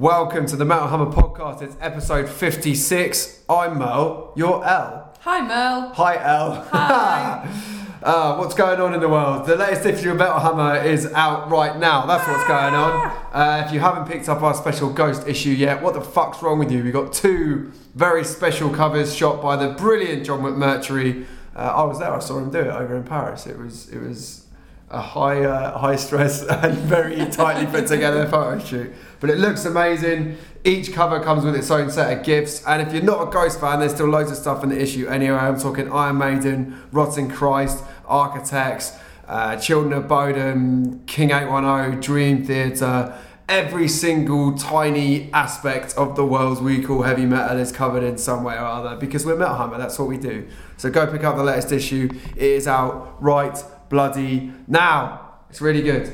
Welcome 0.00 0.46
to 0.46 0.56
the 0.56 0.64
Metal 0.64 0.88
Hammer 0.88 1.12
podcast. 1.12 1.60
It's 1.60 1.76
episode 1.78 2.26
56. 2.26 3.42
I'm 3.50 3.78
Mel. 3.78 4.32
You're 4.34 4.64
L. 4.64 5.14
Hi, 5.20 5.42
Mel. 5.42 5.92
Hi, 5.92 6.16
L. 6.24 6.52
Hi. 6.72 7.46
uh, 8.02 8.36
what's 8.38 8.54
going 8.54 8.80
on 8.80 8.94
in 8.94 9.00
the 9.00 9.10
world? 9.10 9.46
The 9.46 9.56
latest 9.56 9.84
issue 9.84 10.12
of 10.12 10.16
Metal 10.16 10.38
Hammer 10.38 10.82
is 10.82 11.04
out 11.12 11.50
right 11.50 11.78
now. 11.78 12.06
That's 12.06 12.26
what's 12.26 12.48
going 12.48 12.72
on. 12.72 13.14
Uh, 13.30 13.64
if 13.66 13.74
you 13.74 13.80
haven't 13.80 14.06
picked 14.10 14.30
up 14.30 14.40
our 14.40 14.54
special 14.54 14.90
Ghost 14.90 15.28
issue 15.28 15.50
yet, 15.50 15.82
what 15.82 15.92
the 15.92 16.00
fuck's 16.00 16.42
wrong 16.42 16.58
with 16.58 16.72
you? 16.72 16.82
We've 16.82 16.94
got 16.94 17.12
two 17.12 17.70
very 17.94 18.24
special 18.24 18.70
covers 18.70 19.14
shot 19.14 19.42
by 19.42 19.56
the 19.56 19.74
brilliant 19.74 20.24
John 20.24 20.40
McMurtrie. 20.40 21.26
Uh, 21.54 21.58
I 21.58 21.82
was 21.82 21.98
there. 21.98 22.10
I 22.10 22.20
saw 22.20 22.38
him 22.38 22.50
do 22.50 22.60
it 22.60 22.68
over 22.68 22.96
in 22.96 23.04
Paris. 23.04 23.46
It 23.46 23.58
was 23.58 23.90
it 23.90 24.00
was 24.00 24.46
a 24.88 25.00
high 25.00 25.44
uh, 25.44 25.78
high 25.78 25.96
stress 25.96 26.42
and 26.48 26.74
very 26.78 27.26
tightly 27.26 27.66
put 27.66 27.86
together 27.86 28.26
photo 28.26 28.58
shoot. 28.64 28.92
But 29.20 29.30
it 29.30 29.38
looks 29.38 29.66
amazing. 29.66 30.38
Each 30.64 30.92
cover 30.92 31.20
comes 31.20 31.44
with 31.44 31.54
its 31.54 31.70
own 31.70 31.90
set 31.90 32.16
of 32.16 32.24
gifts. 32.24 32.64
And 32.66 32.80
if 32.82 32.92
you're 32.92 33.02
not 33.02 33.28
a 33.28 33.30
Ghost 33.30 33.60
fan, 33.60 33.80
there's 33.80 33.92
still 33.92 34.08
loads 34.08 34.30
of 34.30 34.36
stuff 34.38 34.62
in 34.64 34.70
the 34.70 34.80
issue 34.80 35.06
anyway. 35.08 35.36
I'm 35.36 35.60
talking 35.60 35.92
Iron 35.92 36.18
Maiden, 36.18 36.82
Rotting 36.90 37.30
Christ, 37.30 37.84
Architects, 38.06 38.96
uh, 39.28 39.56
Children 39.56 39.92
of 39.92 40.08
Bodom, 40.08 41.06
King 41.06 41.30
810, 41.30 42.00
Dream 42.00 42.44
Theater. 42.44 43.16
Every 43.48 43.88
single 43.88 44.56
tiny 44.56 45.30
aspect 45.32 45.94
of 45.96 46.16
the 46.16 46.24
worlds 46.24 46.60
we 46.60 46.82
call 46.82 47.02
heavy 47.02 47.26
metal 47.26 47.58
is 47.58 47.72
covered 47.72 48.04
in 48.04 48.16
some 48.16 48.44
way 48.44 48.54
or 48.54 48.64
other 48.64 48.96
because 48.96 49.26
we're 49.26 49.36
Metal 49.36 49.56
Hammer, 49.56 49.76
that's 49.76 49.98
what 49.98 50.08
we 50.08 50.18
do. 50.18 50.46
So 50.76 50.88
go 50.88 51.06
pick 51.10 51.24
up 51.24 51.36
the 51.36 51.42
latest 51.42 51.72
issue. 51.72 52.10
It 52.36 52.42
is 52.42 52.68
out 52.68 53.20
right 53.20 53.58
bloody 53.88 54.52
now. 54.68 55.40
It's 55.50 55.60
really 55.60 55.82
good. 55.82 56.12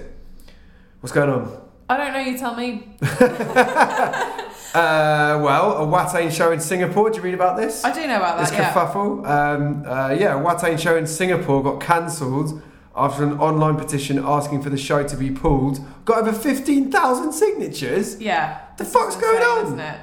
What's 1.00 1.12
going 1.12 1.28
on? 1.28 1.65
I 1.88 1.96
don't 1.96 2.12
know, 2.12 2.20
you 2.20 2.38
tell 2.38 2.54
me. 2.56 2.88
Uh, 4.74 5.40
well, 5.42 5.72
a 5.82 5.86
Watain 5.86 6.30
show 6.30 6.52
in 6.52 6.60
Singapore. 6.60 7.08
Did 7.08 7.16
you 7.16 7.22
read 7.22 7.32
about 7.32 7.56
this? 7.56 7.82
I 7.82 7.94
do 7.94 8.06
know 8.06 8.16
about 8.18 8.38
This 8.40 8.50
that, 8.50 8.58
yeah. 8.58 8.72
kerfuffle. 8.74 9.26
Um, 9.26 9.84
uh, 9.86 10.10
yeah, 10.10 10.38
a 10.38 10.44
Watain 10.44 10.78
show 10.78 10.98
in 10.98 11.06
Singapore 11.06 11.62
got 11.62 11.80
cancelled 11.80 12.60
after 12.94 13.24
an 13.24 13.38
online 13.40 13.76
petition 13.76 14.18
asking 14.22 14.60
for 14.60 14.68
the 14.68 14.76
show 14.76 15.02
to 15.02 15.16
be 15.16 15.30
pulled. 15.30 15.80
Got 16.04 16.18
over 16.18 16.32
15,000 16.34 17.32
signatures. 17.32 18.20
Yeah. 18.20 18.60
The 18.76 18.84
fuck's 18.84 19.14
is 19.14 19.20
going 19.22 19.42
on? 19.42 19.64
Isn't 19.66 19.80
it? 19.80 20.00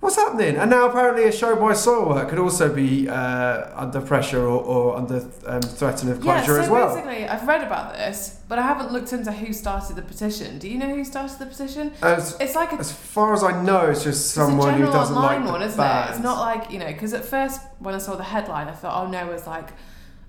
What's 0.00 0.16
happening? 0.16 0.56
And 0.56 0.70
now 0.70 0.88
apparently 0.88 1.24
a 1.24 1.32
show 1.32 1.56
by 1.56 1.72
Soilwork 1.72 2.28
could 2.28 2.38
also 2.38 2.72
be 2.72 3.08
uh, 3.08 3.70
under 3.74 4.00
pressure 4.00 4.42
or, 4.42 4.60
or 4.62 4.96
under 4.96 5.26
um, 5.46 5.62
threat 5.62 6.02
of 6.02 6.22
Yeah, 6.22 6.36
closure 6.44 6.56
so 6.56 6.62
as 6.62 6.68
well. 6.68 6.94
basically, 6.94 7.26
I've 7.26 7.48
read 7.48 7.62
about 7.64 7.94
this, 7.94 8.40
but 8.46 8.58
I 8.58 8.62
haven't 8.62 8.92
looked 8.92 9.12
into 9.14 9.32
who 9.32 9.54
started 9.54 9.96
the 9.96 10.02
petition. 10.02 10.58
Do 10.58 10.68
you 10.68 10.78
know 10.78 10.94
who 10.94 11.02
started 11.02 11.38
the 11.38 11.46
petition? 11.46 11.92
As, 12.02 12.36
It's 12.40 12.54
like 12.54 12.72
a, 12.72 12.76
as 12.76 12.92
far 12.92 13.32
as 13.32 13.42
I 13.42 13.62
know, 13.62 13.86
it's 13.86 14.04
just 14.04 14.32
someone 14.32 14.74
it's 14.74 14.84
who 14.84 14.92
doesn't 14.92 15.16
like 15.16 15.44
one, 15.44 15.60
the 15.60 15.66
isn't 15.66 15.80
it? 15.80 16.10
It's 16.10 16.20
not 16.20 16.40
like, 16.40 16.70
you 16.70 16.78
know, 16.78 16.86
because 16.88 17.14
at 17.14 17.24
first, 17.24 17.62
when 17.78 17.94
I 17.94 17.98
saw 17.98 18.16
the 18.16 18.24
headline, 18.24 18.68
I 18.68 18.72
thought, 18.72 19.02
oh 19.02 19.10
no, 19.10 19.30
it's 19.32 19.46
like 19.46 19.70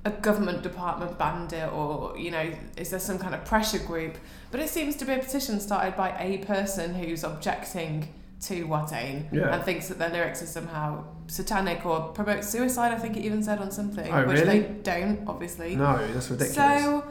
a 0.05 0.11
government 0.11 0.63
department 0.63 1.17
banned 1.17 1.51
it, 1.51 1.71
or, 1.73 2.17
you 2.17 2.31
know, 2.31 2.53
is 2.77 2.89
there 2.91 2.99
some 3.01 3.19
kind 3.19 3.35
of 3.35 3.43
pressure 3.43 3.79
group? 3.79 4.17
But 4.49 4.61
it 4.61 4.69
seems 4.69 4.95
to 4.95 5.05
be 5.05 5.11
a 5.11 5.19
petition 5.19 5.59
started 5.59 5.97
by 5.97 6.17
a 6.17 6.37
person 6.45 6.95
who's 6.95 7.25
objecting 7.25 8.13
to 8.41 8.67
Watain 8.67 9.25
Yeah. 9.31 9.53
and 9.53 9.63
thinks 9.63 9.87
that 9.87 9.97
their 9.97 10.09
lyrics 10.09 10.41
are 10.43 10.47
somehow 10.47 11.03
satanic 11.27 11.85
or 11.85 12.09
promote 12.09 12.43
suicide, 12.43 12.91
I 12.93 12.97
think 12.97 13.17
it 13.17 13.21
even 13.25 13.41
said 13.43 13.59
on 13.59 13.71
something, 13.71 14.11
Oh, 14.11 14.25
which 14.27 14.41
really? 14.41 14.59
they 14.59 14.67
don't, 14.83 15.21
obviously. 15.27 15.75
No, 15.75 15.97
that's 16.13 16.29
ridiculous. 16.29 16.55
So, 16.55 17.03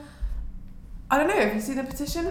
I 1.10 1.18
don't 1.18 1.28
know, 1.28 1.34
have 1.40 1.54
you 1.54 1.60
seen 1.60 1.76
the 1.76 1.84
petition? 1.84 2.26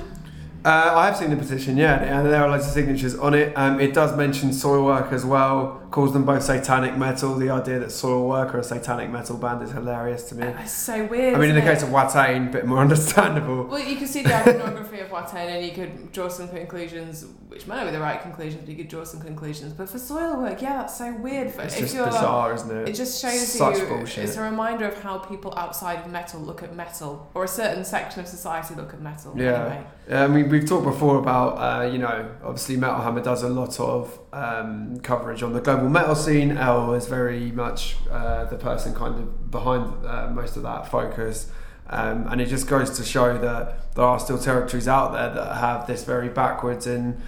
Uh, 0.64 0.94
I 0.96 1.06
have 1.06 1.16
seen 1.18 1.30
the 1.30 1.36
petition, 1.36 1.78
yeah, 1.78 2.02
and 2.02 2.26
there 2.28 2.42
are 2.44 2.50
loads 2.50 2.66
of 2.66 2.72
signatures 2.72 3.16
on 3.16 3.34
it. 3.36 3.54
Um, 3.56 3.80
it 3.80 3.94
does 3.94 4.16
mention 4.18 4.50
Soilwork 4.50 5.12
as 5.12 5.24
well, 5.24 5.82
calls 5.92 6.14
them 6.14 6.26
both 6.26 6.44
satanic 6.44 6.98
metal. 6.98 7.36
The 7.36 7.50
idea 7.50 7.80
that 7.80 7.90
Soilwork 7.90 8.54
are 8.54 8.60
a 8.60 8.64
satanic 8.64 9.10
metal 9.10 9.38
band 9.38 9.62
is 9.64 9.72
hilarious 9.72 10.24
to 10.30 10.36
me. 10.36 10.48
It's 10.48 10.72
so 10.72 11.06
weird. 11.06 11.36
I 11.36 11.38
mean, 11.40 11.50
in 11.50 11.56
the 11.56 11.62
case 11.62 11.84
of 11.84 11.90
Watain, 11.90 12.50
a 12.50 12.52
bit 12.52 12.66
more 12.66 12.80
understandable. 12.88 13.64
Well, 13.66 13.80
you 13.80 13.96
can 13.96 14.08
see 14.08 14.22
the 14.22 14.34
iconography 14.36 15.00
of 15.00 15.10
Watain 15.10 15.36
and 15.56 15.66
you 15.66 15.72
could 15.72 16.12
draw 16.12 16.28
some 16.28 16.48
conclusions, 16.50 17.26
which 17.48 17.68
might 17.68 17.78
not 17.78 17.86
be 17.86 17.92
the 17.92 18.00
right 18.00 18.22
conclusions, 18.22 18.62
but 18.62 18.70
you 18.70 18.76
could 18.78 18.88
draw 18.90 19.04
some 19.04 19.22
conclusions. 19.22 19.74
But 19.74 19.90
for 19.90 19.98
Soilwork, 19.98 20.62
yeah, 20.62 20.78
that's 20.78 20.98
so 20.98 21.14
weird. 21.16 21.52
For, 21.52 21.62
It's 21.62 21.76
if 21.76 21.82
just 21.82 21.96
you're, 21.96 22.06
bizarre, 22.06 22.54
isn't 22.54 22.72
it? 22.72 22.90
It 22.90 22.96
just 22.96 23.22
shows 23.22 23.48
Such 23.48 23.78
you, 23.80 23.86
bullshit. 23.88 24.26
it's 24.26 24.38
a 24.38 24.42
reminder 24.42 24.86
of 24.86 25.02
how 25.02 25.20
people 25.20 25.54
outside 25.58 26.00
of 26.06 26.12
metal 26.12 26.40
look 26.42 26.64
at 26.64 26.76
metal, 26.76 27.30
or 27.34 27.44
a 27.44 27.48
certain 27.48 27.84
section 27.86 28.20
of 28.22 28.28
society 28.28 28.76
look 28.76 28.94
at 28.94 29.02
metal. 29.02 29.34
Yeah. 29.36 29.66
Anyway. 29.66 29.86
I 30.12 30.28
mean, 30.28 30.50
we've 30.50 30.68
talked 30.68 30.84
before 30.86 31.18
about, 31.18 31.56
uh, 31.58 31.86
you 31.92 31.98
know, 31.98 32.30
obviously 32.44 32.78
Metal 32.78 33.02
Hammer 33.02 33.22
does 33.22 33.42
a 33.42 33.50
lot 33.50 33.80
of 33.80 34.20
um, 34.34 35.00
coverage 35.00 35.42
on 35.42 35.54
the 35.54 35.62
global 35.62 35.85
metal 35.90 36.16
scene. 36.16 36.58
Elle 36.58 36.94
is 36.94 37.08
very 37.08 37.52
much 37.52 37.96
uh, 38.10 38.46
the 38.46 38.58
person 38.58 38.94
kind 38.94 39.16
of 39.16 39.52
behind 39.52 40.06
uh, 40.06 40.30
most 40.30 40.58
of 40.58 40.64
that 40.64 40.90
focus. 40.90 41.52
Um, 41.88 42.28
and 42.28 42.42
it 42.42 42.48
just 42.48 42.68
goes 42.68 42.98
to 42.98 43.04
show 43.04 43.38
that 43.38 43.94
there 43.96 44.06
are 44.06 44.20
still 44.20 44.40
territories 44.40 44.88
out 44.88 45.14
there 45.14 45.30
that 45.34 45.58
have 45.58 45.86
this 45.88 46.04
very 46.04 46.30
backwards 46.30 46.88
and 46.88 47.22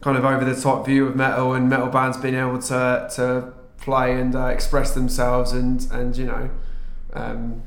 kind 0.00 0.16
of 0.16 0.24
over 0.24 0.44
the 0.44 0.60
top 0.60 0.86
view 0.86 1.06
of 1.06 1.16
metal 1.16 1.54
and 1.54 1.68
metal 1.68 1.88
bands 1.88 2.16
being 2.16 2.34
able 2.34 2.60
to, 2.60 3.10
to 3.16 3.52
play 3.78 4.18
and 4.20 4.36
uh, 4.36 4.46
express 4.46 4.94
themselves 4.94 5.52
and, 5.52 5.90
and 5.90 6.16
you 6.16 6.26
know, 6.26 6.50
um, 7.14 7.62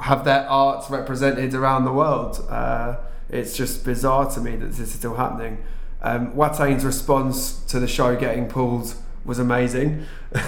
have 0.00 0.24
their 0.24 0.48
art 0.48 0.84
represented 0.90 1.54
around 1.54 1.84
the 1.84 1.92
world. 1.92 2.44
Uh, 2.48 2.96
it's 3.28 3.56
just 3.56 3.84
bizarre 3.84 4.30
to 4.30 4.40
me 4.40 4.54
that 4.56 4.66
this 4.66 4.78
is 4.78 4.92
still 4.92 5.14
happening. 5.14 5.64
Um, 6.02 6.32
Watain's 6.34 6.84
response 6.84 7.64
to 7.64 7.80
the 7.80 7.88
show 7.88 8.14
getting 8.14 8.46
pulled 8.46 8.94
was 9.26 9.38
amazing. 9.38 10.06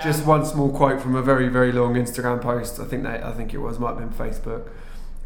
Yeah. 0.00 0.04
just 0.04 0.24
one 0.24 0.46
small 0.46 0.70
quote 0.70 1.02
from 1.02 1.14
a 1.14 1.20
very 1.20 1.48
very 1.48 1.72
long 1.72 1.94
Instagram 1.94 2.40
post. 2.40 2.80
I 2.80 2.84
think 2.84 3.02
that 3.02 3.22
I 3.22 3.32
think 3.32 3.52
it 3.52 3.58
was 3.58 3.78
might 3.78 3.96
have 3.96 3.98
been 3.98 4.10
Facebook. 4.10 4.68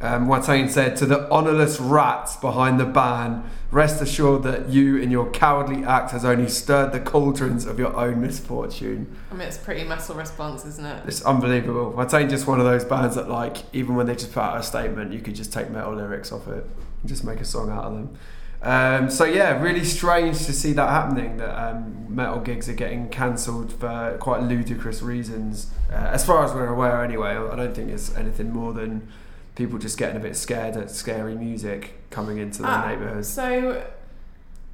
Um, 0.00 0.26
Watain 0.26 0.68
said 0.68 0.96
to 0.96 1.06
the 1.06 1.30
honourless 1.30 1.78
rats 1.78 2.36
behind 2.36 2.80
the 2.80 2.84
ban, 2.84 3.48
rest 3.70 4.02
assured 4.02 4.42
that 4.42 4.68
you 4.68 4.96
in 4.96 5.10
your 5.10 5.30
cowardly 5.30 5.84
act 5.84 6.10
has 6.10 6.24
only 6.24 6.48
stirred 6.48 6.92
the 6.92 6.98
cauldrons 7.00 7.64
of 7.64 7.78
your 7.78 7.94
own 7.96 8.20
misfortune. 8.20 9.16
I 9.30 9.34
mean, 9.34 9.46
it's 9.46 9.56
pretty 9.56 9.84
metal 9.84 10.16
response, 10.16 10.64
isn't 10.66 10.84
it? 10.84 11.04
It's 11.06 11.22
unbelievable. 11.24 11.92
Watain 11.92 12.28
just 12.28 12.46
one 12.46 12.58
of 12.58 12.66
those 12.66 12.84
bands 12.84 13.14
that 13.14 13.28
like 13.30 13.58
even 13.72 13.94
when 13.94 14.06
they 14.06 14.14
just 14.14 14.32
put 14.32 14.42
out 14.42 14.58
a 14.58 14.62
statement, 14.62 15.12
you 15.12 15.20
could 15.20 15.36
just 15.36 15.52
take 15.52 15.70
metal 15.70 15.94
lyrics 15.94 16.32
off 16.32 16.48
it 16.48 16.64
and 17.00 17.08
just 17.08 17.22
make 17.24 17.40
a 17.40 17.44
song 17.44 17.70
out 17.70 17.84
of 17.84 17.92
them. 17.92 18.18
Um, 18.64 19.10
so 19.10 19.24
yeah, 19.24 19.60
really 19.60 19.84
strange 19.84 20.38
to 20.46 20.52
see 20.52 20.72
that 20.72 20.88
happening. 20.88 21.36
That 21.36 21.54
um, 21.54 22.06
metal 22.08 22.40
gigs 22.40 22.68
are 22.68 22.72
getting 22.74 23.08
cancelled 23.10 23.72
for 23.72 24.16
quite 24.20 24.42
ludicrous 24.42 25.02
reasons. 25.02 25.70
Uh, 25.90 25.96
as 25.96 26.24
far 26.24 26.44
as 26.44 26.52
we're 26.54 26.68
aware, 26.68 27.04
anyway, 27.04 27.36
I 27.36 27.54
don't 27.56 27.74
think 27.74 27.90
it's 27.90 28.14
anything 28.16 28.52
more 28.52 28.72
than 28.72 29.06
people 29.54 29.78
just 29.78 29.98
getting 29.98 30.16
a 30.16 30.20
bit 30.20 30.34
scared 30.34 30.76
at 30.76 30.90
scary 30.90 31.34
music 31.34 31.94
coming 32.10 32.38
into 32.38 32.62
their 32.62 32.70
Ah, 32.70 32.88
neighbourhoods. 32.88 33.28
So, 33.28 33.84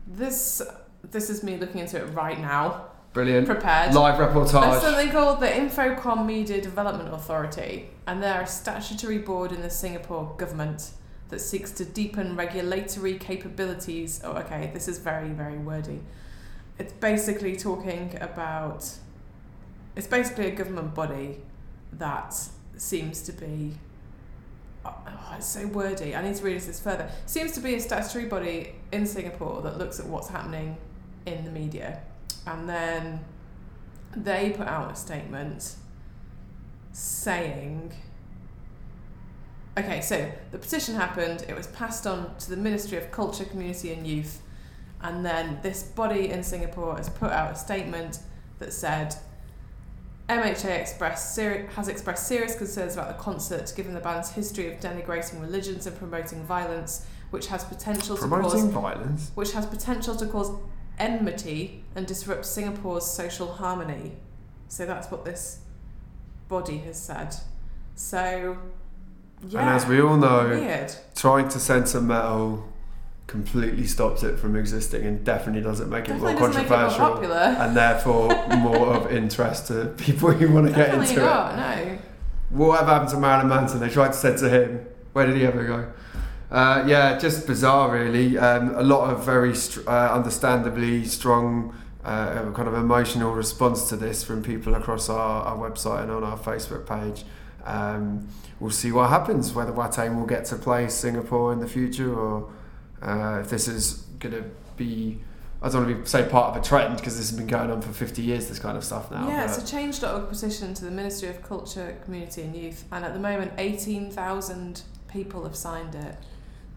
this 0.07 0.63
this 1.11 1.29
is 1.31 1.43
me 1.43 1.57
looking 1.57 1.81
into 1.81 1.97
it 1.97 2.05
right 2.15 2.39
now, 2.39 2.85
Brilliant. 3.13 3.47
prepared. 3.47 3.95
Live 3.95 4.17
reportage. 4.21 4.71
There's 4.71 4.83
something 4.83 5.11
called 5.11 5.41
the 5.41 5.49
Infocomm 5.49 6.27
Media 6.27 6.61
Development 6.61 7.13
Authority, 7.13 7.89
and 8.07 8.23
they're 8.23 8.43
a 8.43 8.47
statutory 8.47 9.19
board 9.19 9.51
in 9.51 9.63
the 9.63 9.71
Singapore 9.71 10.35
government 10.37 10.91
that 11.31 11.41
seeks 11.41 11.71
to 11.73 11.85
deepen 11.85 12.37
regulatory 12.37 13.17
capabilities. 13.19 14.21
Oh, 14.23 14.33
okay, 14.33 14.71
this 14.75 14.89
is 14.89 14.99
very, 14.99 15.31
very 15.31 15.59
wordy. 15.59 16.01
It's 16.79 16.93
basically 16.93 17.57
talking 17.57 18.17
about. 18.21 18.89
It's 19.97 20.07
basically 20.07 20.47
a 20.47 20.51
government 20.51 20.95
body 20.95 21.39
that 21.93 22.35
seems 22.77 23.23
to 23.23 23.33
be. 23.33 23.75
Oh, 24.85 24.95
it's 25.37 25.47
so 25.47 25.67
wordy. 25.67 26.15
I 26.17 26.23
need 26.23 26.37
to 26.37 26.45
read 26.45 26.61
this 26.61 26.81
further. 26.81 27.11
Seems 27.27 27.53
to 27.53 27.61
be 27.61 27.75
a 27.75 27.81
statutory 27.81 28.27
body 28.27 28.75
in 28.93 29.07
Singapore 29.07 29.63
that 29.63 29.79
looks 29.79 30.01
at 30.01 30.07
what's 30.07 30.29
happening 30.29 30.77
in 31.27 31.45
the 31.45 31.51
media. 31.51 32.01
And 32.47 32.69
then 32.69 33.25
they 34.17 34.51
put 34.51 34.67
out 34.67 34.91
a 34.91 34.97
statement 34.97 35.77
saying 36.93 37.93
okay 39.81 40.01
so 40.01 40.31
the 40.53 40.59
petition 40.59 40.95
happened 40.95 41.45
it 41.49 41.57
was 41.57 41.67
passed 41.69 42.07
on 42.07 42.35
to 42.39 42.51
the 42.51 42.57
ministry 42.57 42.97
of 42.99 43.11
culture 43.11 43.45
community 43.45 43.93
and 43.93 44.07
youth 44.07 44.43
and 45.03 45.25
then 45.25 45.59
this 45.63 45.83
body 45.83 46.31
in 46.31 46.43
singapore 46.43 46.97
has 46.97 47.09
put 47.09 47.31
out 47.31 47.53
a 47.53 47.57
statement 47.57 48.21
that 48.59 48.73
said 48.73 49.15
MHA 50.29 50.67
expressed 50.79 51.35
seri- 51.35 51.67
has 51.75 51.89
expressed 51.89 52.29
serious 52.29 52.55
concerns 52.55 52.95
about 52.95 53.09
the 53.09 53.21
concert 53.21 53.73
given 53.75 53.95
the 53.95 54.01
band's 54.01 54.31
history 54.31 54.73
of 54.73 54.79
denigrating 54.79 55.41
religions 55.41 55.87
and 55.89 55.99
promoting 55.99 56.45
violence 56.45 57.05
which 57.31 57.49
has 57.49 57.65
potential 57.65 58.15
to 58.17 58.23
cause 58.23 58.29
Promoting 58.29 58.71
violence. 58.71 59.33
which 59.35 59.53
has 59.53 59.67
potential 59.67 60.15
to 60.15 60.27
cause 60.27 60.53
enmity 61.01 61.83
and 61.97 62.07
disrupt 62.07 62.45
Singapore's 62.47 63.07
social 63.07 63.55
harmony. 63.55 64.13
So 64.69 64.87
that's 64.87 65.11
what 65.11 65.25
this 65.25 65.61
body 66.49 66.79
has 66.79 67.01
said. 67.01 67.35
So, 67.97 68.59
yeah. 69.49 69.61
And 69.61 69.71
as 69.71 69.87
we 69.87 70.01
all 70.01 70.17
know, 70.17 70.49
weird. 70.49 70.93
trying 71.15 71.49
to 71.49 71.59
censor 71.59 72.01
metal 72.01 72.67
completely 73.27 73.87
stops 73.87 74.25
it 74.25 74.39
from 74.41 74.57
existing 74.57 75.05
and 75.05 75.25
definitely 75.25 75.63
doesn't 75.63 75.89
make 75.89 76.05
it 76.09 76.15
Definitely 76.19 76.35
more 76.35 76.49
it 76.51 76.53
more 76.55 76.65
controversial 76.65 76.99
popular. 77.15 77.37
and 77.37 77.77
therefore 77.77 78.29
more 78.57 78.89
of 78.89 79.13
interest 79.13 79.69
to 79.69 79.87
people 79.97 80.33
who 80.33 80.53
want 80.53 80.67
to 80.67 80.73
get 80.73 80.93
into 80.95 81.13
it. 81.13 81.17
No. 81.17 81.99
Whatever 82.51 82.91
happened 82.91 83.11
to 83.11 83.19
Marilyn 83.19 83.49
Manson? 83.49 83.79
They 83.79 83.89
tried 83.89 84.13
to 84.13 84.19
to 84.39 84.49
him, 84.51 84.85
where 85.13 85.27
did 85.27 85.37
he 85.37 85.47
ever 85.47 85.65
go? 85.65 85.93
Uh, 86.51 86.83
yeah, 86.89 87.17
just 87.17 87.47
bizarre, 87.47 87.93
really. 87.93 88.37
Um, 88.37 88.75
a 88.75 88.83
lot 88.83 89.09
of 89.11 89.25
very 89.25 89.55
str- 89.55 89.89
uh, 89.89 90.13
understandably 90.13 91.05
strong, 91.05 91.73
uh, 92.05 92.51
kind 92.51 92.67
of 92.67 92.75
emotional 92.75 93.33
response 93.33 93.89
to 93.91 93.97
this 93.97 94.25
from 94.25 94.43
people 94.43 94.75
across 94.75 95.09
our, 95.09 95.45
our 95.45 95.57
website 95.71 96.03
and 96.03 96.11
on 96.11 96.25
our 96.25 96.37
Facebook 96.37 96.87
page. 96.89 97.23
Um, 97.65 98.29
we'll 98.59 98.71
see 98.71 98.93
what 98.93 99.11
happens, 99.11 99.53
whether 99.53 99.73
Watain 99.73 100.17
will 100.17 100.27
get 100.27 100.45
to 100.47 100.57
play 100.57 100.89
Singapore 100.89 101.53
in 101.53 101.61
the 101.61 101.69
future 101.69 102.15
or 102.15 102.51
uh, 103.03 103.41
if 103.41 103.51
this 103.51 103.69
is 103.69 104.05
going 104.19 104.35
to 104.35 104.45
be. 104.77 105.21
I 105.63 105.69
don't 105.69 105.85
want 105.85 105.95
to 105.95 106.03
be, 106.03 106.09
say 106.09 106.27
part 106.27 106.57
of 106.57 106.63
a 106.63 106.67
trend 106.67 106.97
because 106.97 107.19
this 107.19 107.29
has 107.29 107.39
been 107.39 107.47
going 107.47 107.71
on 107.71 107.83
for 107.83 107.93
50 107.93 108.23
years, 108.23 108.49
this 108.49 108.59
kind 108.59 108.79
of 108.79 108.85
stuff 108.85 109.11
now. 109.11 109.29
yeah, 109.29 109.55
a 109.55 109.67
change.org 109.67 110.31
petition 110.31 110.73
to 110.73 110.87
the 110.87 110.91
Ministry 110.91 111.29
of 111.29 111.43
Culture, 111.43 111.99
Community 112.03 112.41
and 112.41 112.57
Youth, 112.57 112.87
and 112.91 113.05
at 113.05 113.13
the 113.13 113.19
moment, 113.21 113.53
18,000 113.59 114.81
people 115.09 115.45
have 115.45 115.55
signed 115.55 115.95
it. 115.95 116.17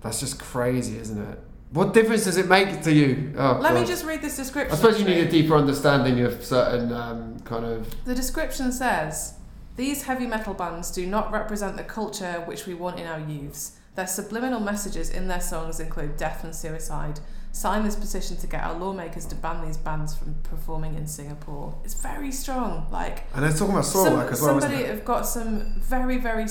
That's 0.02 0.20
just 0.20 0.38
crazy, 0.38 0.98
isn't 0.98 1.18
it? 1.18 1.40
What 1.72 1.94
difference 1.94 2.26
does 2.26 2.38
it 2.38 2.48
make 2.48 2.82
to 2.84 2.94
you? 2.94 3.34
Oh, 3.38 3.58
Let 3.62 3.74
me 3.74 3.86
just 3.86 4.06
read 4.06 4.22
this 4.22 4.36
description. 4.36 4.74
I 4.74 4.76
suppose 4.76 5.00
you 5.00 5.06
need 5.06 5.26
a 5.26 5.30
deeper 5.30 5.56
understanding 5.56 6.20
of 6.20 6.44
certain 6.46 6.92
um, 6.92 7.40
kind 7.40 7.66
of. 7.66 7.88
The 8.06 8.14
description 8.14 8.72
says 8.72 9.36
These 9.76 10.04
heavy 10.04 10.28
metal 10.28 10.54
bands 10.54 10.92
do 10.92 11.06
not 11.08 11.32
represent 11.32 11.78
the 11.78 11.84
culture 11.84 12.44
which 12.46 12.68
we 12.68 12.74
want 12.76 13.00
in 13.00 13.08
our 13.08 13.20
youths. 13.20 13.78
Their 13.96 14.08
subliminal 14.08 14.60
messages 14.60 15.10
in 15.10 15.28
their 15.28 15.42
songs 15.42 15.80
include 15.80 16.18
death 16.18 16.44
and 16.44 16.56
suicide. 16.56 17.20
Sign 17.52 17.84
this 17.84 17.96
petition 17.96 18.38
to 18.38 18.48
get 18.48 18.64
our 18.64 18.74
lawmakers 18.78 19.26
to 19.28 19.36
ban 19.36 19.66
these 19.66 19.78
bands 19.78 20.16
from 20.16 20.36
performing 20.44 20.96
in 20.96 21.06
Singapore. 21.08 21.76
It's 21.84 21.94
very 21.94 22.32
strong. 22.32 22.88
Like, 22.92 23.24
And 23.34 23.44
they're 23.44 23.52
talking 23.52 23.74
about 23.74 23.86
soil 23.86 24.06
some- 24.06 24.14
work 24.16 24.32
as 24.32 24.42
well, 24.42 24.60
somebody 24.60 24.84
have 24.86 25.06
got 25.06 25.28
some 25.28 25.76
very, 25.80 26.18
very, 26.18 26.48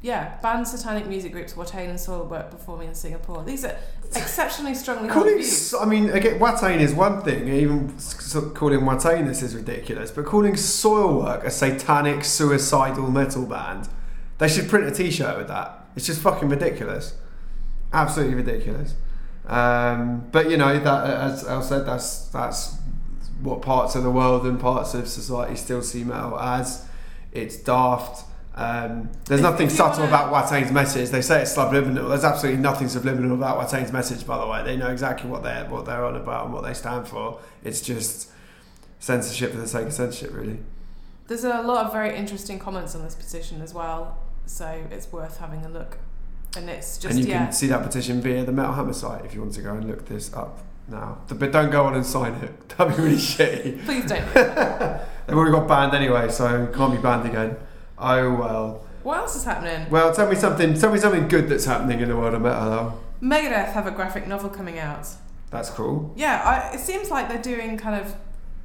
yeah, 0.00 0.38
banned 0.40 0.66
satanic 0.68 1.06
music 1.06 1.32
groups, 1.32 1.52
Watain 1.54 1.90
and 1.90 1.98
Soilwork, 1.98 2.50
performing 2.50 2.88
in 2.88 2.94
Singapore. 2.94 3.42
These 3.44 3.66
are 3.66 3.76
exceptionally 4.16 4.74
strongly 4.74 5.08
Calling, 5.08 5.42
I 5.80 5.84
mean, 5.84 6.10
again, 6.10 6.38
Watain 6.38 6.80
is 6.80 6.94
one 6.94 7.22
thing. 7.22 7.48
Even 7.48 7.88
calling 8.54 8.80
Watain 8.80 9.26
this 9.26 9.42
is 9.42 9.54
ridiculous. 9.54 10.10
But 10.10 10.26
calling 10.26 10.54
Soilwork 10.54 11.44
a 11.44 11.50
satanic, 11.50 12.24
suicidal 12.24 13.10
metal 13.10 13.46
band, 13.46 13.88
they 14.38 14.48
should 14.48 14.68
print 14.68 14.86
a 14.86 14.90
T-shirt 14.90 15.36
with 15.36 15.48
that. 15.48 15.86
It's 15.96 16.06
just 16.06 16.20
fucking 16.20 16.48
ridiculous. 16.48 17.14
Absolutely 17.92 18.34
ridiculous. 18.34 18.94
Um, 19.46 20.28
but 20.32 20.50
you 20.50 20.56
know 20.56 20.78
that, 20.78 21.06
as 21.06 21.46
I 21.46 21.60
said, 21.60 21.86
that's 21.86 22.26
that's 22.28 22.76
what 23.40 23.62
parts 23.62 23.94
of 23.94 24.02
the 24.02 24.10
world 24.10 24.46
and 24.46 24.58
parts 24.58 24.94
of 24.94 25.06
society 25.08 25.56
still 25.56 25.82
see 25.82 26.04
metal 26.04 26.38
as. 26.38 26.86
It's 27.32 27.56
daft. 27.56 28.24
Um, 28.56 29.10
there's 29.26 29.42
nothing 29.42 29.68
subtle 29.68 30.04
about 30.04 30.32
Watain's 30.32 30.72
message. 30.72 31.10
They 31.10 31.20
say 31.20 31.42
it's 31.42 31.52
subliminal. 31.52 32.08
There's 32.08 32.24
absolutely 32.24 32.62
nothing 32.62 32.88
subliminal 32.88 33.34
about 33.34 33.58
Watain's 33.58 33.92
message, 33.92 34.26
by 34.26 34.38
the 34.38 34.46
way. 34.46 34.62
They 34.64 34.76
know 34.76 34.90
exactly 34.90 35.28
what 35.28 35.42
they're 35.42 35.66
what 35.66 35.84
they're 35.84 36.04
on 36.04 36.16
about 36.16 36.46
and 36.46 36.54
what 36.54 36.64
they 36.64 36.72
stand 36.72 37.06
for. 37.06 37.40
It's 37.62 37.82
just 37.82 38.30
censorship 38.98 39.52
for 39.52 39.58
the 39.58 39.68
sake 39.68 39.86
of 39.86 39.92
censorship, 39.92 40.34
really. 40.34 40.60
There's 41.28 41.44
a 41.44 41.60
lot 41.62 41.86
of 41.86 41.92
very 41.92 42.16
interesting 42.16 42.58
comments 42.58 42.94
on 42.94 43.02
this 43.02 43.14
petition 43.14 43.60
as 43.60 43.74
well, 43.74 44.18
so 44.46 44.86
it's 44.90 45.12
worth 45.12 45.38
having 45.38 45.64
a 45.64 45.68
look. 45.68 45.98
And 46.56 46.70
it's 46.70 46.96
just 46.96 47.14
and 47.14 47.22
you 47.22 47.30
yeah, 47.30 47.44
can 47.44 47.52
see 47.52 47.66
that 47.66 47.82
petition 47.82 48.22
via 48.22 48.44
the 48.44 48.52
Metal 48.52 48.72
Hammer 48.72 48.94
site 48.94 49.24
if 49.26 49.34
you 49.34 49.42
want 49.42 49.52
to 49.54 49.60
go 49.60 49.74
and 49.74 49.86
look 49.86 50.06
this 50.06 50.32
up 50.32 50.60
now. 50.88 51.18
But 51.28 51.52
don't 51.52 51.70
go 51.70 51.84
on 51.84 51.94
and 51.94 52.06
sign 52.06 52.32
it. 52.34 52.68
That'd 52.78 52.96
be 52.96 53.02
really 53.02 53.16
shitty. 53.16 53.84
please 53.84 54.06
don't. 54.06 54.32
They've 55.26 55.36
already 55.36 55.52
got 55.52 55.68
banned 55.68 55.94
anyway, 55.94 56.30
so 56.30 56.66
can't 56.68 56.92
be 56.92 56.98
banned 56.98 57.28
again. 57.28 57.56
Oh 57.98 58.34
well. 58.34 58.86
what 59.02 59.18
else 59.18 59.36
is 59.36 59.44
happening? 59.44 59.88
Well, 59.90 60.12
tell 60.14 60.28
me 60.28 60.36
something. 60.36 60.74
Tell 60.74 60.92
me 60.92 60.98
something 60.98 61.28
good 61.28 61.48
that's 61.48 61.64
happening 61.64 62.00
in 62.00 62.08
the 62.08 62.16
world 62.16 62.34
of 62.34 62.42
metal. 62.42 62.70
Though. 62.70 63.00
Megadeth 63.22 63.72
have 63.72 63.86
a 63.86 63.90
graphic 63.90 64.26
novel 64.26 64.50
coming 64.50 64.78
out. 64.78 65.06
That's 65.50 65.70
cool. 65.70 66.12
Yeah, 66.16 66.42
I, 66.44 66.74
it 66.74 66.80
seems 66.80 67.10
like 67.10 67.28
they're 67.28 67.40
doing 67.40 67.78
kind 67.78 67.98
of 68.00 68.14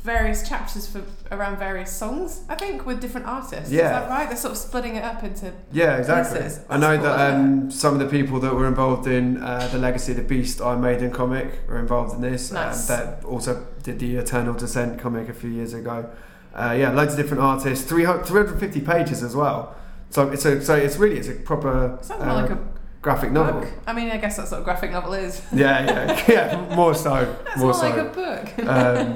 various 0.01 0.47
chapters 0.47 0.87
for 0.87 1.03
around 1.31 1.57
various 1.57 1.91
songs. 1.95 2.41
I 2.49 2.55
think 2.55 2.85
with 2.85 2.99
different 2.99 3.27
artists. 3.27 3.71
Yeah, 3.71 3.85
Is 3.85 3.91
that 3.91 4.09
right? 4.09 4.27
They're 4.27 4.37
sort 4.37 4.53
of 4.53 4.57
splitting 4.57 4.95
it 4.95 5.03
up 5.03 5.23
into. 5.23 5.53
Yeah, 5.71 5.97
exactly. 5.97 6.41
Pieces. 6.41 6.65
I 6.69 6.77
know 6.77 6.95
cool, 6.95 7.05
that 7.05 7.33
um, 7.33 7.71
some 7.71 7.93
of 7.93 7.99
the 7.99 8.07
people 8.07 8.39
that 8.39 8.53
were 8.53 8.67
involved 8.67 9.07
in 9.07 9.41
uh, 9.41 9.69
the 9.71 9.77
Legacy 9.77 10.13
of 10.13 10.17
the 10.17 10.23
Beast 10.23 10.59
Iron 10.59 10.81
Maiden 10.81 11.11
comic 11.11 11.59
are 11.69 11.77
involved 11.77 12.15
in 12.15 12.21
this. 12.21 12.51
Nice. 12.51 12.89
Um, 12.89 12.97
that 12.97 13.23
also 13.23 13.67
did 13.83 13.99
the 13.99 14.15
Eternal 14.15 14.55
Descent 14.55 14.99
comic 14.99 15.29
a 15.29 15.33
few 15.33 15.51
years 15.51 15.73
ago. 15.73 16.09
Uh, 16.53 16.75
yeah, 16.77 16.91
loads 16.91 17.13
of 17.13 17.17
different 17.19 17.41
artists. 17.43 17.85
300, 17.89 18.25
350 18.25 18.81
pages 18.81 19.23
as 19.23 19.35
well. 19.35 19.75
So 20.09 20.29
it's 20.29 20.43
a, 20.45 20.61
so 20.63 20.75
it's 20.75 20.97
really 20.97 21.17
it's 21.17 21.29
a 21.29 21.33
proper 21.35 21.97
Sounds 22.01 22.21
uh, 22.21 22.25
more 22.25 22.35
like 22.41 22.49
a 22.51 22.59
graphic 23.01 23.31
novel. 23.31 23.61
book. 23.61 23.69
I 23.87 23.93
mean, 23.93 24.11
I 24.11 24.17
guess 24.17 24.35
that's 24.37 24.51
what 24.51 24.59
a 24.61 24.63
graphic 24.63 24.91
novel 24.91 25.13
is. 25.13 25.41
Yeah, 25.53 25.85
yeah, 25.85 26.25
yeah. 26.67 26.75
More 26.75 26.93
so, 26.93 27.13
That's 27.45 27.57
more 27.57 27.67
more 27.67 27.73
so. 27.73 27.89
like 27.89 27.97
a 27.97 28.03
book. 28.03 28.67
um, 28.67 29.07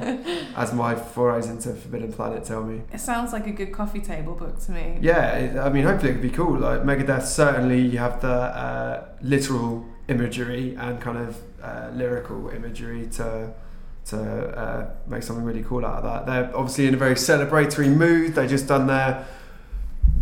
as 0.56 0.72
my 0.72 0.94
forays 0.94 1.46
into 1.48 1.74
Forbidden 1.74 2.12
Planet 2.12 2.44
tell 2.44 2.64
me. 2.64 2.80
it 2.92 3.00
sounds 3.00 3.32
like 3.34 3.46
a 3.46 3.52
good 3.52 3.72
coffee 3.72 4.00
table 4.00 4.34
book 4.34 4.58
to 4.60 4.72
me. 4.72 4.98
Yeah, 5.02 5.62
I 5.64 5.68
mean, 5.68 5.84
hopefully 5.84 6.10
it 6.12 6.14
could 6.14 6.22
be 6.22 6.30
cool. 6.30 6.58
Like 6.58 6.80
Megadeth, 6.82 7.24
certainly 7.26 7.80
you 7.82 7.98
have 7.98 8.20
the 8.22 8.28
uh, 8.28 9.04
literal 9.20 9.84
imagery 10.08 10.74
and 10.80 11.00
kind 11.00 11.18
of 11.18 11.36
uh, 11.62 11.90
lyrical 11.94 12.48
imagery 12.48 13.06
to 13.08 13.52
to 14.08 14.18
uh, 14.58 14.90
make 15.06 15.22
something 15.22 15.44
really 15.44 15.62
cool 15.62 15.84
out 15.84 16.02
of 16.02 16.04
that. 16.04 16.26
They're 16.26 16.56
obviously 16.56 16.86
in 16.86 16.94
a 16.94 16.96
very 16.96 17.14
celebratory 17.14 17.94
mood. 17.94 18.34
They 18.34 18.46
just 18.46 18.66
done 18.68 18.86
their 18.86 19.26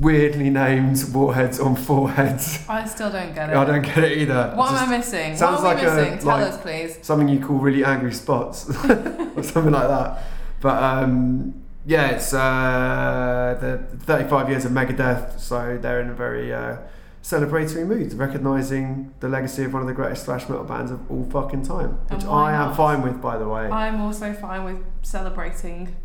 weirdly 0.00 0.50
named 0.50 1.02
warheads 1.12 1.60
on 1.60 1.76
foreheads. 1.76 2.64
I 2.68 2.84
still 2.86 3.10
don't 3.12 3.34
get 3.34 3.50
it. 3.50 3.56
I 3.56 3.64
don't 3.64 3.82
get 3.82 3.98
it 3.98 4.18
either. 4.18 4.52
What 4.56 4.70
Just 4.70 4.82
am 4.82 4.88
I 4.88 4.96
missing? 4.96 5.36
sounds 5.36 5.62
what 5.62 5.76
are 5.76 5.80
we 5.80 5.86
like 6.02 6.12
a- 6.12 6.16
Tell 6.16 6.26
like- 6.26 6.46
us, 6.48 6.60
please. 6.60 6.98
something 7.02 7.28
you 7.28 7.40
call 7.44 7.56
really 7.56 7.84
angry 7.84 8.12
spots 8.12 8.68
or 8.84 9.42
something 9.42 9.72
like 9.72 9.88
that. 9.88 10.22
But 10.60 10.82
um, 10.82 11.62
yeah, 11.86 12.08
it's 12.08 12.32
uh, 12.32 13.56
the 13.60 13.96
35 14.06 14.48
years 14.48 14.64
of 14.64 14.72
Megadeth, 14.72 15.38
so 15.38 15.78
they're 15.80 16.00
in 16.00 16.08
a 16.08 16.14
very 16.14 16.52
uh, 16.54 16.78
celebratory 17.24 17.86
mood, 17.86 18.12
recognising 18.12 19.12
the 19.20 19.28
legacy 19.28 19.64
of 19.64 19.72
one 19.72 19.80
of 19.82 19.88
the 19.88 19.94
greatest 19.94 20.26
thrash 20.26 20.46
metal 20.48 20.62
bands 20.64 20.90
of 20.90 21.10
all 21.10 21.24
fucking 21.30 21.62
time, 21.62 21.98
And 22.10 22.18
which 22.22 22.30
I 22.30 22.52
am 22.52 22.68
not? 22.68 22.76
fine 22.76 23.00
with, 23.02 23.20
by 23.22 23.38
the 23.38 23.48
way. 23.48 23.62
I'm 23.66 24.00
also 24.02 24.32
fine 24.34 24.62
with 24.64 24.84
celebrating. 25.02 25.96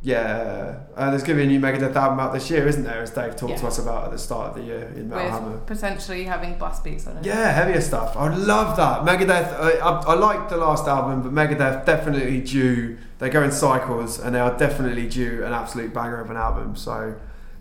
Yeah, 0.00 0.80
uh, 0.96 1.10
there's 1.10 1.22
going 1.24 1.38
to 1.38 1.44
be 1.44 1.54
a 1.54 1.58
new 1.58 1.60
Megadeth 1.60 1.94
album 1.96 2.20
out 2.20 2.32
this 2.32 2.48
year, 2.50 2.66
isn't 2.68 2.84
there? 2.84 3.02
As 3.02 3.10
Dave 3.10 3.34
talked 3.36 3.58
to 3.58 3.66
us 3.66 3.78
about 3.80 4.04
at 4.06 4.10
the 4.12 4.18
start 4.18 4.50
of 4.50 4.54
the 4.56 4.62
year 4.62 4.92
in 4.94 5.08
Metal 5.08 5.28
Hammer. 5.30 5.58
potentially 5.66 6.22
having 6.24 6.56
blast 6.56 6.84
beats 6.84 7.06
on 7.08 7.16
it. 7.18 7.24
Yeah, 7.26 7.50
heavier 7.50 7.80
stuff. 7.80 8.16
I 8.16 8.32
love 8.34 8.76
that. 8.76 9.02
Megadeth, 9.02 9.52
I, 9.58 9.70
I, 9.78 10.00
I 10.00 10.14
liked 10.14 10.50
the 10.50 10.56
last 10.56 10.86
album, 10.86 11.22
but 11.22 11.32
Megadeth 11.32 11.84
definitely 11.84 12.40
due. 12.40 12.96
They 13.18 13.28
go 13.28 13.42
in 13.42 13.50
cycles, 13.50 14.20
and 14.20 14.34
they 14.36 14.40
are 14.40 14.56
definitely 14.56 15.08
due 15.08 15.44
an 15.44 15.52
absolute 15.52 15.92
banger 15.92 16.20
of 16.20 16.30
an 16.30 16.36
album. 16.36 16.76
So 16.76 17.16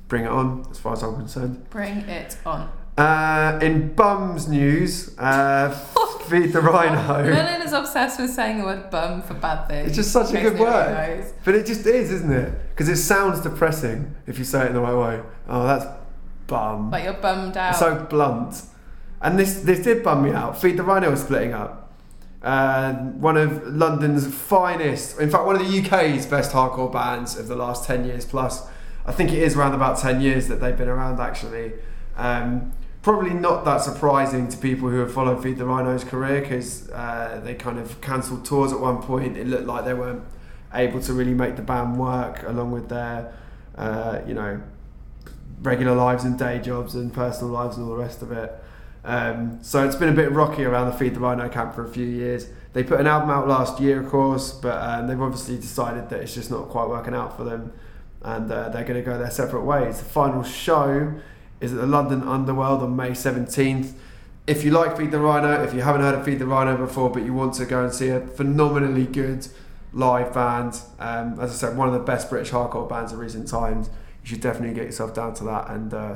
bring 0.07 0.23
it 0.25 0.29
on, 0.29 0.67
as 0.69 0.77
far 0.79 0.93
as 0.93 1.01
I'm 1.01 1.15
concerned. 1.15 1.67
Bring 1.71 1.97
it 2.01 2.37
on. 2.45 2.69
Uh, 2.97 3.59
in 3.61 3.93
bums 3.93 4.47
news, 4.47 5.15
uh, 5.19 5.69
feed 6.27 6.51
the 6.51 6.59
rhino. 6.59 7.23
Merlin 7.23 7.61
is 7.61 7.71
obsessed 7.71 8.19
with 8.19 8.31
saying 8.31 8.57
the 8.57 8.63
word 8.63 8.89
bum 8.89 9.21
for 9.21 9.35
bad 9.35 9.67
things. 9.67 9.87
It's 9.89 9.95
just 9.97 10.11
such 10.11 10.33
a 10.33 10.41
good 10.41 10.57
word. 10.57 11.31
But 11.45 11.53
it 11.55 11.67
just 11.67 11.85
is, 11.85 12.11
isn't 12.11 12.31
it? 12.31 12.53
Because 12.69 12.89
it 12.89 12.97
sounds 12.97 13.41
depressing 13.41 14.15
if 14.25 14.39
you 14.39 14.43
say 14.45 14.63
it 14.63 14.67
in 14.69 14.73
the 14.73 14.81
right 14.81 14.95
way. 14.95 15.23
Oh, 15.47 15.67
that's 15.67 15.85
bum. 16.47 16.89
Like 16.89 17.03
you're 17.03 17.13
bummed 17.13 17.55
out. 17.55 17.75
so 17.75 18.03
blunt. 18.09 18.63
And 19.21 19.37
this 19.37 19.61
this 19.61 19.79
did 19.83 20.03
bum 20.03 20.23
me 20.23 20.31
out. 20.31 20.59
Feed 20.59 20.77
the 20.77 20.83
Rhino 20.83 21.11
was 21.11 21.21
splitting 21.21 21.53
up. 21.53 21.93
Uh, 22.41 22.93
one 22.93 23.35
of 23.37 23.67
London's 23.67 24.25
finest, 24.33 25.19
in 25.19 25.29
fact, 25.29 25.45
one 25.45 25.55
of 25.55 25.61
the 25.61 25.81
UK's 25.81 26.25
best 26.25 26.51
hardcore 26.51 26.91
bands 26.91 27.35
of 27.37 27.47
the 27.47 27.55
last 27.55 27.85
10 27.85 28.05
years 28.05 28.25
plus. 28.25 28.67
I 29.05 29.11
think 29.11 29.31
it 29.31 29.39
is 29.39 29.55
around 29.57 29.73
about 29.73 29.97
10 29.99 30.21
years 30.21 30.47
that 30.47 30.61
they've 30.61 30.77
been 30.77 30.87
around 30.87 31.19
actually. 31.19 31.73
Um, 32.15 32.73
probably 33.07 33.33
not 33.33 33.63
that 33.63 33.77
surprising 33.77 34.49
to 34.49 34.57
people 34.57 34.89
who 34.89 34.99
have 34.99 35.13
followed 35.13 35.41
Feed 35.41 35.55
the 35.55 35.65
Rhino's 35.65 36.03
career 36.03 36.41
because 36.41 36.89
uh, 36.89 37.39
they 37.41 37.55
kind 37.55 37.79
of 37.79 38.01
cancelled 38.01 38.43
tours 38.43 38.73
at 38.73 38.81
one 38.81 39.01
point. 39.01 39.37
It 39.37 39.47
looked 39.47 39.65
like 39.65 39.85
they 39.85 39.93
weren't 39.93 40.23
able 40.73 40.99
to 40.99 41.13
really 41.13 41.33
make 41.33 41.55
the 41.55 41.61
band 41.61 41.97
work 41.97 42.43
along 42.43 42.73
with 42.73 42.89
their, 42.89 43.33
uh, 43.77 44.19
you 44.27 44.33
know, 44.33 44.61
regular 45.61 45.95
lives 45.95 46.25
and 46.25 46.37
day 46.37 46.59
jobs 46.59 46.95
and 46.95 47.13
personal 47.13 47.53
lives 47.53 47.77
and 47.77 47.85
all 47.85 47.95
the 47.95 48.03
rest 48.03 48.21
of 48.21 48.33
it. 48.33 48.51
Um, 49.05 49.59
so 49.61 49.85
it's 49.85 49.95
been 49.95 50.09
a 50.09 50.13
bit 50.13 50.33
rocky 50.33 50.65
around 50.65 50.91
the 50.91 50.97
Feed 50.97 51.15
the 51.15 51.21
Rhino 51.21 51.47
camp 51.47 51.75
for 51.75 51.85
a 51.85 51.89
few 51.89 52.05
years. 52.05 52.49
They 52.73 52.83
put 52.83 52.99
an 52.99 53.07
album 53.07 53.29
out 53.29 53.47
last 53.47 53.79
year, 53.79 54.01
of 54.01 54.09
course, 54.09 54.51
but 54.51 54.83
um, 54.83 55.07
they've 55.07 55.21
obviously 55.21 55.55
decided 55.55 56.09
that 56.09 56.19
it's 56.19 56.33
just 56.33 56.51
not 56.51 56.67
quite 56.67 56.89
working 56.89 57.13
out 57.13 57.37
for 57.37 57.45
them, 57.45 57.71
and 58.21 58.51
uh, 58.51 58.67
they're 58.67 58.83
going 58.83 59.01
to 59.01 59.09
go 59.09 59.17
their 59.17 59.31
separate 59.31 59.63
ways. 59.63 59.99
The 59.99 60.03
final 60.03 60.43
show 60.43 61.13
is 61.59 61.73
at 61.73 61.79
the 61.79 61.87
London 61.87 62.23
Underworld 62.23 62.81
on 62.83 62.95
May 62.95 63.13
seventeenth. 63.13 63.93
if 64.47 64.63
you 64.63 64.71
like 64.71 64.97
Feed 64.97 65.11
the 65.11 65.19
Rhino, 65.19 65.61
if 65.61 65.73
you 65.73 65.81
haven't 65.81 66.01
heard 66.01 66.15
of 66.15 66.23
Feed 66.23 66.39
the 66.39 66.47
Rhino 66.47 66.77
before, 66.77 67.09
but 67.09 67.23
you 67.23 67.33
want 67.33 67.53
to 67.55 67.65
go 67.65 67.83
and 67.83 67.93
see 67.93 68.07
a 68.07 68.21
phenomenally 68.21 69.05
good 69.05 69.45
live 69.91 70.33
band, 70.33 70.79
um, 70.99 71.37
as 71.39 71.51
I 71.51 71.53
said, 71.53 71.77
one 71.77 71.87
of 71.89 71.93
the 71.93 71.99
best 71.99 72.29
British 72.29 72.51
hardcore 72.51 72.87
bands 72.87 73.11
of 73.11 73.19
recent 73.19 73.47
times, 73.49 73.89
you 74.23 74.29
should 74.29 74.41
definitely 74.41 74.73
get 74.73 74.85
yourself 74.85 75.13
down 75.13 75.33
to 75.35 75.43
that 75.43 75.69
and 75.69 75.93
uh, 75.93 76.15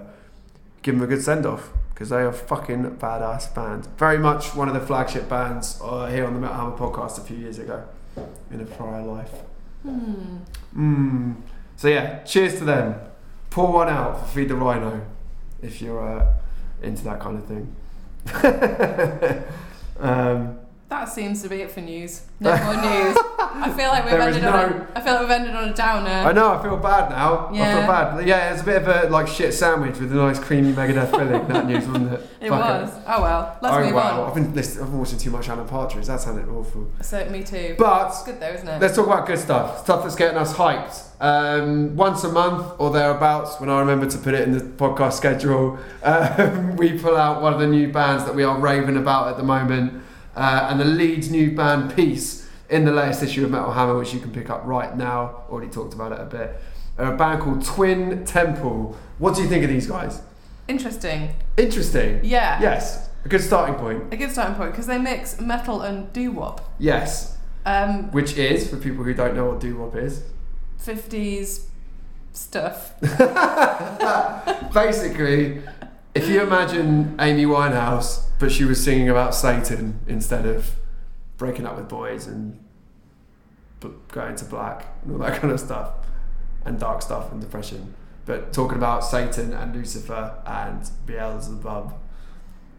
give 0.81 0.95
them 0.95 1.03
a 1.03 1.07
good 1.07 1.21
send 1.21 1.45
off 1.45 1.69
because 1.93 2.09
they 2.09 2.21
are 2.21 2.31
fucking 2.31 2.83
badass 2.97 3.53
band. 3.53 3.85
Very 3.97 4.17
much 4.17 4.55
one 4.55 4.69
of 4.69 4.73
the 4.73 4.79
flagship 4.79 5.27
bands 5.27 5.79
uh, 5.83 6.05
here 6.07 6.25
on 6.25 6.33
the 6.33 6.39
Metal 6.39 6.55
Hammer 6.55 6.77
podcast 6.77 7.17
a 7.17 7.21
few 7.21 7.35
years 7.35 7.59
ago 7.59 7.83
in 8.49 8.61
a 8.61 8.65
prior 8.65 9.03
life. 9.03 9.31
Hmm. 9.83 10.37
Mm. 10.75 11.35
So 11.75 11.89
yeah, 11.89 12.23
cheers 12.23 12.57
to 12.59 12.63
them. 12.63 12.95
Pour 13.49 13.73
one 13.73 13.89
out 13.89 14.19
for 14.19 14.25
Feed 14.25 14.47
the 14.47 14.55
Rhino 14.55 15.05
if 15.61 15.81
you're 15.81 16.01
uh, 16.01 16.33
into 16.81 17.03
that 17.03 17.19
kind 17.19 17.37
of 17.37 17.45
thing. 17.45 17.75
um, 19.99 20.59
That 20.89 21.05
seems 21.09 21.41
to 21.43 21.49
be 21.49 21.61
it 21.61 21.71
for 21.71 21.81
news. 21.81 22.23
No 22.39 22.55
more 22.63 22.75
news. 22.75 23.17
I 23.53 23.71
feel 23.71 23.89
like 23.89 24.03
we've 24.05 24.11
There 24.11 24.21
ended 24.21 24.43
on. 24.45 24.73
A, 24.73 24.87
I 24.95 25.01
feel 25.01 25.13
like 25.13 25.21
we've 25.21 25.31
ended 25.31 25.55
on 25.55 25.69
a 25.69 25.73
downer. 25.73 26.09
I 26.09 26.31
know, 26.31 26.53
I 26.53 26.61
feel 26.61 26.77
bad 26.77 27.09
now. 27.09 27.51
Yeah. 27.53 27.63
I 27.63 27.79
feel 27.79 27.87
bad. 27.87 28.27
Yeah, 28.27 28.53
it's 28.53 28.61
a 28.61 28.65
bit 28.65 28.81
of 28.81 28.87
a 28.87 29.09
like 29.09 29.27
shit 29.27 29.53
sandwich 29.53 29.99
with 29.99 30.11
a 30.11 30.15
nice 30.15 30.39
creamy 30.39 30.73
Megadeth 30.73 31.11
filling. 31.11 31.47
That 31.47 31.67
news, 31.67 31.87
wasn't 31.87 32.13
it? 32.13 32.27
It 32.41 32.49
Fuck 32.49 32.59
was. 32.59 32.91
Oh 33.05 33.21
well. 33.21 33.57
Let's 33.61 33.75
oh 33.75 33.83
move 33.85 33.93
wow, 33.93 34.23
on. 34.23 34.29
I've 34.29 34.33
been 34.33 34.55
listening, 34.55 34.83
I've 34.83 34.89
been 34.89 34.99
watching 34.99 35.19
too 35.19 35.29
much 35.29 35.47
Alan 35.47 35.67
Partridge. 35.67 36.07
That 36.07 36.21
sounded 36.21 36.49
awful. 36.49 36.89
So 37.01 37.23
me 37.29 37.43
too. 37.43 37.75
But 37.77 38.07
it's 38.07 38.23
good 38.23 38.39
though, 38.39 38.49
isn't 38.49 38.67
it? 38.67 38.81
Let's 38.81 38.95
talk 38.95 39.05
about 39.05 39.27
good 39.27 39.37
stuff. 39.37 39.83
Stuff 39.83 40.01
that's 40.01 40.15
getting 40.15 40.37
us 40.37 40.55
hyped. 40.55 41.03
Um, 41.21 41.95
once 41.95 42.23
a 42.23 42.31
month 42.31 42.73
or 42.79 42.89
thereabouts, 42.89 43.59
when 43.59 43.69
I 43.69 43.79
remember 43.79 44.07
to 44.07 44.17
put 44.17 44.33
it 44.33 44.47
in 44.47 44.57
the 44.57 44.63
podcast 44.63 45.13
schedule, 45.13 45.77
um, 46.03 46.77
we 46.77 46.97
pull 46.97 47.15
out 47.15 47.43
one 47.43 47.53
of 47.53 47.59
the 47.59 47.67
new 47.67 47.91
bands 47.91 48.25
that 48.25 48.33
we 48.33 48.43
are 48.43 48.57
raving 48.57 48.97
about 48.97 49.27
at 49.27 49.37
the 49.37 49.43
moment. 49.43 50.01
Uh, 50.35 50.67
and 50.71 50.79
the 50.79 50.85
Leeds 50.85 51.29
new 51.29 51.51
band 51.51 51.95
Peace 51.95 52.40
in 52.71 52.85
the 52.85 52.91
latest 52.91 53.21
issue 53.21 53.43
of 53.43 53.51
Metal 53.51 53.71
Hammer, 53.71 53.97
which 53.97 54.13
you 54.13 54.19
can 54.19 54.31
pick 54.31 54.49
up 54.49 54.65
right 54.65 54.95
now. 54.95 55.43
Already 55.49 55.69
talked 55.69 55.93
about 55.93 56.13
it 56.13 56.19
a 56.21 56.25
bit. 56.25 56.59
A 56.97 57.11
band 57.11 57.41
called 57.41 57.63
Twin 57.63 58.25
Temple. 58.25 58.97
What 59.19 59.35
do 59.35 59.43
you 59.43 59.49
think 59.49 59.63
of 59.63 59.69
these 59.69 59.87
guys? 59.87 60.21
Interesting. 60.67 61.35
Interesting. 61.57 62.21
Yeah. 62.23 62.61
Yes. 62.61 63.09
A 63.25 63.29
good 63.29 63.41
starting 63.41 63.75
point. 63.75 64.13
A 64.13 64.17
good 64.17 64.31
starting 64.31 64.55
point 64.55 64.71
because 64.71 64.87
they 64.87 64.97
mix 64.97 65.39
metal 65.39 65.81
and 65.81 66.11
doo 66.13 66.31
wop. 66.31 66.73
Yes. 66.79 67.37
Um, 67.65 68.09
Which 68.11 68.37
is, 68.37 68.69
for 68.69 68.77
people 68.77 69.03
who 69.03 69.13
don't 69.13 69.35
know 69.35 69.45
what 69.45 69.59
doo 69.59 69.77
wop 69.77 69.95
is, 69.95 70.23
50s 70.81 71.65
stuff. 72.31 72.99
Basically, 74.73 75.61
if 76.15 76.27
you 76.27 76.41
imagine 76.41 77.15
Amy 77.19 77.45
Winehouse, 77.45 78.25
but 78.39 78.51
she 78.51 78.63
was 78.63 78.83
singing 78.83 79.09
about 79.09 79.35
Satan 79.35 79.99
instead 80.07 80.45
of 80.45 80.75
breaking 81.41 81.65
up 81.65 81.75
with 81.75 81.89
boys 81.89 82.27
and 82.27 82.63
going 84.09 84.35
to 84.35 84.45
black 84.45 84.85
and 85.01 85.11
all 85.11 85.17
that 85.17 85.41
kind 85.41 85.51
of 85.51 85.59
stuff, 85.59 85.89
and 86.65 86.79
dark 86.79 87.01
stuff 87.01 87.31
and 87.31 87.41
depression, 87.41 87.95
but 88.27 88.53
talking 88.53 88.77
about 88.77 89.03
Satan 89.03 89.51
and 89.51 89.75
Lucifer 89.75 90.35
and 90.45 90.87
Beelzebub, 91.07 91.95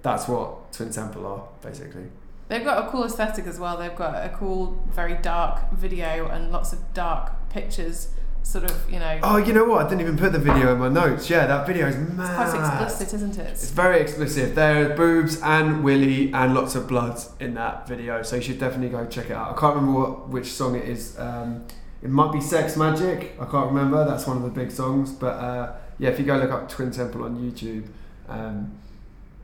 that's 0.02 0.28
what 0.28 0.72
Twin 0.72 0.92
Temple 0.92 1.26
are, 1.26 1.48
basically. 1.60 2.04
They've 2.46 2.62
got 2.62 2.86
a 2.86 2.88
cool 2.88 3.02
aesthetic 3.02 3.48
as 3.48 3.58
well. 3.58 3.76
They've 3.76 3.96
got 3.96 4.14
a 4.24 4.28
cool, 4.28 4.80
very 4.92 5.14
dark 5.14 5.72
video 5.72 6.28
and 6.28 6.52
lots 6.52 6.72
of 6.72 6.94
dark 6.94 7.32
pictures. 7.50 8.10
Sort 8.42 8.64
of, 8.64 8.90
you 8.90 8.98
know, 8.98 9.20
Oh, 9.22 9.36
you 9.38 9.52
know 9.52 9.64
what? 9.64 9.86
I 9.86 9.88
didn't 9.88 10.02
even 10.02 10.18
put 10.18 10.32
the 10.32 10.38
video 10.38 10.72
in 10.72 10.78
my 10.78 10.88
notes. 10.88 11.30
Yeah, 11.30 11.46
that 11.46 11.66
video 11.66 11.86
is 11.86 11.96
mad. 11.96 12.42
it's 12.42 12.52
quite 12.52 12.82
explicit, 12.82 13.14
isn't 13.14 13.38
it? 13.38 13.50
It's 13.52 13.70
very 13.70 14.00
explicit. 14.00 14.54
There 14.54 14.92
are 14.92 14.96
boobs 14.96 15.40
and 15.42 15.82
willy 15.84 16.32
and 16.32 16.52
lots 16.54 16.74
of 16.74 16.86
blood 16.88 17.18
in 17.40 17.54
that 17.54 17.86
video, 17.88 18.22
so 18.22 18.36
you 18.36 18.42
should 18.42 18.58
definitely 18.58 18.90
go 18.90 19.06
check 19.06 19.26
it 19.26 19.32
out. 19.32 19.56
I 19.56 19.60
can't 19.60 19.76
remember 19.76 20.00
what, 20.00 20.28
which 20.28 20.46
song 20.52 20.74
it 20.74 20.88
is. 20.88 21.18
Um, 21.18 21.64
it 22.02 22.10
might 22.10 22.32
be 22.32 22.40
Sex 22.40 22.76
Magic. 22.76 23.36
I 23.40 23.44
can't 23.46 23.68
remember. 23.68 24.04
That's 24.04 24.26
one 24.26 24.36
of 24.36 24.42
the 24.42 24.50
big 24.50 24.70
songs. 24.72 25.12
But 25.12 25.34
uh, 25.36 25.72
yeah, 25.98 26.10
if 26.10 26.18
you 26.18 26.24
go 26.26 26.36
look 26.36 26.50
up 26.50 26.68
Twin 26.68 26.90
Temple 26.90 27.22
on 27.24 27.36
YouTube, 27.36 27.86
um, 28.28 28.72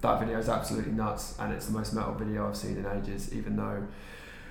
that 0.01 0.19
video 0.21 0.39
is 0.39 0.49
absolutely 0.49 0.93
nuts, 0.93 1.37
and 1.39 1.53
it's 1.53 1.67
the 1.67 1.73
most 1.73 1.95
metal 1.95 2.15
video 2.15 2.49
I've 2.49 2.57
seen 2.57 2.77
in 2.77 2.85
ages. 2.85 3.33
Even 3.33 3.57
though, 3.57 3.87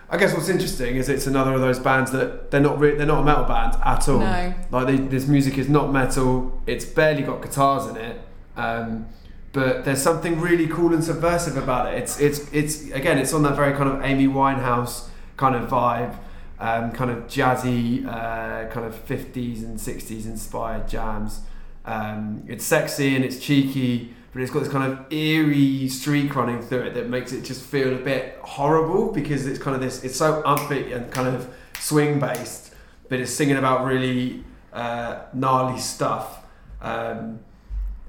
I 0.10 0.18
guess 0.18 0.34
what's 0.34 0.48
interesting 0.48 0.96
is 0.96 1.10
it's 1.10 1.28
another 1.28 1.54
of 1.54 1.60
those 1.60 1.80
bands 1.80 2.12
that 2.12 2.50
they're 2.50 2.62
not 2.62 2.80
re- 2.80 2.96
they're 2.96 3.06
not 3.06 3.22
a 3.22 3.26
metal 3.26 3.44
band 3.44 3.76
at 3.84 4.08
all. 4.08 4.20
No. 4.20 4.54
Like 4.72 4.88
they, 4.88 4.96
this 4.96 5.28
music 5.28 5.58
is 5.58 5.68
not 5.68 5.92
metal. 5.92 6.62
It's 6.66 6.86
barely 6.86 7.24
got 7.24 7.42
guitars 7.42 7.90
in 7.90 7.98
it. 7.98 8.22
Um, 8.56 9.08
but 9.52 9.86
there's 9.86 10.02
something 10.02 10.40
really 10.40 10.68
cool 10.68 10.94
and 10.94 11.04
subversive 11.04 11.58
about 11.58 11.94
it. 11.94 11.98
It's 11.98 12.20
it's 12.20 12.52
it's 12.54 12.90
again 12.92 13.18
it's 13.18 13.34
on 13.34 13.44
that 13.44 13.56
very 13.56 13.74
kind 13.74 13.90
of 13.90 14.04
Amy 14.04 14.28
Winehouse 14.28 15.10
kind 15.36 15.56
of 15.56 15.70
vibe, 15.70 16.16
um, 16.60 16.92
kind 16.92 17.12
of 17.12 17.28
jazzy, 17.28 18.06
uh, 18.06 18.70
kind 18.72 18.86
of 18.86 18.94
50s 19.08 19.64
and 19.64 19.78
60s 19.78 20.26
inspired 20.26 20.88
jams. 20.88 21.42
Um, 21.86 22.44
it's 22.48 22.66
sexy 22.66 23.16
and 23.16 23.24
it's 23.24 23.40
cheeky, 23.40 24.14
but 24.38 24.44
it's 24.44 24.52
got 24.52 24.60
this 24.60 24.72
kind 24.72 24.92
of 24.92 25.12
eerie 25.12 25.90
streak 25.90 26.36
running 26.36 26.62
through 26.62 26.82
it 26.82 26.94
that 26.94 27.10
makes 27.10 27.34
it 27.34 27.44
just 27.44 27.64
feel 27.64 27.92
a 27.92 27.98
bit 27.98 28.38
horrible 28.44 29.12
because 29.12 29.48
it's 29.48 29.58
kind 29.58 29.74
of 29.74 29.82
this. 29.82 30.04
It's 30.04 30.16
so 30.16 30.44
upbeat 30.44 30.96
and 30.96 31.12
kind 31.12 31.28
of 31.28 31.52
swing 31.80 32.20
based, 32.20 32.72
but 33.10 33.20
it's 33.20 33.34
singing 33.34 33.56
about 33.56 33.84
really 33.84 34.44
uh, 34.72 35.22
gnarly 35.34 35.80
stuff. 35.80 36.44
Um, 36.84 37.40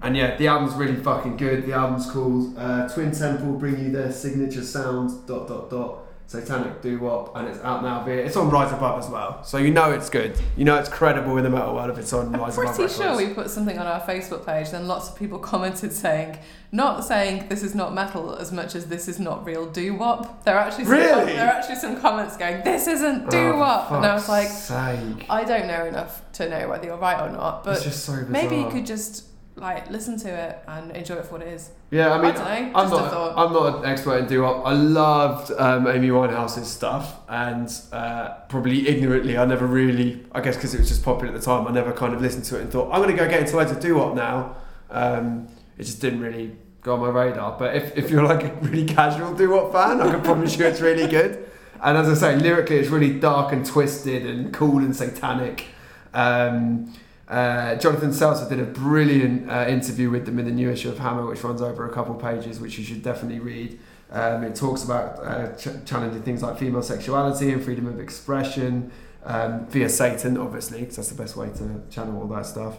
and 0.03 0.15
yeah, 0.15 0.37
the 0.37 0.49
album's 0.49 0.75
really 0.75 0.97
fucking 0.97 1.39
good. 1.39 1.65
The 1.65 1.73
album's 1.73 2.11
called 2.11 2.59
uh, 2.59 2.87
Twin 2.91 3.11
Temple 3.11 3.55
Bring 3.55 3.83
You 3.83 3.91
Their 3.91 4.13
Signature 4.13 4.65
Sound. 4.65 5.27
Dot 5.27 5.49
dot 5.49 5.71
dot. 5.71 6.01
Satanic 6.29 6.83
doo 6.83 6.99
wop, 6.99 7.35
and 7.37 7.49
it's 7.49 7.59
out 7.61 7.83
now. 7.83 8.05
Via 8.05 8.17
it's 8.17 8.37
on 8.37 8.51
Rise 8.51 8.71
Above 8.71 9.03
as 9.03 9.09
well, 9.09 9.43
so 9.43 9.57
you 9.57 9.71
know 9.71 9.93
it's 9.93 10.11
good. 10.11 10.39
You 10.59 10.65
know 10.67 10.77
it's 10.77 10.91
credible 10.91 11.39
in 11.39 11.43
the 11.45 11.49
metal 11.49 11.75
world 11.75 11.89
if 11.89 11.97
it's 11.97 12.13
on 12.13 12.35
I'm 12.35 12.39
Rise 12.43 12.59
Above. 12.59 12.77
pretty 12.77 12.93
sure 12.93 13.17
we 13.17 13.29
put 13.33 13.49
something 13.49 13.79
on 13.79 13.87
our 13.87 14.01
Facebook 14.03 14.45
page, 14.45 14.69
and 14.75 14.87
lots 14.87 15.09
of 15.09 15.17
people 15.17 15.39
commented 15.53 15.91
saying, 15.91 16.39
not 16.71 17.03
saying 17.07 17.49
this 17.49 17.63
is 17.63 17.75
not 17.75 17.95
metal 17.95 18.35
as 18.37 18.53
much 18.53 18.75
as 18.75 18.89
this 18.89 19.09
is 19.09 19.19
not 19.19 19.47
real 19.47 19.65
doo 19.71 19.95
wop. 19.95 20.45
There 20.45 20.55
are 20.55 20.67
actually 20.67 20.85
some, 20.85 20.93
Really? 20.93 21.33
there 21.33 21.47
are 21.47 21.55
actually 21.55 21.77
some 21.77 21.99
comments 21.99 22.37
going, 22.37 22.63
this 22.63 22.87
isn't 22.87 23.29
Oh, 23.29 23.31
doo 23.31 23.57
wop, 23.57 23.89
for 23.89 23.97
and 23.97 24.05
I 24.05 24.13
was 24.13 24.29
like, 24.29 24.49
sake. 24.49 25.25
I 25.31 25.45
don't 25.45 25.67
know 25.67 25.87
enough 25.87 26.31
to 26.33 26.51
know 26.51 26.69
whether 26.69 26.85
you're 26.85 26.99
right 26.99 27.27
or 27.27 27.33
not, 27.33 27.65
but 27.65 27.83
just 27.83 28.05
so 28.05 28.13
bizarre. 28.13 28.29
maybe 28.29 28.57
you 28.57 28.69
could 28.69 28.85
just 28.85 29.25
like 29.61 29.91
listen 29.91 30.19
to 30.21 30.29
it 30.29 30.59
and 30.67 30.91
enjoy 30.93 31.17
it 31.17 31.27
for 31.27 31.33
what 31.33 31.43
it 31.43 31.49
is. 31.49 31.71
Yeah, 31.91 32.13
I 32.13 32.17
mean, 32.19 32.27
I 32.27 32.33
don't 32.33 32.73
know, 32.73 32.79
I'm 32.79 32.91
just 32.91 33.13
a 33.13 33.15
not. 33.15 33.39
I'm 33.39 33.53
not 33.53 33.79
an 33.79 33.91
expert 33.91 34.19
in 34.19 34.27
doo 34.27 34.43
wop. 34.43 34.67
I 34.67 34.73
loved 34.73 35.53
um, 35.53 35.87
Amy 35.87 36.09
Winehouse's 36.09 36.69
stuff, 36.69 37.21
and 37.29 37.71
uh, 37.93 38.35
probably 38.49 38.89
ignorantly, 38.89 39.37
I 39.39 39.45
never 39.45 39.67
really. 39.67 40.25
I 40.33 40.41
guess 40.41 40.57
because 40.57 40.75
it 40.75 40.81
was 40.81 40.89
just 40.89 41.05
popular 41.05 41.35
at 41.35 41.41
the 41.41 41.45
time, 41.45 41.67
I 41.67 41.73
never 41.73 41.93
kind 41.93 42.15
of 42.15 42.21
listened 42.21 42.45
to 42.45 42.59
it 42.59 42.63
and 42.63 42.71
thought 42.71 42.91
I'm 42.93 43.03
going 43.03 43.17
to 43.17 43.17
go 43.17 43.29
get 43.29 43.41
into 43.41 43.57
loads 43.57 43.71
of 43.71 43.81
doo 43.81 43.97
wop 43.97 44.15
now. 44.15 44.57
Um, 44.91 45.49
it 45.77 45.85
just 45.85 46.01
didn't 46.01 46.21
really 46.21 46.57
go 46.83 46.95
on 46.95 47.01
my 47.01 47.09
radar. 47.09 47.59
But 47.59 47.77
if, 47.77 47.97
if 47.97 48.11
you're 48.11 48.25
like 48.25 48.45
a 48.45 48.55
really 48.63 48.87
casual 48.87 49.35
doo 49.35 49.51
wop 49.51 49.73
fan, 49.73 50.01
I 50.01 50.11
can 50.11 50.23
promise 50.23 50.59
you 50.59 50.67
it's 50.67 50.81
really 50.81 51.07
good. 51.07 51.49
And 51.83 51.97
as 51.97 52.09
I 52.09 52.15
say, 52.15 52.37
lyrically, 52.37 52.77
it's 52.77 52.89
really 52.89 53.19
dark 53.19 53.53
and 53.53 53.65
twisted 53.65 54.27
and 54.27 54.53
cool 54.53 54.79
and 54.79 54.95
satanic. 54.95 55.67
Um, 56.13 56.93
uh, 57.29 57.77
Jonathan 57.77 58.11
Selzer 58.11 58.49
did 58.49 58.59
a 58.59 58.65
brilliant 58.65 59.51
uh, 59.51 59.67
interview 59.69 60.11
with 60.11 60.27
them 60.27 60.39
in 60.39 60.47
the 60.47 60.51
new 60.51 60.71
issue 60.71 60.89
of 60.89 60.99
Hammer, 60.99 61.27
which 61.27 61.45
runs 61.45 61.63
over 61.63 61.89
a 61.89 61.93
couple 61.93 62.15
pages, 62.15 62.59
which 62.59 62.79
you 62.79 62.85
should 62.85 63.03
definitely 63.03 63.41
read. 63.41 63.79
Um, 64.11 64.43
it 64.43 64.55
talks 64.55 64.85
about 64.85 65.19
uh, 65.19 65.55
ch- 65.55 65.85
challenging 65.85 66.23
things 66.23 66.43
like 66.43 66.59
female 66.59 66.83
sexuality 66.83 67.53
and 67.53 67.63
freedom 67.63 67.87
of 67.87 68.01
expression 68.01 68.91
um, 69.25 69.67
via 69.67 69.89
Satan, 69.89 70.39
obviously, 70.39 70.81
because 70.81 70.97
that's 70.97 71.09
the 71.11 71.23
best 71.23 71.37
way 71.37 71.51
to 71.51 71.83
channel 71.91 72.21
all 72.21 72.29
that 72.29 72.47
stuff. 72.47 72.79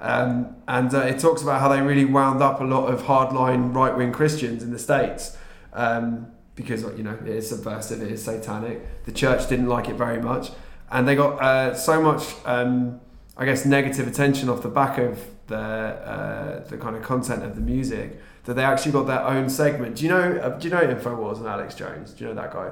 Um, 0.00 0.56
and 0.66 0.94
uh, 0.94 1.00
it 1.00 1.18
talks 1.18 1.42
about 1.42 1.60
how 1.60 1.68
they 1.68 1.82
really 1.82 2.06
wound 2.06 2.42
up 2.42 2.60
a 2.62 2.64
lot 2.64 2.86
of 2.86 3.02
hardline 3.02 3.74
right 3.74 3.94
wing 3.94 4.12
Christians 4.12 4.62
in 4.62 4.70
the 4.70 4.78
States. 4.78 5.36
Um, 5.74 6.32
because 6.60 6.82
you 6.96 7.02
know 7.02 7.16
it 7.22 7.28
is 7.28 7.48
subversive, 7.48 8.02
it 8.02 8.10
is 8.10 8.24
satanic. 8.24 9.04
The 9.04 9.12
church 9.12 9.48
didn't 9.48 9.68
like 9.68 9.88
it 9.88 9.94
very 9.94 10.20
much, 10.20 10.50
and 10.90 11.06
they 11.06 11.14
got 11.14 11.40
uh, 11.40 11.74
so 11.74 12.02
much, 12.02 12.34
um, 12.44 13.00
I 13.36 13.44
guess, 13.44 13.64
negative 13.64 14.06
attention 14.06 14.48
off 14.48 14.62
the 14.62 14.68
back 14.68 14.98
of 14.98 15.24
the 15.46 15.56
uh, 15.56 16.68
the 16.68 16.76
kind 16.76 16.96
of 16.96 17.02
content 17.02 17.42
of 17.42 17.54
the 17.54 17.60
music 17.60 18.20
that 18.44 18.54
they 18.54 18.64
actually 18.64 18.92
got 18.92 19.06
their 19.06 19.22
own 19.22 19.48
segment. 19.48 19.96
Do 19.96 20.04
you 20.04 20.08
know? 20.08 20.38
Uh, 20.38 20.58
do 20.58 20.68
you 20.68 20.74
know 20.74 20.80
Infowars 20.80 21.38
and 21.38 21.46
Alex 21.46 21.74
Jones? 21.74 22.12
Do 22.12 22.24
you 22.24 22.30
know 22.30 22.40
that 22.40 22.52
guy? 22.52 22.70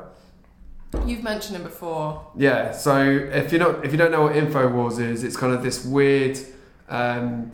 You've 1.06 1.22
mentioned 1.22 1.56
him 1.56 1.64
before. 1.64 2.26
Yeah. 2.36 2.72
So 2.72 3.00
if 3.00 3.52
you're 3.52 3.60
not, 3.60 3.84
if 3.84 3.92
you 3.92 3.98
don't 3.98 4.10
know 4.10 4.22
what 4.22 4.32
Infowars 4.32 4.98
is, 5.00 5.22
it's 5.22 5.36
kind 5.36 5.52
of 5.52 5.62
this 5.62 5.84
weird, 5.84 6.38
um, 6.88 7.52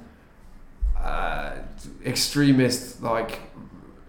uh, 0.96 1.56
extremist 2.04 3.02
like 3.02 3.40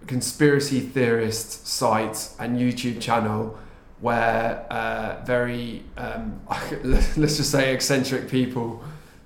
conspiracy 0.08 0.80
theorist 0.80 1.66
site 1.66 2.30
and 2.40 2.60
YouTube 2.60 3.02
channel 3.02 3.58
where 4.00 4.66
uh, 4.70 5.24
very 5.26 5.84
um, 5.98 6.42
let's 6.84 7.38
just 7.38 7.52
say 7.52 7.74
eccentric 7.74 8.30
people 8.30 8.84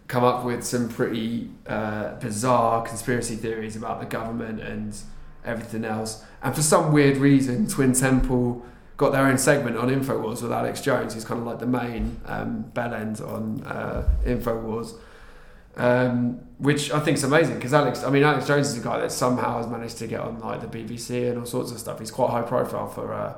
come 0.07 0.23
up 0.23 0.43
with 0.43 0.63
some 0.63 0.89
pretty 0.89 1.49
uh, 1.67 2.15
bizarre 2.15 2.81
conspiracy 2.81 3.35
theories 3.35 3.75
about 3.75 3.99
the 3.99 4.05
government 4.07 4.59
and 4.59 4.97
everything 5.45 5.85
else. 5.85 6.23
And 6.41 6.55
for 6.55 6.63
some 6.63 6.91
weird 6.91 7.17
reason, 7.17 7.67
Twin 7.67 7.93
Temple 7.93 8.65
got 8.97 9.11
their 9.11 9.25
own 9.25 9.37
segment 9.37 9.77
on 9.77 9.89
Infowars 9.89 10.41
with 10.41 10.51
Alex 10.51 10.81
Jones, 10.81 11.13
who's 11.13 11.23
kind 11.23 11.39
of 11.39 11.45
like 11.45 11.59
the 11.59 11.67
main 11.67 12.19
um, 12.25 12.63
bell 12.73 12.93
end 12.93 13.21
on 13.21 13.63
uh, 13.63 14.09
Infowars. 14.25 14.95
Um, 15.77 16.41
which 16.57 16.91
I 16.91 16.99
think 16.99 17.17
is 17.17 17.23
amazing 17.23 17.55
because 17.55 17.73
Alex, 17.73 18.03
I 18.03 18.09
mean, 18.09 18.23
Alex 18.23 18.47
Jones 18.47 18.67
is 18.67 18.77
a 18.79 18.83
guy 18.83 18.99
that 18.99 19.13
somehow 19.13 19.57
has 19.57 19.67
managed 19.67 19.97
to 19.99 20.07
get 20.07 20.19
on 20.19 20.39
like 20.39 20.59
the 20.59 20.67
BBC 20.67 21.29
and 21.29 21.39
all 21.39 21.45
sorts 21.45 21.71
of 21.71 21.79
stuff. 21.79 21.99
He's 21.99 22.11
quite 22.11 22.31
high 22.31 22.41
profile 22.41 22.87
for 22.87 23.13
uh, 23.13 23.35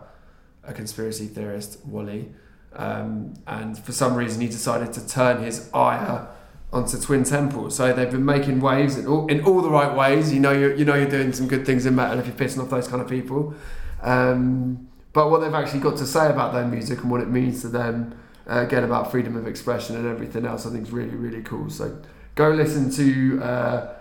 a 0.64 0.74
conspiracy 0.74 1.28
theorist, 1.28 1.84
Wally. 1.86 2.32
Um, 2.74 3.34
and 3.48 3.78
for 3.78 3.92
some 3.92 4.16
reason, 4.16 4.42
he 4.42 4.48
decided 4.48 4.94
to 4.94 5.08
turn 5.08 5.44
his 5.44 5.70
ire 5.74 6.28
onto 6.72 6.98
Twin 7.00 7.24
Temple. 7.24 7.70
So 7.70 7.92
they've 7.94 8.10
been 8.10 8.26
making 8.26 8.62
waves 8.62 8.98
in 8.98 9.06
all, 9.08 9.28
in 9.28 9.44
all 9.44 9.62
the 9.62 9.70
right 9.70 9.96
ways. 9.96 10.34
You 10.34 10.40
know, 10.40 10.52
you're, 10.52 10.74
you 10.76 10.86
know, 10.86 10.96
you're 10.96 11.10
doing 11.10 11.34
some 11.34 11.48
good 11.48 11.66
things 11.66 11.86
in 11.86 11.96
metal 11.96 12.20
if 12.20 12.28
you're 12.28 12.36
pissing 12.36 12.64
off 12.64 12.70
those 12.70 12.88
kind 12.88 13.02
of 13.02 13.10
people. 13.10 13.54
Um, 14.02 14.88
but 15.14 15.30
what 15.30 15.40
they've 15.40 15.54
actually 15.54 15.82
got 15.82 15.98
to 15.98 16.06
say 16.06 16.30
about 16.30 16.54
their 16.54 16.66
music 16.66 17.02
and 17.02 17.12
what 17.12 17.22
it 17.22 17.30
means 17.30 17.62
to 17.62 17.68
them, 17.68 18.18
uh, 18.50 18.64
again 18.66 18.84
about 18.84 19.12
freedom 19.12 19.36
of 19.36 19.48
expression 19.48 19.96
and 19.96 20.08
everything 20.08 20.46
else, 20.46 20.66
I 20.66 20.72
think 20.72 20.88
is 20.88 20.92
really, 20.92 21.16
really 21.16 21.44
cool. 21.44 21.70
So 21.70 22.02
go 22.36 22.50
listen 22.52 22.90
to 22.92 23.44
uh, 23.44 23.94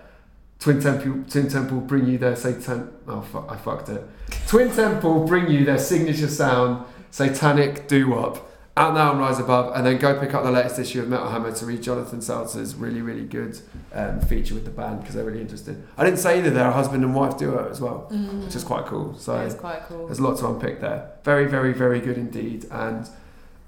Twin 0.61 0.81
Temple. 0.81 1.25
Twin 1.31 1.49
Temple 1.49 1.81
bring 1.81 2.07
you 2.07 2.19
their 2.19 2.37
satan. 2.37 2.93
Oh 3.09 3.23
fuck, 3.23 3.50
I 3.50 3.57
fucked 3.57 3.88
it. 3.88 4.02
Twin 4.47 4.71
Temple 4.71 5.26
bring 5.26 5.50
you 5.50 5.64
their 5.64 5.79
signature 5.79 6.29
sound, 6.29 6.85
satanic 7.11 7.88
doo 7.88 8.11
wop. 8.11 8.47
Out 8.76 8.95
now 8.95 9.11
and 9.11 9.19
rise 9.21 9.38
above, 9.40 9.75
and 9.75 9.85
then 9.85 9.99
go 9.99 10.19
pick 10.19 10.33
up 10.33 10.45
the 10.45 10.50
latest 10.50 10.79
issue 10.79 11.02
of 11.02 11.09
Metal 11.09 11.29
Hammer 11.29 11.50
to 11.52 11.67
read 11.67 11.83
Jonathan 11.83 12.21
Selzer's 12.21 12.75
really, 12.76 13.02
really 13.02 13.25
good 13.26 13.59
um, 13.93 14.21
feature 14.21 14.55
with 14.55 14.64
the 14.64 14.71
band 14.71 15.00
because 15.00 15.17
they're 15.17 15.25
really 15.25 15.40
interested. 15.40 15.83
I 15.99 16.05
didn't 16.05 16.21
say 16.21 16.38
either; 16.38 16.50
they're 16.50 16.69
a 16.69 16.73
husband 16.73 17.02
and 17.05 17.14
wife 17.14 17.37
duo 17.37 17.69
as 17.69 17.81
well, 17.81 18.09
Mm. 18.12 18.45
which 18.45 18.55
is 18.55 18.62
quite 18.62 18.87
cool. 18.87 19.14
So 19.19 19.38
It's 19.40 19.55
quite 19.57 19.83
cool. 19.88 20.07
there's 20.07 20.21
a 20.21 20.23
lot 20.23 20.38
to 20.38 20.47
unpick 20.47 20.81
there. 20.81 21.11
Very, 21.25 21.47
very, 21.47 21.73
very 21.75 22.00
good 22.00 22.17
indeed. 22.17 22.67
And 22.71 23.09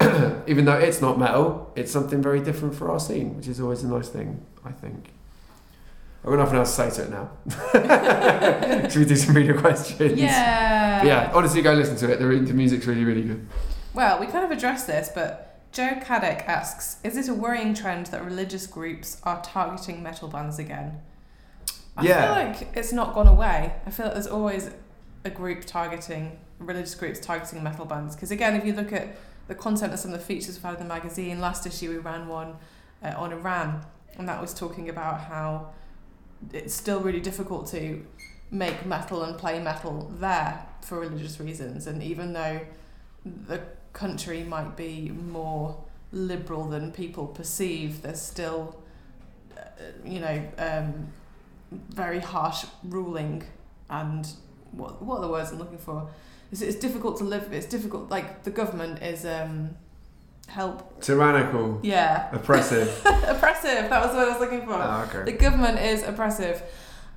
even 0.47 0.65
though 0.67 0.79
it's 0.79 1.01
not 1.01 1.19
metal, 1.19 1.73
it's 1.75 1.91
something 1.91 2.23
very 2.23 2.41
different 2.41 2.75
for 2.75 2.91
our 2.91 3.01
scene, 3.01 3.37
which 3.37 3.49
is 3.49 3.61
always 3.61 3.83
a 3.83 3.89
nice 3.89 4.09
thing, 4.09 4.41
I 4.65 4.71
think. 4.71 5.11
Nothing 6.25 6.57
else 6.59 6.77
to 6.77 6.91
say 6.91 7.03
to 7.03 7.03
it 7.03 7.11
now. 7.11 8.89
Should 8.89 8.99
we 9.01 9.05
do 9.07 9.17
some 9.17 9.35
reader 9.35 9.59
questions? 9.59 10.19
Yeah. 10.19 11.01
But 11.01 11.07
yeah, 11.09 11.31
honestly, 11.35 11.63
go 11.63 11.73
listen 11.73 11.97
to 11.97 12.13
it. 12.13 12.19
The, 12.19 12.25
the 12.27 12.55
music's 12.55 12.87
really, 12.87 13.05
really 13.05 13.23
good. 13.23 13.47
Well, 13.93 14.21
we 14.21 14.27
kind 14.27 14.45
of 14.45 14.51
addressed 14.51 14.87
this, 14.87 15.11
but 15.13 15.61
Joe 15.73 15.95
Caddick 16.01 16.47
asks 16.47 16.99
Is 17.03 17.17
it 17.17 17.29
a 17.29 17.35
worrying 17.35 17.75
trend 17.75 18.07
that 18.07 18.25
religious 18.25 18.67
groups 18.67 19.21
are 19.25 19.43
targeting 19.43 20.03
metal 20.03 20.29
bands 20.29 20.59
again? 20.59 21.01
I 21.97 22.05
Yeah. 22.05 22.23
feel 22.23 22.45
like 22.45 22.77
it's 22.77 22.93
not 22.93 23.15
gone 23.15 23.27
away. 23.27 23.75
I 23.85 23.91
feel 23.91 24.07
like 24.07 24.15
there's 24.15 24.27
always 24.29 24.71
a 25.25 25.31
group 25.31 25.65
targeting, 25.65 26.39
religious 26.59 26.95
groups 26.95 27.19
targeting 27.21 27.63
metal 27.63 27.85
bands. 27.85 28.15
Because 28.15 28.31
again, 28.31 28.55
if 28.55 28.65
you 28.65 28.73
look 28.73 28.93
at 28.93 29.17
the 29.49 29.55
content 29.57 29.93
of 29.93 29.99
some 29.99 30.13
of 30.13 30.21
the 30.21 30.25
features 30.25 30.55
we've 30.55 30.63
had 30.63 30.75
in 30.75 30.81
the 30.81 30.95
magazine, 30.95 31.41
last 31.41 31.67
issue 31.67 31.91
we 31.91 31.99
ran 31.99 32.29
one 32.29 32.55
uh, 33.03 33.13
on 33.17 33.33
Iran, 33.33 33.85
and 34.17 34.29
that 34.29 34.41
was 34.41 34.55
talking 34.55 34.89
about 34.89 35.23
how 35.23 35.71
it's 36.53 36.75
still 36.75 37.01
really 37.01 37.21
difficult 37.21 37.67
to 37.69 38.05
make 38.51 38.85
metal 38.85 39.23
and 39.23 39.39
play 39.39 39.59
metal 39.61 40.13
there 40.19 40.67
for 40.83 41.01
religious 41.01 41.41
reasons. 41.41 41.87
And 41.87 42.03
even 42.03 42.33
though 42.33 42.61
the 43.25 43.61
country 43.93 44.43
might 44.43 44.77
be 44.77 45.11
more 45.11 45.77
liberal 46.13 46.69
than 46.69 46.93
people 46.93 47.27
perceive, 47.27 48.03
there's 48.03 48.21
still, 48.21 48.77
uh, 49.57 49.63
you 50.05 50.21
know, 50.21 50.43
um, 50.59 51.09
very 51.71 52.19
harsh 52.19 52.67
ruling 52.85 53.43
and 53.89 54.27
what 54.73 55.03
what 55.03 55.19
are 55.19 55.23
the 55.23 55.29
words 55.29 55.51
I'm 55.53 55.59
looking 55.59 55.79
for? 55.79 56.09
It's, 56.51 56.61
it's 56.61 56.77
difficult 56.77 57.17
to 57.19 57.25
live. 57.25 57.53
It's 57.53 57.67
difficult. 57.67 58.11
Like 58.11 58.43
the 58.43 58.51
government 58.51 59.03
is 59.03 59.25
um, 59.25 59.77
help. 60.49 61.01
Tyrannical, 61.01 61.81
Yeah, 61.83 62.29
oppressive. 62.35 62.89
oppressive. 63.05 63.89
That 63.89 64.05
was 64.05 64.15
what 64.15 64.29
I 64.29 64.31
was 64.33 64.41
looking 64.41 64.67
for. 64.67 64.75
oh, 64.75 65.09
okay. 65.09 65.31
The 65.31 65.37
government 65.39 65.79
is 65.79 66.03
oppressive. 66.03 66.63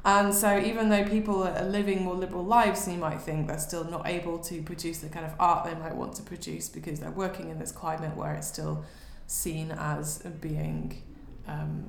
And 0.08 0.34
so, 0.36 0.60
even 0.60 0.90
though 0.90 1.04
people 1.04 1.44
are 1.44 1.64
living 1.66 2.04
more 2.04 2.14
liberal 2.14 2.46
lives, 2.46 2.88
you 2.88 2.98
might 2.98 3.20
think 3.22 3.48
they're 3.48 3.58
still 3.58 3.84
not 3.86 4.08
able 4.08 4.38
to 4.40 4.62
produce 4.62 5.00
the 5.00 5.10
kind 5.10 5.26
of 5.26 5.34
art 5.40 5.66
they 5.66 5.74
might 5.74 5.96
want 5.96 6.14
to 6.16 6.22
produce 6.22 6.70
because 6.70 7.00
they're 7.00 7.10
working 7.10 7.50
in 7.50 7.58
this 7.58 7.72
climate 7.72 8.16
where 8.16 8.36
it's 8.36 8.48
still 8.48 8.86
seen 9.26 9.72
as 9.72 10.20
being 10.40 11.02
um, 11.48 11.86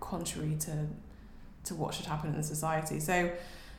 contrary 0.00 0.54
to 0.60 0.86
to 1.64 1.74
what 1.74 1.94
should 1.94 2.06
happen 2.06 2.30
in 2.30 2.36
the 2.36 2.42
society. 2.42 3.00
So, 3.00 3.32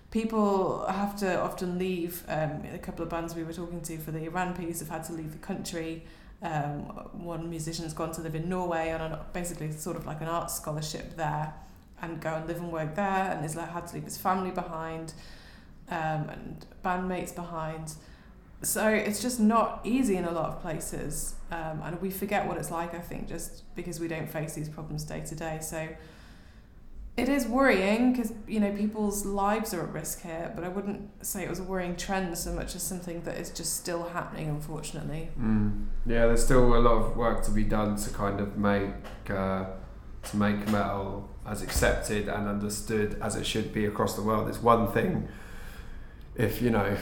people 0.09 0.85
have 0.87 1.15
to 1.17 1.39
often 1.39 1.77
leave. 1.77 2.23
Um, 2.27 2.63
a 2.73 2.79
couple 2.79 3.03
of 3.03 3.09
bands 3.09 3.35
we 3.35 3.43
were 3.43 3.53
talking 3.53 3.81
to 3.81 3.97
for 3.99 4.09
the 4.11 4.23
Iran 4.23 4.55
piece 4.55 4.79
have 4.79 4.89
had 4.89 5.03
to 5.05 5.13
leave 5.13 5.33
the 5.33 5.37
country. 5.37 6.03
Um, 6.43 6.81
one 7.13 7.49
musician's 7.49 7.93
gone 7.93 8.11
to 8.11 8.21
live 8.21 8.35
in 8.35 8.49
Norway 8.49 8.91
on 8.91 9.17
basically 9.31 9.71
sort 9.71 9.95
of 9.95 10.05
like 10.05 10.19
an 10.19 10.27
art 10.27 10.51
scholarship 10.51 11.15
there 11.15 11.53
and 12.01 12.19
go 12.19 12.33
and 12.33 12.45
live 12.47 12.57
and 12.57 12.69
work 12.69 12.95
there 12.95 13.31
and 13.31 13.41
has 13.41 13.55
like, 13.55 13.71
had 13.71 13.87
to 13.87 13.95
leave 13.95 14.03
his 14.03 14.17
family 14.17 14.51
behind 14.51 15.13
um, 15.89 16.29
and 16.29 16.65
bandmates 16.83 17.33
behind. 17.33 17.93
So 18.61 18.89
it's 18.89 19.21
just 19.21 19.39
not 19.39 19.79
easy 19.85 20.17
in 20.17 20.25
a 20.25 20.31
lot 20.31 20.49
of 20.49 20.61
places 20.61 21.35
um, 21.49 21.81
and 21.83 22.01
we 22.01 22.11
forget 22.11 22.45
what 22.45 22.57
it's 22.57 22.71
like 22.71 22.93
I 22.93 22.99
think 22.99 23.29
just 23.29 23.63
because 23.75 24.01
we 24.01 24.09
don't 24.09 24.29
face 24.29 24.53
these 24.53 24.67
problems 24.67 25.05
day 25.05 25.21
to 25.21 25.35
day. 25.35 25.59
So 25.61 25.87
it 27.15 27.29
is 27.29 27.45
worrying 27.45 28.11
because 28.11 28.33
you 28.47 28.59
know 28.59 28.71
people's 28.71 29.25
lives 29.25 29.73
are 29.73 29.83
at 29.83 29.93
risk 29.93 30.21
here, 30.21 30.51
but 30.55 30.63
I 30.63 30.67
wouldn't 30.67 31.25
say 31.25 31.43
it 31.43 31.49
was 31.49 31.59
a 31.59 31.63
worrying 31.63 31.95
trend 31.95 32.35
so 32.37 32.51
much 32.53 32.75
as 32.75 32.81
something 32.81 33.21
that 33.23 33.37
is 33.37 33.51
just 33.51 33.77
still 33.77 34.03
happening, 34.09 34.49
unfortunately. 34.49 35.29
Mm. 35.39 35.85
Yeah, 36.07 36.25
there's 36.25 36.43
still 36.43 36.75
a 36.75 36.79
lot 36.79 36.93
of 36.93 37.15
work 37.15 37.43
to 37.45 37.51
be 37.51 37.63
done 37.63 37.97
to 37.97 38.09
kind 38.09 38.39
of 38.39 38.57
make 38.57 38.93
uh, 39.29 39.65
to 40.23 40.37
make 40.37 40.67
metal 40.69 41.29
as 41.45 41.61
accepted 41.61 42.27
and 42.27 42.47
understood 42.47 43.19
as 43.21 43.35
it 43.35 43.45
should 43.45 43.73
be 43.73 43.85
across 43.85 44.15
the 44.15 44.23
world. 44.23 44.49
It's 44.49 44.61
one 44.61 44.91
thing 44.91 45.27
if 46.35 46.63
you 46.63 46.71
know 46.71 46.97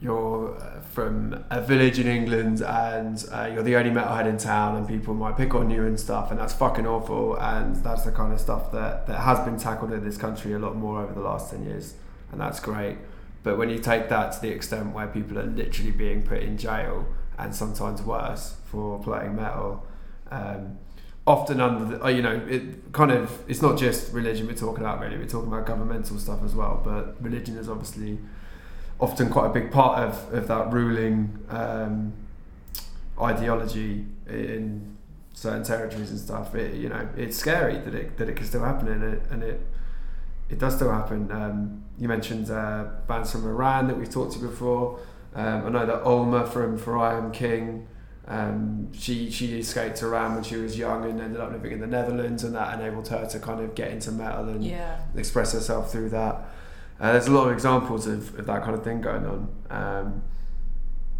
you're 0.00 0.56
uh, 0.56 0.80
from 0.80 1.44
a 1.50 1.60
village 1.60 1.98
in 1.98 2.06
England 2.06 2.62
and 2.62 3.22
uh, 3.32 3.50
you're 3.52 3.62
the 3.62 3.76
only 3.76 3.90
metalhead 3.90 4.26
in 4.26 4.38
town 4.38 4.76
and 4.76 4.88
people 4.88 5.12
might 5.12 5.36
pick 5.36 5.54
on 5.54 5.68
you 5.70 5.84
and 5.84 6.00
stuff 6.00 6.30
and 6.30 6.40
that's 6.40 6.54
fucking 6.54 6.86
awful 6.86 7.36
and 7.36 7.76
that's 7.76 8.04
the 8.04 8.12
kind 8.12 8.32
of 8.32 8.40
stuff 8.40 8.72
that, 8.72 9.06
that 9.06 9.20
has 9.20 9.38
been 9.40 9.58
tackled 9.58 9.92
in 9.92 10.02
this 10.02 10.16
country 10.16 10.54
a 10.54 10.58
lot 10.58 10.74
more 10.74 11.02
over 11.02 11.12
the 11.12 11.20
last 11.20 11.50
10 11.50 11.64
years 11.64 11.94
and 12.32 12.40
that's 12.40 12.60
great. 12.60 12.96
But 13.42 13.58
when 13.58 13.68
you 13.68 13.78
take 13.78 14.08
that 14.08 14.32
to 14.32 14.40
the 14.40 14.48
extent 14.48 14.94
where 14.94 15.06
people 15.06 15.38
are 15.38 15.46
literally 15.46 15.90
being 15.90 16.22
put 16.22 16.42
in 16.42 16.56
jail 16.56 17.06
and 17.38 17.54
sometimes 17.54 18.02
worse 18.02 18.56
for 18.64 19.02
playing 19.02 19.36
metal 19.36 19.86
um, 20.30 20.78
often 21.26 21.60
under 21.60 21.84
the, 21.84 22.04
uh, 22.04 22.08
you 22.08 22.22
know 22.22 22.40
it 22.48 22.92
kind 22.92 23.10
of 23.10 23.44
it's 23.48 23.60
not 23.60 23.78
just 23.78 24.12
religion 24.14 24.46
we're 24.46 24.54
talking 24.54 24.82
about 24.82 24.98
really. 25.00 25.18
We're 25.18 25.26
talking 25.26 25.48
about 25.48 25.66
governmental 25.66 26.18
stuff 26.18 26.42
as 26.42 26.54
well 26.54 26.80
but 26.82 27.22
religion 27.22 27.58
is 27.58 27.68
obviously 27.68 28.18
often 29.00 29.30
quite 29.30 29.46
a 29.46 29.52
big 29.52 29.70
part 29.70 29.98
of, 29.98 30.32
of 30.34 30.48
that 30.48 30.72
ruling 30.72 31.38
um, 31.48 32.12
ideology 33.20 34.06
in 34.28 34.96
certain 35.34 35.64
territories 35.64 36.10
and 36.10 36.18
stuff. 36.18 36.54
It, 36.54 36.74
you 36.74 36.88
know, 36.88 37.08
it's 37.16 37.36
scary 37.36 37.78
that 37.78 37.94
it 37.94 38.16
that 38.18 38.28
it 38.28 38.36
can 38.36 38.46
still 38.46 38.64
happen, 38.64 38.88
and 38.88 39.02
it 39.02 39.22
and 39.30 39.42
it 39.42 39.60
it 40.48 40.58
does 40.58 40.76
still 40.76 40.90
happen. 40.92 41.30
Um, 41.30 41.84
you 41.98 42.08
mentioned 42.08 42.50
uh, 42.50 42.86
bands 43.06 43.32
from 43.32 43.46
Iran 43.46 43.88
that 43.88 43.96
we've 43.98 44.10
talked 44.10 44.32
to 44.34 44.38
before. 44.38 44.98
Um, 45.34 45.66
I 45.66 45.68
know 45.70 45.86
that 45.86 46.02
Alma 46.02 46.46
from 46.46 46.76
For 46.78 46.98
I 46.98 47.16
Am 47.16 47.30
King. 47.30 47.86
Um, 48.26 48.92
she 48.92 49.30
she 49.30 49.58
escaped 49.58 50.02
Iran 50.02 50.34
when 50.34 50.44
she 50.44 50.56
was 50.56 50.78
young 50.78 51.04
and 51.04 51.20
ended 51.20 51.40
up 51.40 51.52
living 51.52 51.72
in 51.72 51.80
the 51.80 51.86
Netherlands, 51.86 52.44
and 52.44 52.54
that 52.54 52.78
enabled 52.78 53.08
her 53.08 53.26
to 53.26 53.38
kind 53.40 53.60
of 53.60 53.74
get 53.74 53.90
into 53.90 54.12
metal 54.12 54.48
and 54.48 54.64
Yeah. 54.64 54.98
express 55.16 55.52
herself 55.52 55.90
through 55.90 56.10
that. 56.10 56.36
Uh, 57.00 57.12
there's 57.12 57.28
a 57.28 57.32
lot 57.32 57.46
of 57.46 57.52
examples 57.52 58.06
of, 58.06 58.38
of 58.38 58.46
that 58.46 58.62
kind 58.62 58.74
of 58.74 58.84
thing 58.84 59.00
going 59.00 59.26
on. 59.26 59.48
Um, 59.70 60.22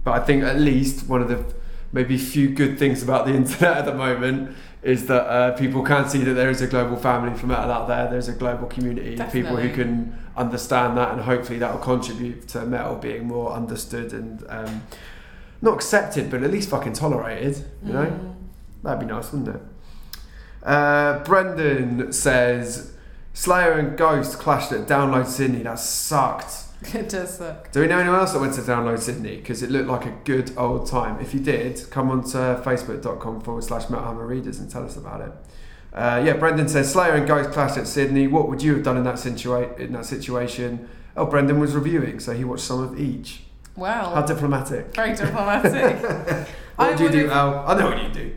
but 0.05 0.21
I 0.21 0.25
think 0.25 0.45
at 0.45 0.59
least 0.59 1.09
one 1.09 1.23
of 1.23 1.29
the 1.29 1.45
maybe 1.93 2.17
few 2.17 2.51
good 2.51 2.79
things 2.79 3.03
about 3.03 3.27
the 3.27 3.35
internet 3.35 3.79
at 3.79 3.85
the 3.85 3.95
moment 3.95 4.55
is 4.83 5.07
that 5.07 5.27
uh, 5.27 5.53
people 5.57 5.83
can 5.83 6.09
see 6.09 6.19
that 6.19 6.35
there 6.35 6.51
is 6.51 6.61
a 6.63 6.67
global 6.67 6.97
family 6.97 7.37
for 7.39 7.47
metal 7.47 7.71
out 7.71 7.89
there. 7.89 8.09
There's 8.11 8.29
a 8.29 8.33
global 8.33 8.67
community 8.67 9.19
of 9.19 9.33
people 9.33 9.57
who 9.57 9.71
can 9.75 10.19
understand 10.37 10.97
that, 10.97 11.13
and 11.13 11.21
hopefully 11.21 11.59
that 11.59 11.73
will 11.73 11.81
contribute 11.81 12.49
to 12.49 12.65
metal 12.65 12.97
being 12.97 13.27
more 13.27 13.53
understood 13.53 14.13
and 14.13 14.43
um, 14.49 14.83
not 15.61 15.75
accepted, 15.75 16.31
but 16.31 16.43
at 16.43 16.51
least 16.51 16.71
fucking 16.71 16.95
tolerated. 16.95 17.65
You 17.85 17.93
know. 17.93 18.07
Mm. 18.07 18.35
That'd 18.83 19.01
be 19.01 19.07
nice, 19.07 19.31
wouldn't 19.33 19.57
it? 19.57 19.63
Uh, 20.63 21.23
Brendan 21.25 22.13
says 22.13 22.90
Slayer 23.33 23.73
and 23.73 23.97
Ghost 23.97 24.39
clashed 24.39 24.73
at 24.73 24.87
Download 24.87 25.27
Sydney. 25.27 25.63
That 25.63 25.79
sucked. 25.79 26.65
It 26.95 27.11
does 27.11 27.37
suck. 27.37 27.71
Do 27.73 27.81
we 27.83 27.89
know 27.89 27.99
anyone 27.99 28.19
else 28.19 28.33
that 28.33 28.41
went 28.41 28.55
to 28.55 28.63
Download 28.63 28.99
Sydney? 28.99 29.37
Because 29.37 29.63
it 29.63 29.71
looked 29.71 29.89
like 29.89 30.07
a 30.07 30.17
good 30.25 30.57
old 30.57 30.87
time. 30.87 31.21
If 31.21 31.35
you 31.35 31.41
did, 31.41 31.79
come 31.91 32.11
on 32.11 32.23
to 32.31 32.63
facebook.com 32.65 33.43
forward 33.43 33.65
slash 33.65 33.85
Metalhammer 33.85 34.27
Readers 34.27 34.59
and 34.61 34.71
tell 34.71 34.85
us 34.87 34.97
about 34.97 35.21
it. 35.21 35.33
Uh, 35.93 36.23
yeah, 36.25 36.33
Brendan 36.39 36.69
says 36.71 36.91
Slayer 36.91 37.13
and 37.17 37.27
Ghost 37.29 37.51
clashed 37.51 37.77
at 37.77 37.87
Sydney. 37.87 38.29
What 38.29 38.49
would 38.49 38.63
you 38.63 38.73
have 38.77 38.83
done 38.83 38.97
in 38.97 39.05
that 39.05 39.17
situa- 39.17 39.79
in 39.79 39.93
that 39.93 40.07
situation? 40.07 40.89
Oh, 41.19 41.27
Brendan 41.27 41.61
was 41.61 41.75
reviewing, 41.75 42.19
so 42.19 42.33
he 42.33 42.45
watched 42.45 42.65
some 42.65 42.83
of 42.83 42.99
each. 42.99 43.43
Wow. 43.77 44.15
How 44.15 44.23
diplomatic. 44.23 44.95
Very 44.95 45.15
diplomatic. 45.15 46.49
What 46.77 46.95
I 46.95 46.97
do 46.97 47.05
you 47.05 47.11
do, 47.11 47.31
Al? 47.31 47.59
I 47.69 47.79
know 47.79 47.89
what 47.91 48.03
you 48.03 48.09
do. 48.09 48.35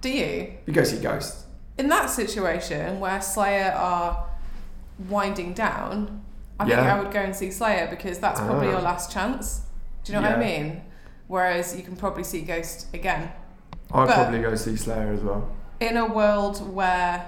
Do 0.00 0.08
you? 0.10 0.52
You 0.66 0.72
go 0.72 0.82
see 0.82 0.98
Ghost. 0.98 1.45
In 1.78 1.88
that 1.88 2.08
situation 2.10 3.00
where 3.00 3.20
Slayer 3.20 3.72
are 3.72 4.26
winding 5.08 5.52
down, 5.52 6.22
I 6.58 6.64
think 6.64 6.78
I 6.78 6.98
would 7.00 7.12
go 7.12 7.20
and 7.20 7.36
see 7.36 7.50
Slayer 7.50 7.86
because 7.88 8.18
that's 8.18 8.40
probably 8.40 8.68
Ah. 8.68 8.72
your 8.72 8.80
last 8.80 9.10
chance. 9.12 9.62
Do 10.04 10.12
you 10.12 10.18
know 10.20 10.26
what 10.28 10.38
I 10.38 10.40
mean? 10.40 10.82
Whereas 11.28 11.76
you 11.76 11.82
can 11.82 11.96
probably 11.96 12.24
see 12.24 12.40
Ghost 12.42 12.86
again. 12.94 13.30
I'd 13.92 14.06
But- 14.06 14.14
probably 14.14 14.40
go 14.40 14.54
see 14.54 14.76
Slayer 14.76 15.12
as 15.12 15.20
well. 15.20 15.48
In 15.80 15.96
a 15.98 16.06
world 16.06 16.72
where 16.74 17.26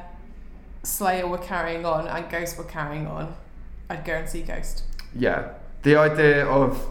Slayer 0.82 1.26
were 1.26 1.38
carrying 1.38 1.84
on 1.84 2.08
and 2.08 2.30
Ghost 2.30 2.56
were 2.56 2.64
carrying 2.64 3.06
on, 3.06 3.34
I'd 3.90 4.04
go 4.04 4.14
and 4.14 4.28
see 4.28 4.42
Ghost. 4.42 4.84
Yeah. 5.14 5.48
The 5.82 5.96
idea 5.96 6.46
of 6.46 6.86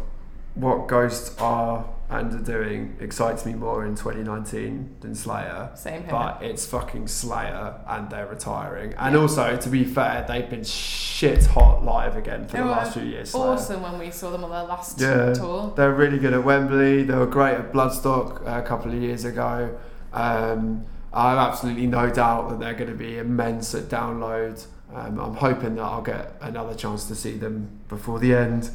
what 0.54 0.88
Ghost 0.88 1.41
are 1.41 1.86
and 2.10 2.34
are 2.34 2.39
doing 2.39 2.96
excites 3.02 3.46
me 3.46 3.54
more 3.54 3.86
in 3.86 3.93
2019 3.96 4.96
than 5.02 5.13
Slayer. 5.13 5.70
Same 5.76 6.04
here. 6.04 6.12
But 6.12 6.41
it's 6.41 6.65
fucking 6.65 7.08
Slayer 7.08 7.76
and 7.86 8.10
they're 8.10 8.28
retiring. 8.28 8.93
And 8.98 9.13
Yeah. 9.15 9.22
also, 9.22 9.58
to 9.58 9.70
be 9.70 9.84
fair, 9.84 10.24
they've 10.28 10.50
been 10.50 10.63
shit 10.63 11.46
hot 11.48 11.84
live 11.84 12.15
again 12.15 12.46
for 12.48 12.58
They 12.58 12.63
the 12.63 12.70
last 12.70 12.93
few 12.93 13.04
years. 13.04 13.32
Slayer. 13.32 13.52
awesome 13.52 13.82
when 13.84 14.00
we 14.00 14.10
saw 14.12 14.30
them 14.32 14.43
on 14.46 14.52
their 14.52 14.63
last 14.63 15.02
Yeah. 15.02 15.34
tour. 15.34 15.74
They're 15.76 15.93
really 15.93 16.17
good 16.17 16.34
at 16.34 16.46
Wembley. 16.46 17.04
They 17.04 17.15
were 17.15 17.26
great 17.26 17.56
at 17.56 17.74
Bloodstock 17.74 18.41
a 18.48 18.62
couple 18.62 18.91
of 18.93 18.98
years 19.02 19.26
ago. 19.26 19.72
Um, 20.13 20.84
I 21.13 21.32
have 21.32 21.39
absolutely 21.39 21.88
no 21.88 22.10
doubt 22.10 22.50
that 22.50 22.60
they're 22.60 22.74
going 22.74 22.89
to 22.91 22.96
be 22.98 23.17
immense 23.17 23.76
at 23.76 23.84
download. 23.89 24.65
Um, 24.96 25.20
I'm 25.20 25.34
hoping 25.36 25.76
that 25.76 25.82
I'll 25.84 26.02
get 26.02 26.36
another 26.39 26.74
chance 26.74 27.06
to 27.10 27.15
see 27.15 27.38
them 27.38 27.82
before 27.89 28.20
the 28.20 28.34
end. 28.34 28.70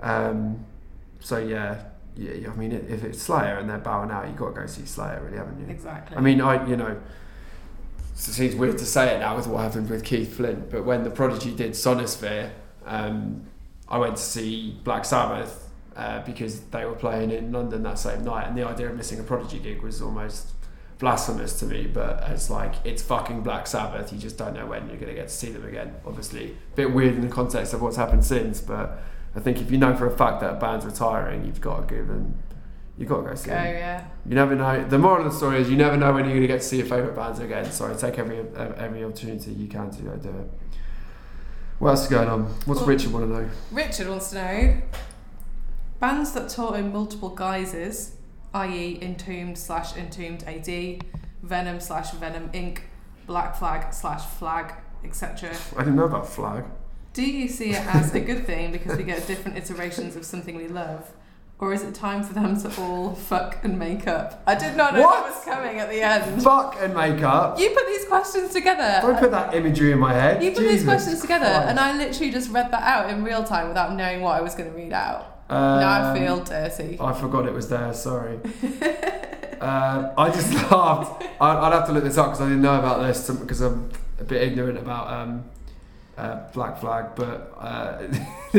Um, 0.00 0.64
so 1.20 1.36
yeah, 1.38 1.76
yeah. 2.16 2.50
I 2.50 2.54
mean, 2.54 2.72
if 2.72 3.04
it's 3.04 3.20
Slayer 3.20 3.58
and 3.58 3.68
they're 3.68 3.78
bowing 3.78 4.10
out, 4.10 4.26
you've 4.26 4.36
got 4.36 4.54
to 4.54 4.60
go 4.60 4.66
see 4.66 4.84
Slayer, 4.84 5.22
really, 5.24 5.36
haven't 5.36 5.60
you? 5.60 5.66
Exactly. 5.66 6.16
I 6.16 6.20
mean, 6.20 6.40
I 6.40 6.66
you 6.68 6.76
know, 6.76 6.88
it 6.88 8.18
seems 8.18 8.54
weird 8.54 8.78
to 8.78 8.86
say 8.86 9.14
it 9.14 9.18
now 9.20 9.36
with 9.36 9.46
what 9.46 9.62
happened 9.62 9.90
with 9.90 10.04
Keith 10.04 10.36
Flint, 10.36 10.70
but 10.70 10.84
when 10.84 11.04
the 11.04 11.10
Prodigy 11.10 11.54
did 11.54 11.72
Sonisphere, 11.72 12.50
um, 12.86 13.46
I 13.88 13.98
went 13.98 14.16
to 14.16 14.22
see 14.22 14.78
Black 14.84 15.04
Sabbath 15.04 15.68
uh, 15.96 16.20
because 16.24 16.60
they 16.60 16.84
were 16.84 16.94
playing 16.94 17.30
in 17.30 17.52
London 17.52 17.82
that 17.82 17.98
same 17.98 18.24
night, 18.24 18.46
and 18.46 18.56
the 18.56 18.66
idea 18.66 18.88
of 18.88 18.96
missing 18.96 19.20
a 19.20 19.22
Prodigy 19.22 19.58
gig 19.58 19.82
was 19.82 20.00
almost 20.00 20.52
blasphemous 20.98 21.58
to 21.60 21.66
me. 21.66 21.86
But 21.86 22.22
it's 22.28 22.50
like 22.50 22.74
it's 22.84 23.02
fucking 23.02 23.42
Black 23.42 23.66
Sabbath. 23.66 24.12
You 24.12 24.18
just 24.18 24.38
don't 24.38 24.54
know 24.54 24.66
when 24.66 24.88
you're 24.88 24.96
going 24.96 25.08
to 25.08 25.14
get 25.14 25.28
to 25.28 25.34
see 25.34 25.50
them 25.50 25.66
again. 25.66 25.94
Obviously, 26.06 26.52
a 26.72 26.76
bit 26.76 26.92
weird 26.92 27.14
in 27.14 27.20
the 27.20 27.28
context 27.28 27.74
of 27.74 27.82
what's 27.82 27.96
happened 27.96 28.24
since, 28.24 28.60
but 28.60 29.02
I 29.36 29.40
think 29.40 29.60
if 29.60 29.70
you 29.70 29.78
know 29.78 29.94
for 29.96 30.06
a 30.06 30.16
fact 30.16 30.40
that 30.40 30.54
a 30.54 30.56
band's 30.56 30.84
retiring, 30.86 31.44
you've 31.44 31.60
got 31.60 31.88
to 31.88 31.94
give 31.94 32.06
them. 32.08 32.38
You've 32.96 33.08
got 33.08 33.22
to 33.22 33.28
go 33.30 33.34
see 33.34 33.48
go, 33.48 33.54
them. 33.56 33.74
yeah. 33.74 34.04
You 34.24 34.34
never 34.36 34.54
know. 34.54 34.84
The 34.84 34.98
moral 34.98 35.26
of 35.26 35.32
the 35.32 35.36
story 35.36 35.60
is 35.60 35.68
you 35.68 35.76
never 35.76 35.96
know 35.96 36.12
when 36.12 36.24
you're 36.24 36.34
going 36.34 36.42
to 36.42 36.46
get 36.46 36.60
to 36.60 36.66
see 36.66 36.76
your 36.76 36.86
favourite 36.86 37.16
bands 37.16 37.40
again. 37.40 37.70
So 37.72 37.92
take 37.94 38.18
every 38.18 38.38
every 38.56 39.02
opportunity 39.02 39.50
you 39.52 39.66
can 39.66 39.90
to 39.90 40.02
go 40.02 40.16
do 40.16 40.28
it. 40.28 40.50
What 41.80 41.90
else 41.90 42.04
is 42.04 42.08
going 42.10 42.28
on? 42.28 42.42
What's 42.66 42.80
Well- 42.80 42.88
Richard 42.88 43.12
want 43.12 43.26
to 43.26 43.32
know? 43.42 43.48
Richard 43.72 44.08
wants 44.08 44.30
to 44.30 44.36
know 44.36 44.76
bands 45.98 46.32
that 46.32 46.48
tour 46.48 46.76
in 46.76 46.92
multiple 46.92 47.30
guises, 47.30 48.16
i.e., 48.52 48.98
Entombed 49.02 49.58
slash 49.58 49.96
Entombed 49.96 50.44
AD, 50.46 51.04
Venom 51.42 51.80
slash 51.80 52.12
Venom 52.12 52.48
Inc., 52.50 52.78
Black 53.26 53.56
Flag 53.56 53.92
slash 53.92 54.24
Flag, 54.24 54.74
etc. 55.02 55.52
I 55.76 55.78
didn't 55.80 55.96
know 55.96 56.04
about 56.04 56.28
Flag. 56.28 56.64
Do 57.14 57.22
you 57.22 57.48
see 57.48 57.70
it 57.70 57.86
as 57.94 58.14
a 58.14 58.20
good 58.20 58.44
thing 58.46 58.72
because 58.72 58.96
we 58.98 59.04
get 59.04 59.26
different 59.26 59.56
iterations 59.56 60.16
of 60.16 60.24
something 60.26 60.56
we 60.56 60.68
love? 60.68 61.10
Or 61.60 61.72
is 61.72 61.84
it 61.84 61.94
time 61.94 62.24
for 62.24 62.34
them 62.34 62.60
to 62.60 62.80
all 62.80 63.14
fuck 63.14 63.60
and 63.62 63.78
make 63.78 64.08
up? 64.08 64.42
I 64.46 64.56
did 64.56 64.76
not 64.76 64.92
know 64.94 65.02
What? 65.02 65.24
that 65.24 65.34
was 65.36 65.44
coming 65.44 65.78
at 65.78 65.88
the 65.88 66.00
end. 66.02 66.42
Fuck 66.42 66.76
and 66.80 66.92
make 66.92 67.22
up. 67.22 67.58
You 67.60 67.70
put 67.70 67.86
these 67.86 68.04
questions 68.06 68.52
together. 68.52 68.98
Don't 69.00 69.18
put 69.20 69.30
that 69.30 69.54
imagery 69.54 69.92
in 69.92 70.00
my 70.00 70.12
head. 70.12 70.42
You 70.42 70.50
put 70.50 70.62
these 70.66 70.82
questions 70.82 71.20
together, 71.20 71.46
Christ. 71.46 71.68
and 71.68 71.78
I 71.78 71.96
literally 71.96 72.32
just 72.32 72.50
read 72.50 72.72
that 72.72 72.82
out 72.82 73.08
in 73.10 73.22
real 73.22 73.44
time 73.44 73.68
without 73.68 73.94
knowing 73.94 74.20
what 74.20 74.32
I 74.36 74.40
was 74.40 74.56
going 74.56 74.68
to 74.70 74.76
read 74.76 74.92
out. 74.92 75.44
Um, 75.48 75.80
now 75.80 76.10
I 76.12 76.18
feel 76.18 76.42
dirty. 76.42 76.98
I 77.00 77.12
forgot 77.12 77.46
it 77.46 77.52
was 77.54 77.68
there. 77.68 77.94
Sorry. 77.94 78.34
um, 79.60 80.10
I 80.18 80.30
just 80.34 80.52
laughed. 80.72 81.22
I'd 81.40 81.72
have 81.72 81.86
to 81.86 81.92
look 81.92 82.02
this 82.04 82.18
up 82.18 82.26
because 82.26 82.40
I 82.40 82.46
didn't 82.46 82.62
know 82.62 82.78
about 82.78 83.06
this 83.06 83.30
because 83.30 83.60
I'm 83.60 83.90
a 84.18 84.24
bit 84.24 84.42
ignorant 84.42 84.78
about 84.78 85.08
um, 85.12 85.44
uh, 86.16 86.48
Black 86.52 86.78
Flag. 86.78 87.14
But 87.14 87.52
uh, 87.58 88.02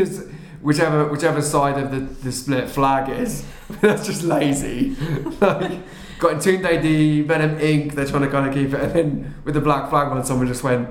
whichever 0.61 1.07
whichever 1.07 1.41
side 1.41 1.77
of 1.81 1.91
the, 1.91 1.99
the 1.99 2.31
split 2.31 2.69
flag 2.69 3.09
is, 3.09 3.45
that's 3.81 4.05
just 4.05 4.23
lazy. 4.23 4.95
like, 5.41 5.79
got 6.19 6.33
Entombed 6.33 6.65
AD, 6.65 7.27
Venom 7.27 7.59
Inc. 7.59 7.93
They're 7.93 8.05
trying 8.05 8.23
to 8.23 8.29
kind 8.29 8.47
of 8.47 8.53
keep 8.53 8.73
it, 8.73 8.81
and 8.81 8.93
then 8.93 9.35
with 9.43 9.53
the 9.53 9.61
Black 9.61 9.89
Flag 9.89 10.09
one, 10.09 10.23
someone 10.25 10.47
just 10.47 10.63
went 10.63 10.89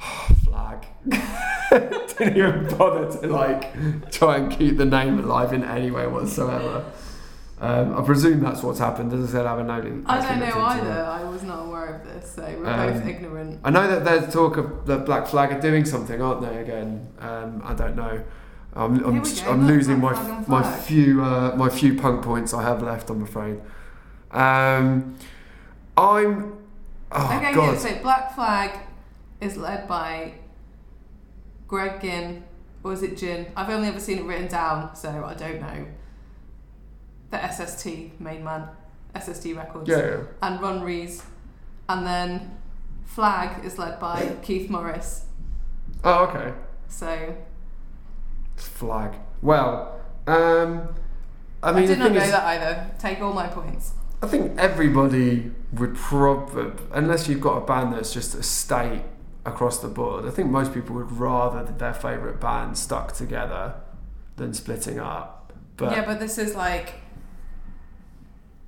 oh, 0.00 0.28
flag. 0.44 0.86
Didn't 2.18 2.36
even 2.36 2.76
bother 2.76 3.10
to 3.20 3.26
like 3.26 4.10
try 4.10 4.36
and 4.36 4.52
keep 4.52 4.76
the 4.76 4.84
name 4.84 5.18
alive 5.18 5.52
in 5.52 5.64
any 5.64 5.90
way 5.90 6.06
whatsoever. 6.06 6.84
Um, 7.62 7.96
I 7.96 8.02
presume 8.02 8.40
that's 8.40 8.60
what's 8.64 8.80
happened. 8.80 9.12
As 9.12 9.28
I 9.28 9.32
said, 9.34 9.46
I 9.46 9.50
haven't 9.50 9.68
known. 9.68 10.04
I 10.08 10.20
don't 10.20 10.40
know 10.40 10.62
either. 10.64 11.04
I 11.04 11.22
was 11.22 11.44
not 11.44 11.66
aware 11.66 11.94
of 11.94 12.04
this, 12.04 12.32
so 12.34 12.42
we're 12.42 12.64
both 12.64 13.02
Um, 13.02 13.08
ignorant. 13.08 13.60
I 13.62 13.70
know 13.70 13.86
that 13.86 14.04
there's 14.04 14.32
talk 14.34 14.56
of 14.56 14.84
the 14.84 14.98
Black 14.98 15.28
Flag 15.28 15.52
are 15.52 15.60
doing 15.60 15.84
something, 15.84 16.20
aren't 16.20 16.40
they? 16.40 16.56
Again, 16.58 17.06
um, 17.20 17.62
I 17.64 17.72
don't 17.74 17.94
know. 17.94 18.24
I'm, 18.74 19.04
I'm, 19.04 19.22
I'm 19.46 19.66
losing 19.68 20.00
my 20.00 20.12
Flag 20.12 20.48
my 20.48 20.76
few 20.78 21.22
uh, 21.22 21.54
my 21.56 21.68
few 21.68 21.94
punk 21.94 22.24
points 22.24 22.52
I 22.52 22.62
have 22.64 22.82
left. 22.82 23.08
I'm 23.10 23.22
afraid. 23.22 23.60
Um, 24.32 25.16
I'm. 25.96 26.58
Oh 27.12 27.36
okay, 27.36 27.52
God. 27.54 27.74
yeah, 27.74 27.78
so 27.78 28.02
Black 28.02 28.34
Flag 28.34 28.76
is 29.40 29.56
led 29.56 29.86
by 29.86 30.32
Greg 31.68 32.00
Ginn, 32.00 32.42
or 32.82 32.92
is 32.92 33.04
it 33.04 33.16
Gin? 33.16 33.46
I've 33.56 33.70
only 33.70 33.86
ever 33.86 34.00
seen 34.00 34.18
it 34.18 34.24
written 34.24 34.48
down, 34.48 34.96
so 34.96 35.10
I 35.24 35.34
don't 35.34 35.60
know. 35.60 35.86
The 37.32 37.50
SST 37.50 38.20
main 38.20 38.44
man, 38.44 38.68
SST 39.20 39.56
Records, 39.56 39.88
yeah, 39.88 39.96
yeah. 39.96 40.16
and 40.42 40.60
Ron 40.60 40.82
Reyes, 40.82 41.24
and 41.88 42.06
then 42.06 42.58
Flag 43.04 43.64
is 43.64 43.78
led 43.78 43.98
by 43.98 44.36
Keith 44.42 44.70
Morris. 44.70 45.24
Oh, 46.04 46.26
okay. 46.26 46.52
So 46.88 47.34
Flag. 48.56 49.14
Well, 49.40 50.00
um, 50.26 50.94
I 51.62 51.72
mean, 51.72 51.84
I, 51.84 51.86
did 51.86 51.98
not 51.98 52.12
know 52.12 52.20
is, 52.20 52.30
that 52.30 52.44
either. 52.44 52.90
Take 52.98 53.20
all 53.20 53.32
my 53.32 53.46
points. 53.46 53.92
I 54.22 54.26
think 54.26 54.58
everybody 54.58 55.50
would 55.72 55.96
probably, 55.96 56.72
unless 56.92 57.28
you've 57.28 57.40
got 57.40 57.56
a 57.56 57.66
band 57.66 57.92
that's 57.92 58.12
just 58.12 58.34
a 58.34 58.42
state 58.42 59.02
across 59.44 59.78
the 59.78 59.88
board, 59.88 60.26
I 60.26 60.30
think 60.30 60.50
most 60.50 60.72
people 60.72 60.94
would 60.96 61.12
rather 61.12 61.64
that 61.64 61.78
their 61.78 61.94
favourite 61.94 62.40
band 62.40 62.78
stuck 62.78 63.14
together 63.14 63.74
than 64.36 64.54
splitting 64.54 65.00
up. 65.00 65.52
But, 65.76 65.92
yeah, 65.92 66.04
but 66.04 66.20
this 66.20 66.38
is 66.38 66.54
like. 66.54 66.94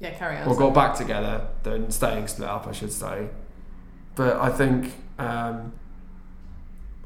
Yeah, 0.00 0.10
carry 0.10 0.36
on. 0.38 0.48
or 0.48 0.56
got 0.56 0.74
back 0.74 0.96
together 0.96 1.46
than 1.62 1.90
staying 1.90 2.26
split 2.28 2.48
up, 2.48 2.66
I 2.66 2.72
should 2.72 2.92
say. 2.92 3.28
But 4.14 4.36
I 4.36 4.50
think, 4.50 4.92
um, 5.18 5.72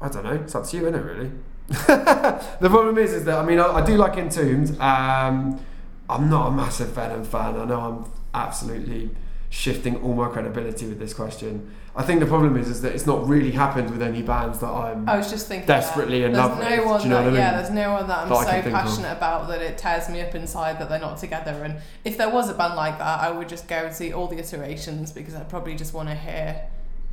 I 0.01 0.09
don't 0.09 0.23
know, 0.23 0.33
it's 0.33 0.55
up 0.55 0.65
to 0.67 0.77
you, 0.77 0.87
isn't 0.87 0.95
it, 0.95 1.03
really? 1.03 1.31
the 1.67 2.69
problem 2.69 2.97
is, 2.97 3.13
is 3.13 3.25
that, 3.25 3.37
I 3.37 3.45
mean, 3.45 3.59
I, 3.59 3.67
I 3.67 3.85
do 3.85 3.95
like 3.95 4.17
Entombed. 4.17 4.79
Um, 4.79 5.63
I'm 6.09 6.29
not 6.29 6.47
a 6.47 6.51
massive 6.51 6.89
Venom 6.89 7.23
fan. 7.23 7.55
I 7.57 7.65
know 7.65 7.79
I'm 7.79 8.11
absolutely 8.33 9.11
shifting 9.49 9.95
all 9.97 10.13
my 10.13 10.29
credibility 10.29 10.87
with 10.87 10.99
this 10.99 11.13
question. 11.13 11.75
I 11.99 12.03
think 12.03 12.21
the 12.21 12.25
problem 12.25 12.55
is, 12.55 12.69
is 12.69 12.81
that 12.83 12.93
it's 12.95 13.05
not 13.05 13.27
really 13.27 13.51
happened 13.51 13.91
with 13.91 14.01
any 14.01 14.21
bands 14.21 14.59
that 14.59 14.69
I'm. 14.69 15.07
I 15.09 15.17
was 15.17 15.29
just 15.29 15.47
thinking 15.49 15.67
desperately 15.67 16.21
that. 16.21 16.27
in 16.27 16.31
there's 16.33 16.47
love 16.47 16.59
no 16.59 16.69
with, 16.77 16.85
One 16.85 16.97
do 16.99 17.03
you 17.03 17.09
know 17.09 17.23
that, 17.23 17.31
what 17.31 17.33
I 17.33 17.37
Yeah, 17.43 17.51
there's 17.57 17.71
no 17.71 17.93
one 17.93 18.07
that 18.07 18.17
I'm 18.19 18.29
That 18.29 18.45
so 18.45 18.51
think 18.51 18.65
of. 18.67 18.71
passionate 18.71 19.11
about 19.11 19.47
that 19.49 19.61
it 19.61 19.77
tears 19.77 20.07
me 20.09 20.21
up 20.21 20.33
inside 20.33 20.79
that 20.79 20.87
they're 20.87 20.99
not 21.09 21.17
together. 21.17 21.61
And 21.63 21.75
if 22.05 22.17
there 22.17 22.29
was 22.29 22.49
a 22.49 22.53
band 22.53 22.75
like 22.75 22.97
that, 22.99 23.19
I 23.19 23.29
would 23.31 23.49
just 23.49 23.67
go 23.67 23.75
and 23.75 23.93
see 23.93 24.13
all 24.13 24.27
the 24.27 24.37
iterations 24.39 25.11
because 25.11 25.35
I 25.35 25.41
probably 25.43 25.75
just 25.75 25.93
want 25.93 26.07
to 26.07 26.15
hear 26.15 26.61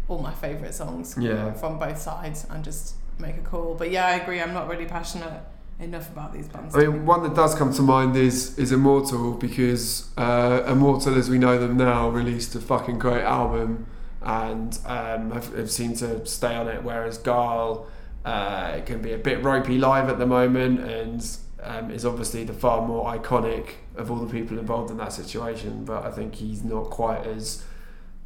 all 0.08 0.20
my 0.20 0.32
favourite 0.32 0.72
songs 0.72 1.16
Yeah. 1.18 1.52
from 1.54 1.78
both 1.80 2.00
sides 2.00 2.46
and 2.48 2.62
just 2.62 2.94
make 3.18 3.36
a 3.36 3.40
call. 3.42 3.74
But 3.74 3.90
yeah, 3.90 4.06
I 4.06 4.12
agree. 4.12 4.40
I'm 4.40 4.54
not 4.54 4.68
really 4.68 4.86
passionate 4.86 5.40
enough 5.80 6.08
about 6.12 6.32
these 6.32 6.46
bands. 6.46 6.76
I 6.76 6.82
mean, 6.86 7.04
one 7.04 7.24
that 7.24 7.34
does 7.34 7.56
come 7.56 7.72
to 7.74 7.82
mind 7.82 8.16
is 8.16 8.56
is 8.56 8.70
Immortal 8.70 9.32
because 9.34 10.08
uh, 10.16 10.62
Immortal, 10.68 11.18
as 11.18 11.28
we 11.28 11.38
know 11.38 11.58
them 11.58 11.76
now, 11.76 12.08
released 12.08 12.54
a 12.54 12.60
fucking 12.60 13.00
great 13.00 13.24
album 13.24 13.86
and 14.26 14.78
um, 14.84 15.30
have, 15.30 15.54
have 15.56 15.70
seemed 15.70 15.96
to 15.98 16.26
stay 16.26 16.54
on 16.54 16.66
it. 16.68 16.82
Whereas 16.82 17.16
Gaahl 17.18 17.86
uh, 18.24 18.80
can 18.80 19.00
be 19.00 19.12
a 19.12 19.18
bit 19.18 19.42
ropey 19.42 19.78
live 19.78 20.08
at 20.08 20.18
the 20.18 20.26
moment 20.26 20.80
and 20.80 21.24
um, 21.62 21.90
is 21.92 22.04
obviously 22.04 22.42
the 22.44 22.52
far 22.52 22.86
more 22.86 23.06
iconic 23.16 23.76
of 23.96 24.10
all 24.10 24.18
the 24.18 24.30
people 24.30 24.58
involved 24.58 24.90
in 24.90 24.96
that 24.98 25.12
situation. 25.12 25.84
But 25.84 26.04
I 26.04 26.10
think 26.10 26.34
he's 26.34 26.64
not 26.64 26.90
quite 26.90 27.24
as 27.24 27.64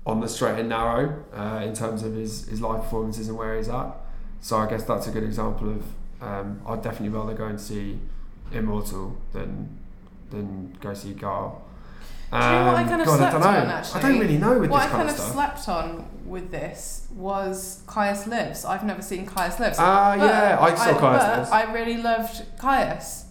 on 0.06 0.20
the 0.20 0.28
straight 0.28 0.58
and 0.58 0.70
narrow 0.70 1.22
uh, 1.34 1.60
in 1.62 1.74
terms 1.74 2.02
of 2.02 2.14
his, 2.14 2.48
his 2.48 2.62
live 2.62 2.82
performances 2.82 3.28
and 3.28 3.36
where 3.36 3.54
he's 3.56 3.68
at. 3.68 3.94
So 4.40 4.56
I 4.56 4.66
guess 4.68 4.84
that's 4.84 5.06
a 5.06 5.10
good 5.10 5.24
example 5.24 5.68
of 5.70 5.84
Um, 6.20 6.60
I'd 6.66 6.82
definitely 6.82 7.16
rather 7.18 7.34
go 7.34 7.46
and 7.46 7.60
see 7.60 7.98
Immortal 8.52 9.16
than 9.32 9.78
than 10.30 10.76
go 10.80 10.92
see 10.94 11.14
Gaahl. 11.14 11.60
Do 12.30 12.36
you 12.36 12.42
know 12.42 12.66
what 12.66 12.76
I 12.76 12.82
Um, 12.82 12.88
kind 12.88 13.00
of 13.02 13.06
God, 13.08 13.16
slept 13.18 13.34
I 13.34 13.38
don't 13.38 13.62
on, 13.66 13.70
actually? 13.70 13.98
I 13.98 14.02
don't 14.02 14.18
really 14.20 14.38
know 14.38 14.58
with 14.60 14.70
what 14.70 14.82
this 14.82 14.86
I 14.92 14.96
kind, 14.96 15.08
of 15.10 15.16
stuff. 15.16 15.32
slept 15.32 15.68
on 15.68 16.06
with 16.26 16.50
this 16.52 17.08
was 17.12 17.82
Kyuss 17.86 18.26
Lives. 18.28 18.64
I've 18.64 18.84
never 18.84 19.02
seen 19.02 19.26
Kyuss 19.26 19.58
Lives. 19.58 19.78
Ah, 19.80 20.14
But 20.16 20.24
yeah, 20.26 20.58
I 20.60 20.74
saw 20.76 20.84
Kyuss 20.92 21.00
but 21.00 21.38
Lives. 21.38 21.50
I 21.50 21.72
really 21.72 21.96
loved 21.96 22.42
Kyuss. 22.58 23.24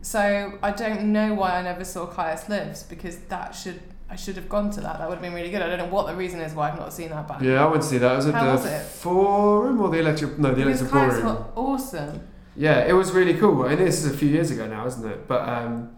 So 0.00 0.58
I 0.62 0.70
don't 0.70 1.12
know 1.12 1.34
why 1.34 1.58
I 1.58 1.62
never 1.62 1.84
saw 1.84 2.06
Kyuss 2.06 2.48
Lives 2.48 2.84
because 2.84 3.18
that 3.28 3.54
should 3.54 3.80
I 4.10 4.16
should 4.16 4.36
have 4.36 4.48
gone 4.48 4.70
to 4.70 4.80
that. 4.80 4.98
That 4.98 5.06
would 5.10 5.16
have 5.16 5.22
been 5.22 5.34
really 5.34 5.50
good. 5.50 5.60
I 5.60 5.68
don't 5.68 5.76
know 5.78 5.94
what 5.94 6.06
the 6.06 6.14
reason 6.16 6.40
is 6.40 6.54
why 6.54 6.70
I've 6.70 6.78
not 6.78 6.94
seen 6.94 7.10
that 7.10 7.28
band. 7.28 7.44
Yeah, 7.44 7.62
I 7.62 7.68
would 7.70 7.84
see 7.84 7.98
that. 7.98 8.16
Was 8.16 8.24
it 8.24 8.34
How 8.34 8.46
the 8.46 8.52
was 8.52 8.64
it? 8.64 8.80
Forum 8.86 9.78
or 9.82 9.90
the 9.90 9.98
Electric? 9.98 10.38
No, 10.38 10.54
the 10.54 10.62
Electric 10.62 10.88
Kyuss 10.90 11.22
was 11.22 11.44
awesome. 11.54 12.26
Yeah, 12.56 12.86
it 12.86 12.94
was 12.94 13.12
really 13.12 13.34
cool. 13.34 13.64
I 13.66 13.72
and 13.72 13.80
this 13.80 14.02
is 14.02 14.10
a 14.14 14.16
few 14.16 14.30
years 14.30 14.50
ago 14.50 14.66
now, 14.66 14.86
isn't 14.86 15.06
it? 15.06 15.28
But 15.28 15.46
um, 15.46 15.94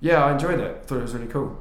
yeah, 0.00 0.22
I 0.26 0.32
enjoyed 0.32 0.60
it. 0.60 0.84
Thought 0.84 0.98
it 0.98 1.02
was 1.02 1.14
really 1.14 1.26
cool. 1.28 1.58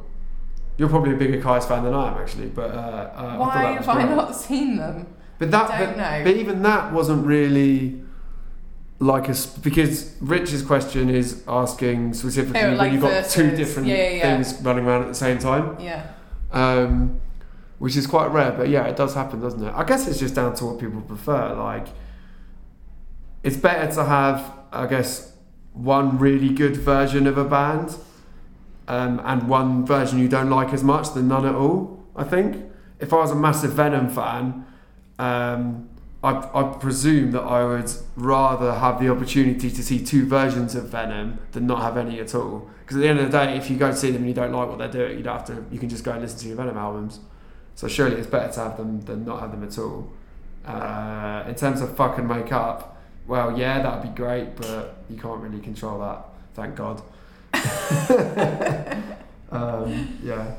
You're 0.77 0.89
probably 0.89 1.13
a 1.13 1.17
bigger 1.17 1.41
Kyuss 1.41 1.67
fan 1.67 1.83
than 1.83 1.93
I 1.93 2.11
am, 2.11 2.17
actually. 2.21 2.47
But 2.47 2.71
uh, 2.71 2.77
uh, 2.77 3.21
I 3.21 3.37
why 3.37 3.77
was 3.77 3.85
have 3.85 3.97
I 3.97 4.03
not 4.03 4.35
seen 4.35 4.77
them? 4.77 5.07
But 5.39 5.51
that, 5.51 5.67
Don't 5.69 5.95
but, 5.95 5.97
know. 5.97 6.23
but 6.23 6.35
even 6.35 6.61
that 6.63 6.91
wasn't 6.93 7.25
really 7.25 8.01
like 8.99 9.29
a 9.29 9.35
because 9.61 10.15
Rich's 10.21 10.63
question 10.63 11.09
is 11.09 11.43
asking 11.47 12.13
specifically 12.15 12.61
Oh, 12.61 12.77
when 12.77 12.93
you've 12.93 13.01
got 13.01 13.29
two 13.29 13.55
different 13.55 13.87
yeah, 13.87 14.09
yeah. 14.09 14.21
things 14.21 14.59
running 14.63 14.85
around 14.85 15.03
at 15.03 15.07
the 15.09 15.13
same 15.15 15.37
time, 15.37 15.77
Yeah. 15.79 16.07
um, 16.51 17.19
which 17.77 17.95
is 17.95 18.07
quite 18.07 18.31
rare. 18.31 18.51
But 18.51 18.69
yeah, 18.69 18.85
it 18.85 18.95
does 18.95 19.13
happen, 19.13 19.39
doesn't 19.39 19.63
it? 19.63 19.71
I 19.75 19.83
guess 19.83 20.07
it's 20.07 20.19
just 20.19 20.33
down 20.35 20.55
to 20.55 20.65
what 20.65 20.79
people 20.79 21.01
prefer. 21.01 21.53
Like, 21.53 21.87
it's 23.43 23.57
better 23.57 23.91
to 23.95 24.05
have, 24.05 24.51
I 24.71 24.87
guess, 24.87 25.33
one 25.73 26.17
really 26.17 26.49
good 26.49 26.75
version 26.77 27.27
of 27.27 27.37
a 27.37 27.45
band. 27.45 27.95
Um, 28.87 29.21
and 29.25 29.49
one 29.49 29.85
version 29.85 30.19
you 30.19 30.29
don't 30.29 30.49
like 30.49 30.73
as 30.73 30.83
much 30.83 31.13
than 31.13 31.27
none 31.27 31.45
at 31.45 31.55
all. 31.55 32.05
I 32.15 32.23
think 32.23 32.63
if 32.99 33.11
I 33.11 33.17
was 33.17 33.31
a 33.31 33.35
massive 33.35 33.73
Venom 33.73 34.09
fan, 34.09 34.65
um, 35.19 35.89
I, 36.23 36.49
I 36.53 36.63
presume 36.79 37.31
that 37.31 37.41
I 37.41 37.65
would 37.65 37.91
rather 38.15 38.73
have 38.73 38.99
the 38.99 39.09
opportunity 39.09 39.69
to 39.69 39.83
see 39.83 40.03
two 40.03 40.25
versions 40.25 40.73
of 40.73 40.89
Venom 40.89 41.39
than 41.51 41.67
not 41.67 41.81
have 41.81 41.97
any 41.97 42.19
at 42.19 42.33
all. 42.33 42.69
Because 42.81 42.97
at 42.97 43.01
the 43.01 43.07
end 43.07 43.19
of 43.19 43.31
the 43.31 43.37
day, 43.37 43.57
if 43.57 43.69
you 43.69 43.77
go 43.77 43.87
and 43.87 43.97
see 43.97 44.11
them 44.11 44.21
and 44.21 44.27
you 44.27 44.33
don't 44.33 44.51
like 44.51 44.69
what 44.69 44.77
they're 44.77 44.87
doing, 44.87 45.17
you 45.17 45.23
don't 45.23 45.37
have 45.37 45.47
to. 45.47 45.65
You 45.71 45.79
can 45.79 45.89
just 45.89 46.03
go 46.03 46.11
and 46.13 46.21
listen 46.21 46.39
to 46.39 46.47
your 46.47 46.57
Venom 46.57 46.77
albums. 46.77 47.19
So 47.75 47.87
surely 47.87 48.15
it's 48.15 48.27
better 48.27 48.51
to 48.53 48.59
have 48.61 48.77
them 48.77 49.01
than 49.01 49.25
not 49.25 49.41
have 49.41 49.51
them 49.51 49.63
at 49.63 49.77
all. 49.77 50.11
Uh, 50.65 51.43
in 51.47 51.55
terms 51.55 51.81
of 51.81 51.95
fucking 51.95 52.27
make 52.27 52.51
up, 52.51 52.97
well, 53.27 53.57
yeah, 53.57 53.81
that'd 53.81 54.01
be 54.01 54.15
great, 54.15 54.55
but 54.55 55.03
you 55.09 55.17
can't 55.17 55.41
really 55.41 55.59
control 55.59 55.99
that. 55.99 56.25
Thank 56.55 56.75
God. 56.75 57.01
um, 59.51 60.17
yeah. 60.23 60.55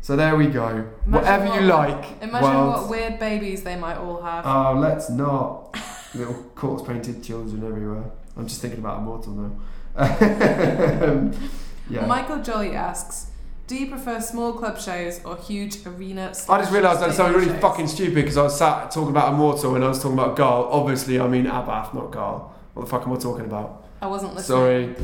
So 0.00 0.16
there 0.16 0.36
we 0.36 0.46
go. 0.48 0.66
Imagine 0.68 1.12
Whatever 1.12 1.46
what- 1.46 1.60
you 1.60 1.66
like. 1.66 2.22
Imagine 2.22 2.42
world. 2.42 2.72
what 2.82 2.90
weird 2.90 3.18
babies 3.18 3.62
they 3.62 3.76
might 3.76 3.96
all 3.96 4.20
have. 4.22 4.44
Oh, 4.46 4.78
let's 4.78 5.08
not. 5.10 5.76
Little 6.14 6.34
corpse 6.54 6.82
painted 6.86 7.22
children 7.24 7.64
everywhere. 7.66 8.04
I'm 8.36 8.46
just 8.46 8.60
thinking 8.60 8.80
about 8.80 8.98
Immortal 8.98 9.32
now. 9.32 9.52
Yeah. 11.90 12.06
Michael 12.06 12.42
Jolly 12.42 12.74
asks, 12.74 13.26
"Do 13.66 13.76
you 13.76 13.88
prefer 13.90 14.18
small 14.18 14.54
club 14.54 14.78
shows 14.80 15.20
or 15.22 15.36
huge 15.36 15.84
arena?" 15.86 16.32
I 16.48 16.58
just 16.58 16.72
realised 16.72 17.00
that 17.02 17.12
something 17.12 17.34
really 17.38 17.52
shows? 17.52 17.60
fucking 17.60 17.88
stupid 17.88 18.14
because 18.14 18.38
I 18.38 18.42
was 18.44 18.56
sat 18.56 18.90
talking 18.90 19.10
about 19.10 19.34
Immortal 19.34 19.74
and 19.74 19.84
I 19.84 19.88
was 19.88 20.02
talking 20.02 20.18
about 20.18 20.34
Gaahl. 20.34 20.66
Obviously, 20.72 21.20
I 21.20 21.28
mean 21.28 21.44
Abbath, 21.44 21.92
not 21.92 22.10
Gaahl. 22.10 22.48
What 22.72 22.84
the 22.84 22.90
fuck 22.90 23.02
am 23.06 23.12
I 23.12 23.16
talking 23.16 23.44
about? 23.44 23.84
I 24.00 24.06
wasn't 24.06 24.34
listening. 24.34 24.56
Sorry. 24.58 24.94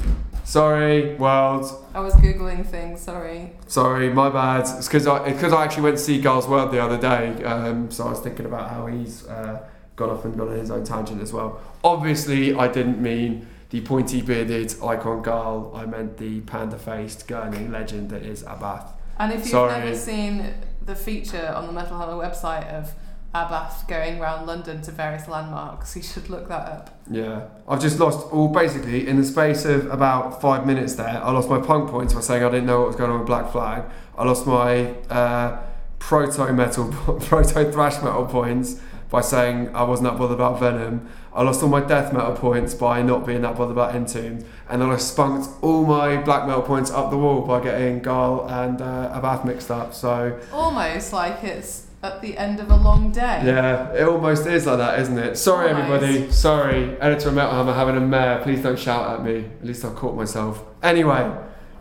Sorry, 0.51 1.15
world. 1.15 1.65
I 1.95 2.01
was 2.01 2.13
googling 2.15 2.67
things. 2.67 3.01
Sorry. 3.01 3.53
Sorry, 3.69 4.13
my 4.13 4.31
bad. 4.31 4.63
It's 4.63 4.89
because 4.89 5.07
I, 5.07 5.25
it's 5.27 5.41
'cause 5.41 5.53
I 5.53 5.63
actually 5.63 5.85
went 5.85 5.99
to 5.99 6.03
see 6.03 6.21
Gaahls 6.21 6.47
Wyrd 6.47 6.73
the 6.73 6.83
other 6.83 6.99
day, 6.99 7.41
um, 7.45 7.89
so 7.89 8.09
I 8.09 8.11
was 8.11 8.19
thinking 8.19 8.47
about 8.47 8.69
how 8.69 8.87
he's 8.89 9.29
uh, 9.29 9.65
gone 9.95 10.11
off 10.11 10.25
and 10.25 10.37
gone 10.37 10.49
on 10.49 10.59
his 10.59 10.73
own 10.73 10.83
tangent 10.83 11.23
as 11.23 11.33
well. 11.33 11.61
Obviously, 11.85 12.53
I 12.53 12.67
didn't 12.67 13.01
mean 13.01 13.47
the 13.71 13.81
pointy 13.83 14.23
bearded 14.23 14.75
icon 14.83 15.23
girl. 15.23 15.71
I 15.73 15.87
meant 15.87 16.17
the 16.19 16.41
panda 16.41 16.79
faced 16.81 17.29
gurning 17.29 17.71
legend 17.71 18.11
that 18.11 18.25
is 18.25 18.43
Abbath. 18.43 18.89
And 19.21 19.31
if 19.33 19.43
you've 19.43 19.51
Sorry. 19.51 19.79
never 19.79 19.95
seen 19.95 20.53
the 20.85 20.97
feature 20.97 21.53
on 21.55 21.69
the 21.69 21.73
Metal 21.73 21.97
Hammer 21.97 22.15
website 22.15 22.67
of 22.77 22.93
Abbath 23.35 23.87
going 23.87 24.21
around 24.21 24.47
London 24.47 24.83
to 24.83 24.91
various 24.91 25.29
landmarks, 25.29 25.95
you 25.95 26.03
should 26.03 26.29
look 26.29 26.49
that 26.49 26.67
up. 26.67 27.01
Yeah, 27.09 27.47
I've 27.69 27.81
just 27.81 28.01
lost 28.01 28.27
all 28.33 28.49
basically 28.49 29.07
in 29.07 29.17
the 29.17 29.25
space 29.25 29.65
of 29.65 29.87
about 29.87 30.41
five 30.41 30.67
minutes 30.67 30.97
there. 30.97 31.23
I 31.23 31.31
lost 31.31 31.49
my 31.49 31.61
punk 31.61 31.91
points 31.91 32.13
by 32.13 32.21
saying 32.21 32.43
I 32.43 32.51
didn't 32.51 32.67
know 32.67 32.81
what 32.81 32.89
was 32.89 32.97
going 32.97 33.11
on 33.11 33.21
with 33.21 33.29
Black 33.29 33.53
Flag. 33.53 33.85
I 34.19 34.25
lost 34.25 34.47
my 34.49 34.87
uh, 35.11 35.61
proto 36.01 36.53
metal, 36.53 36.89
proto 37.21 37.71
thrash 37.71 38.03
metal 38.03 38.27
points 38.27 38.81
by 39.11 39.21
saying 39.21 39.75
I 39.77 39.85
wasn't 39.85 40.11
that 40.11 40.19
bothered 40.19 40.35
about 40.35 40.59
Venom. 40.59 41.09
I 41.33 41.43
lost 41.43 41.63
all 41.63 41.69
my 41.69 41.81
death 41.81 42.13
metal 42.13 42.33
points 42.33 42.75
by 42.75 43.03
not 43.03 43.25
being 43.25 43.43
that 43.43 43.57
bothered 43.57 43.73
about 43.73 43.95
Entombed, 43.95 44.45
and 44.69 44.83
then 44.83 44.91
I 44.91 44.97
spunked 44.97 45.49
all 45.63 45.85
my 45.85 46.17
black 46.17 46.47
metal 46.49 46.63
points 46.63 46.91
up 46.91 47.11
the 47.11 47.17
wall 47.19 47.43
by 47.43 47.63
getting 47.63 48.01
Gaahl 48.01 48.51
and 48.51 48.81
uh, 48.81 49.21
Abbath 49.21 49.45
mixed 49.45 49.71
up. 49.71 49.95
So 49.95 50.41
Almost 50.53 51.13
like 51.13 51.45
it's 51.45 51.87
at 52.03 52.23
the 52.23 52.37
end 52.39 52.61
of 52.61 52.71
a 52.71 52.77
long 52.77 53.13
day. 53.13 53.43
yeah, 53.45 53.93
it 53.93 54.09
almost 54.09 54.47
is 54.47 54.65
like 54.67 54.79
that, 54.79 54.99
isn't 55.01 55.19
it? 55.19 55.37
Sorry, 55.37 55.71
Almost. 55.71 55.91
everybody. 56.03 56.33
Sorry, 56.33 56.99
editor 57.01 57.29
of 57.29 57.35
Metal 57.35 57.53
Hammer 57.53 57.75
having 57.75 57.97
a 57.97 58.01
mare. 58.01 58.41
Please 58.43 58.63
don't 58.63 58.79
shout 58.79 59.19
at 59.19 59.25
me. 59.25 59.45
At 59.61 59.67
least 59.67 59.85
I've 59.85 59.97
caught 59.97 60.17
myself. 60.17 60.63
Anyway, 60.83 61.31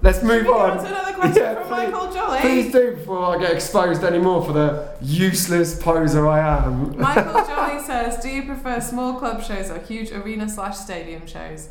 let's 0.01 0.21
move 0.21 0.31
Should 0.31 0.47
we 0.47 0.47
go 0.47 0.59
on. 0.59 0.71
on 0.77 0.83
to 0.83 0.87
another 0.87 1.13
question 1.13 1.43
Yeah, 1.43 1.53
from 1.55 1.63
please- 1.67 1.91
Michael 1.93 2.13
Jolly? 2.13 2.39
Please 2.41 2.71
do 2.73 2.91
before 2.97 3.25
I 3.35 3.39
get 3.39 3.51
exposed 3.53 4.03
anymore 4.03 4.43
for 4.45 4.51
the 4.51 4.89
useless 5.01 5.81
poser 5.81 6.27
I 6.27 6.65
am. 6.65 6.99
Michael 6.99 7.45
Jolly 7.47 7.81
says, 7.81 8.21
"Do 8.21 8.27
you 8.29 8.43
prefer 8.43 8.81
small 8.81 9.13
club 9.13 9.41
shows 9.41 9.69
or 9.71 9.79
huge 9.79 10.11
arena 10.11 10.49
slash 10.49 10.77
stadium 10.77 11.25
shows?" 11.27 11.69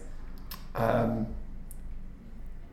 Um, 0.74 1.26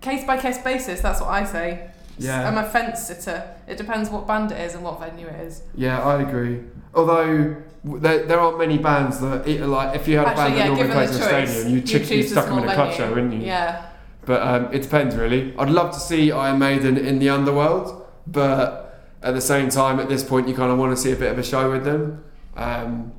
Case 0.02 0.24
by 0.26 0.38
case 0.38 0.60
basis. 0.60 1.02
That's 1.02 1.20
what 1.20 1.30
I 1.32 1.44
say. 1.46 1.90
Yeah, 2.18 2.48
I'm 2.48 2.58
a 2.58 2.68
fence 2.68 3.08
sitter. 3.08 3.56
It 3.68 3.78
depends 3.78 4.10
what 4.10 4.28
band 4.28 4.52
it 4.52 4.60
is 4.60 4.76
and 4.76 4.84
what 4.84 5.00
venue 5.00 5.28
it 5.28 5.40
is. 5.42 5.64
yeah, 5.76 6.02
I 6.02 6.22
agree. 6.22 6.62
Although 6.94 7.62
there, 7.84 8.26
there 8.26 8.40
aren't 8.40 8.58
many 8.58 8.78
bands 8.78 9.20
that 9.20 9.48
it, 9.48 9.66
like 9.66 9.96
if 9.96 10.08
you 10.08 10.18
had 10.18 10.28
a 10.28 10.36
band 10.36 10.40
Actually, 10.40 10.58
that 10.58 10.60
yeah, 10.60 10.68
normally 10.68 10.94
plays 10.94 11.16
in 11.16 11.22
a 11.22 11.48
stadium, 11.48 11.74
you'd, 11.76 11.86
chick, 11.86 12.02
you'd 12.02 12.08
choose 12.08 12.26
a 12.26 12.30
stuck 12.30 12.46
them 12.48 12.60
in 12.60 12.70
a 12.70 12.74
club 12.74 12.94
show, 12.94 13.10
wouldn't 13.10 13.34
you? 13.34 13.42
Yeah. 13.42 13.90
But 14.26 14.42
um, 14.42 14.74
it 14.74 14.82
depends 14.82 15.16
really. 15.16 15.54
I'd 15.58 15.70
love 15.70 15.94
to 15.94 16.00
see 16.00 16.32
Iron 16.32 16.58
Maiden 16.58 16.98
in 16.98 17.20
the 17.20 17.30
underworld, 17.30 18.08
but 18.26 18.86
at 19.22 19.34
the 19.34 19.42
same 19.42 19.70
time, 19.70 20.00
at 20.00 20.10
this 20.10 20.24
point, 20.24 20.48
you 20.48 20.56
kind 20.56 20.72
of 20.72 20.78
want 20.78 20.96
to 20.96 21.02
see 21.02 21.12
a 21.12 21.16
bit 21.16 21.32
of 21.32 21.38
a 21.38 21.44
show 21.44 21.72
with 21.72 21.84
them. 21.84 22.24
Um, 22.56 23.14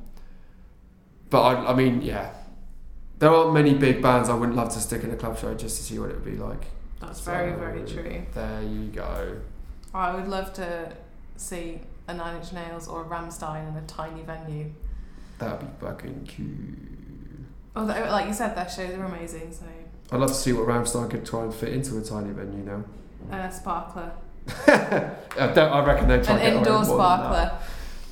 but 1.29 1.41
I, 1.41 1.71
I 1.71 1.75
mean, 1.75 2.01
yeah, 2.01 2.33
there 3.19 3.29
aren't 3.29 3.53
many 3.53 3.73
big 3.73 4.01
bands 4.01 4.29
I 4.29 4.33
wouldn't 4.33 4.57
love 4.57 4.73
to 4.73 4.79
stick 4.79 5.03
in 5.03 5.11
a 5.11 5.15
club 5.15 5.37
show 5.37 5.53
just 5.53 5.77
to 5.77 5.83
see 5.83 5.99
what 5.99 6.09
it 6.09 6.15
would 6.15 6.25
be 6.25 6.37
like. 6.37 6.65
That's 6.99 7.21
So, 7.21 7.31
very, 7.31 7.53
very 7.53 7.83
true. 7.87 8.25
There 8.33 8.61
you 8.63 8.85
go. 8.87 9.37
I 9.93 10.15
would 10.15 10.27
love 10.27 10.53
to 10.53 10.93
see 11.35 11.81
a 12.07 12.13
Nine 12.13 12.37
Inch 12.37 12.51
Nails 12.53 12.87
or 12.87 13.01
a 13.03 13.05
Rammstein 13.05 13.69
in 13.69 13.75
a 13.77 13.85
tiny 13.87 14.21
venue. 14.23 14.71
That'd 15.39 15.59
be 15.59 15.85
fucking 15.85 16.25
cute. 16.25 17.47
Although, 17.75 18.07
like 18.09 18.27
you 18.27 18.33
said, 18.33 18.55
their 18.55 18.69
shows 18.69 18.91
are 18.97 19.05
amazing. 19.05 19.53
So, 19.53 19.65
I'd 20.11 20.19
love 20.19 20.29
to 20.29 20.35
see 20.35 20.53
what 20.53 20.67
Rammstein 20.67 21.09
could 21.09 21.25
try 21.25 21.43
and 21.43 21.53
fit 21.53 21.73
into 21.73 21.97
a 21.97 22.01
tiny 22.01 22.31
venue 22.31 22.63
now. 22.63 22.83
uh, 23.31 23.49
Sparkler, 23.49 24.11
I, 24.67 25.51
don't, 25.53 25.57
I 25.71 25.85
reckon 25.85 26.07
they'd 26.07 26.23
try 26.23 26.39
an 26.39 26.57
indoor 26.57 26.79
with 26.79 26.87
more 26.89 26.97
than 26.97 27.07
that. 27.31 27.61
Sparkler. 27.61 27.61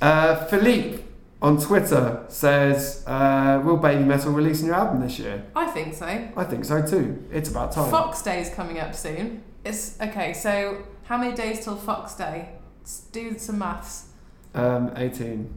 Uh, 0.01 0.45
Philippe 0.47 1.03
on 1.45 1.61
Twitter 1.61 2.23
says, 2.27 3.03
uh, 3.05 3.61
"Will 3.63 3.77
Babymetal 3.77 4.33
release 4.35 4.61
a 4.63 4.65
new 4.65 4.73
album 4.73 4.99
this 5.01 5.19
year?" 5.19 5.43
I 5.55 5.67
think 5.67 5.93
so. 5.93 6.05
I 6.05 6.43
think 6.43 6.65
so 6.65 6.81
too. 6.81 7.23
It's 7.31 7.49
about 7.49 7.71
time. 7.71 7.91
Fox 7.91 8.21
Day 8.23 8.41
is 8.41 8.49
coming 8.49 8.79
up 8.79 8.95
soon. 8.95 9.43
It's 9.63 9.99
okay. 10.01 10.33
So, 10.33 10.83
how 11.03 11.17
many 11.17 11.35
days 11.35 11.63
till 11.63 11.75
Fox 11.75 12.15
Day? 12.15 12.49
Let's 12.79 12.99
do 13.11 13.37
some 13.37 13.59
maths. 13.59 14.07
Um, 14.55 14.91
18. 14.95 15.53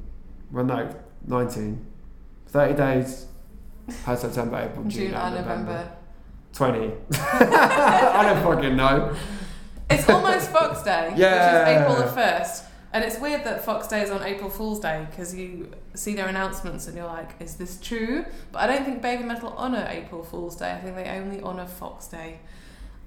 Well, 0.53 0.65
no, 0.65 0.95
19. 1.27 1.87
30 2.49 2.75
days. 2.75 3.27
Has 4.05 4.21
September, 4.21 4.59
April, 4.59 4.85
June, 4.85 5.07
June 5.09 5.15
and 5.15 5.35
November. 5.37 5.91
20. 6.53 6.93
I 7.13 8.23
don't 8.35 8.43
fucking 8.43 8.77
know. 8.77 9.15
It's 9.89 10.07
almost 10.09 10.51
Fox 10.51 10.83
Day, 10.83 11.15
Yeah. 11.17 11.33
which 11.33 11.79
is 11.79 11.83
April 11.83 11.97
the 12.07 12.13
first. 12.13 12.65
And 12.93 13.05
it's 13.05 13.19
weird 13.19 13.45
that 13.45 13.65
Fox 13.65 13.87
Day 13.87 14.03
is 14.03 14.11
on 14.11 14.23
April 14.23 14.49
Fool's 14.49 14.81
Day 14.81 15.07
because 15.11 15.35
you 15.35 15.71
see 15.95 16.15
their 16.15 16.27
announcements 16.27 16.87
and 16.87 16.97
you're 16.97 17.07
like, 17.07 17.33
is 17.39 17.57
this 17.57 17.79
true? 17.81 18.25
But 18.51 18.63
I 18.63 18.67
don't 18.67 18.85
think 18.85 19.03
Babymetal 19.03 19.55
honour 19.57 19.87
April 19.91 20.23
Fool's 20.23 20.57
Day. 20.57 20.73
I 20.73 20.79
think 20.79 20.97
they 20.97 21.09
only 21.09 21.43
honour 21.43 21.67
Fox 21.67 22.07
Day. 22.07 22.41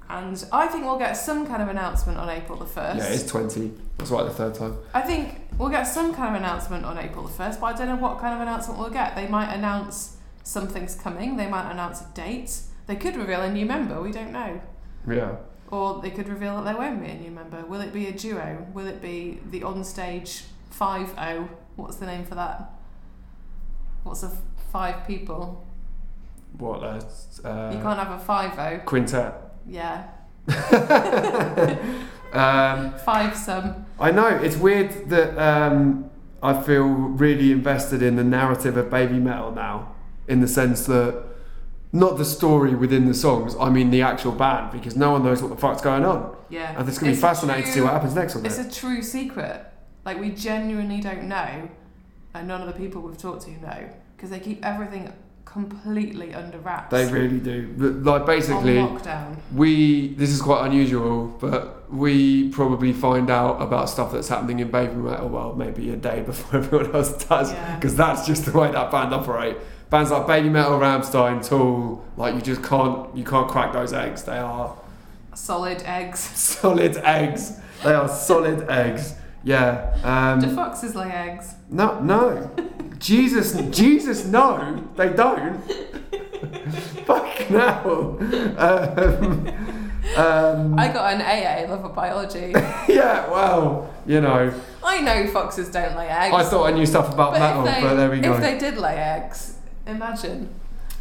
And 0.08 0.44
I 0.52 0.68
think 0.68 0.84
we'll 0.84 1.00
get 1.00 1.14
some 1.14 1.48
kind 1.48 1.62
of 1.64 1.70
announcement 1.70 2.18
on 2.20 2.30
April 2.30 2.60
the 2.60 2.66
1st. 2.66 2.98
Yeah, 2.98 3.06
it's 3.06 3.26
20. 3.26 3.72
That's 3.98 4.12
right, 4.12 4.24
the 4.24 4.30
third 4.30 4.54
time. 4.54 4.78
I 4.94 5.02
think 5.02 5.40
we'll 5.58 5.70
get 5.70 5.84
some 5.84 6.14
kind 6.14 6.36
of 6.36 6.42
announcement 6.42 6.86
on 6.86 6.98
April 6.98 7.26
the 7.26 7.32
1st, 7.32 7.62
but 7.62 7.68
I 7.68 7.78
don't 7.78 7.88
know 7.88 7.96
what 7.96 8.20
kind 8.20 8.36
of 8.36 8.42
announcement 8.42 8.78
we'll 8.78 8.90
get. 8.90 9.16
They 9.16 9.28
might 9.28 9.54
announce 9.54 10.18
something's 10.44 10.96
coming. 10.96 11.38
They 11.38 11.48
might 11.48 11.72
announce 11.72 12.02
a 12.02 12.08
date. 12.14 12.60
They 12.88 12.98
could 12.98 13.16
reveal 13.16 13.42
a 13.42 13.52
new 13.52 13.66
member. 13.66 14.02
We 14.02 14.12
don't 14.12 14.34
know. 14.34 14.62
Yeah. 15.08 15.38
Or 15.72 16.02
they 16.02 16.12
could 16.12 16.28
reveal 16.28 16.58
that 16.58 16.66
there 16.66 16.78
won't 16.78 17.02
be 17.02 17.10
a 17.10 17.16
new 17.16 17.32
member. 17.32 17.66
Will 17.66 17.82
it 17.82 17.94
be 17.94 18.08
a 18.08 18.12
duo? 18.12 18.68
Will 18.74 18.88
it 18.88 19.02
be 19.02 19.40
the 19.50 19.62
onstage 19.62 20.44
five 20.70 21.14
O? 21.18 21.50
What's 21.78 21.96
the 21.96 22.06
name 22.06 22.26
for 22.26 22.36
that? 22.36 22.72
What's 24.04 24.22
a 24.24 24.28
f- 24.28 24.42
five 24.72 25.08
people? 25.08 25.66
What? 26.58 26.84
Uh, 26.84 27.72
you 27.74 27.82
can't 27.82 27.98
have 27.98 28.12
a 28.12 28.20
five 28.20 28.60
O. 28.60 28.80
Quintet. 28.86 29.34
Yeah, 29.66 30.08
Um, 32.34 32.94
five 33.00 33.36
some. 33.36 33.86
I 34.00 34.12
know 34.12 34.28
it's 34.28 34.56
weird 34.56 35.10
that 35.10 35.38
um, 35.38 36.10
I 36.42 36.62
feel 36.62 36.84
really 36.88 37.52
invested 37.52 38.02
in 38.02 38.16
the 38.16 38.24
narrative 38.24 38.78
of 38.78 38.86
Babymetal 38.88 39.54
now, 39.54 39.94
in 40.30 40.40
the 40.40 40.48
sense 40.48 40.86
that 40.86 41.26
not 41.94 42.18
the 42.18 42.26
story 42.26 42.74
within 42.76 43.06
the 43.06 43.14
songs, 43.14 43.56
I 43.60 43.70
mean 43.70 43.90
the 43.92 44.02
actual 44.02 44.32
band, 44.32 44.72
because 44.72 44.96
no 44.96 45.12
one 45.12 45.24
knows 45.24 45.42
what 45.42 45.50
the 45.50 45.58
fuck's 45.58 45.82
going 45.82 46.06
on, 46.06 46.36
Yeah. 46.50 46.74
and 46.78 46.88
it's 46.88 46.98
gonna 46.98 47.12
be 47.12 47.14
It's 47.14 47.20
a 47.24 47.28
fascinating 47.28 47.66
to 47.66 47.72
see 47.72 47.82
what 47.82 47.94
happens 47.94 48.16
next 48.16 48.36
on 48.36 48.46
It's 48.46 48.58
it. 48.58 48.68
a 48.68 48.80
true 48.80 49.02
secret. 49.02 49.66
Like 50.06 50.20
we 50.20 50.30
genuinely 50.32 51.02
don't 51.02 51.24
know, 51.24 51.70
and 52.34 52.48
none 52.48 52.62
of 52.62 52.68
the 52.68 52.74
people 52.74 53.02
we've 53.02 53.18
talked 53.18 53.44
to 53.44 53.52
know 53.52 53.90
because 54.16 54.30
they 54.30 54.40
keep 54.40 54.66
everything 54.66 55.12
completely 55.46 56.34
under 56.34 56.58
wraps. 56.60 56.92
They 56.92 57.12
really 57.12 57.40
do. 57.40 57.74
Like 58.06 58.26
basically, 58.26 58.88
we 59.54 60.14
this 60.16 60.30
is 60.30 60.42
quite 60.42 60.66
unusual, 60.66 61.28
but 61.40 61.92
we 61.92 62.50
probably 62.50 62.94
find 62.94 63.30
out 63.30 63.62
about 63.62 63.90
stuff 63.90 64.14
that's 64.14 64.30
happening 64.30 64.60
in 64.60 64.70
Babymetal 64.70 65.30
well 65.30 65.54
maybe 65.56 65.92
a 65.92 65.98
day 65.98 66.22
before 66.26 66.62
everyone 66.62 66.96
else 66.96 67.12
does, 67.26 67.52
Yeah. 67.52 67.76
because 67.76 67.96
that's 67.98 68.26
just 68.26 68.46
the 68.46 68.58
way 68.58 68.72
that 68.72 68.92
band 68.92 69.14
operate. 69.14 69.58
Bands 69.92 70.10
like 70.10 70.26
Baby 70.26 70.48
Metal, 70.50 70.80
Rammstein, 70.80 71.46
Tool, 71.48 72.04
like 72.16 72.34
you 72.34 72.42
just 72.42 72.64
can't 72.64 73.14
you 73.16 73.24
can't 73.26 73.48
crack 73.50 73.74
those 73.74 73.92
eggs. 73.94 74.24
They 74.24 74.38
are 74.38 74.76
Solid 75.36 75.84
eggs. 75.86 76.20
solid 76.36 76.98
eggs. 76.98 77.60
They 77.84 77.94
are 77.94 78.08
solid 78.08 78.70
eggs. 78.70 79.16
Yeah. 79.44 80.38
Do 80.40 80.48
Um, 80.48 80.56
foxes 80.56 80.96
lay 80.96 81.12
eggs? 81.12 81.56
no, 81.70 82.00
no. 82.00 82.50
Jesus, 83.00 83.54
Jesus, 83.76 84.26
no, 84.26 84.84
they 84.96 85.10
don't. 85.10 85.58
Fuck 87.06 87.26
hell. 87.50 88.18
Um, 88.58 89.48
um, 90.16 90.80
I 90.80 90.88
got 90.94 91.14
an 91.14 91.22
AA, 91.22 91.70
love 91.72 91.84
of 91.84 91.96
biology. 91.96 92.52
yeah, 92.88 93.30
well, 93.30 93.92
you 94.06 94.22
know, 94.22 94.54
I 94.84 95.02
know 95.02 95.28
foxes 95.28 95.70
don't 95.70 95.96
lay 95.98 96.08
eggs. 96.08 96.34
I 96.36 96.44
thought 96.44 96.68
I 96.68 96.72
knew 96.72 96.86
stuff 96.86 97.12
about 97.14 97.34
but 97.34 97.40
metal, 97.40 97.64
they, 97.64 97.82
but 97.82 97.96
there 97.96 98.10
we 98.10 98.20
go. 98.20 98.34
If 98.36 98.42
they 98.42 98.58
did 98.58 98.78
lay 98.78 98.96
eggs, 98.96 99.51
imagine. 99.88 100.50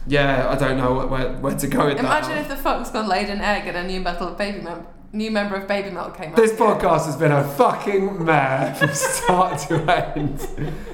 yeah, 0.07 0.49
I 0.49 0.57
don't 0.57 0.77
know 0.79 1.07
where, 1.07 1.33
where 1.35 1.57
to 1.57 1.66
go 1.66 1.87
with 1.87 1.97
that. 1.97 2.05
Imagine 2.05 2.31
that. 2.31 2.40
if 2.43 2.49
the 2.49 2.57
fox 2.57 2.90
got 2.90 3.07
laid 3.09 3.29
an 3.29 3.40
egg 3.40 3.66
and 3.66 3.77
a 3.77 3.85
new 3.87 4.01
metal 4.01 4.31
baby 4.33 4.61
mem- 4.61 4.87
new 5.12 5.31
member 5.31 5.57
of 5.57 5.66
Baby 5.66 5.90
Milk 5.90 6.16
came 6.16 6.31
out. 6.31 6.37
This 6.37 6.53
podcast 6.53 7.07
has 7.07 7.16
been 7.16 7.33
a 7.33 7.43
fucking 7.43 8.25
mare 8.25 8.75
from 8.77 8.90
start 8.95 9.59
to 9.69 9.75
end. 9.93 10.49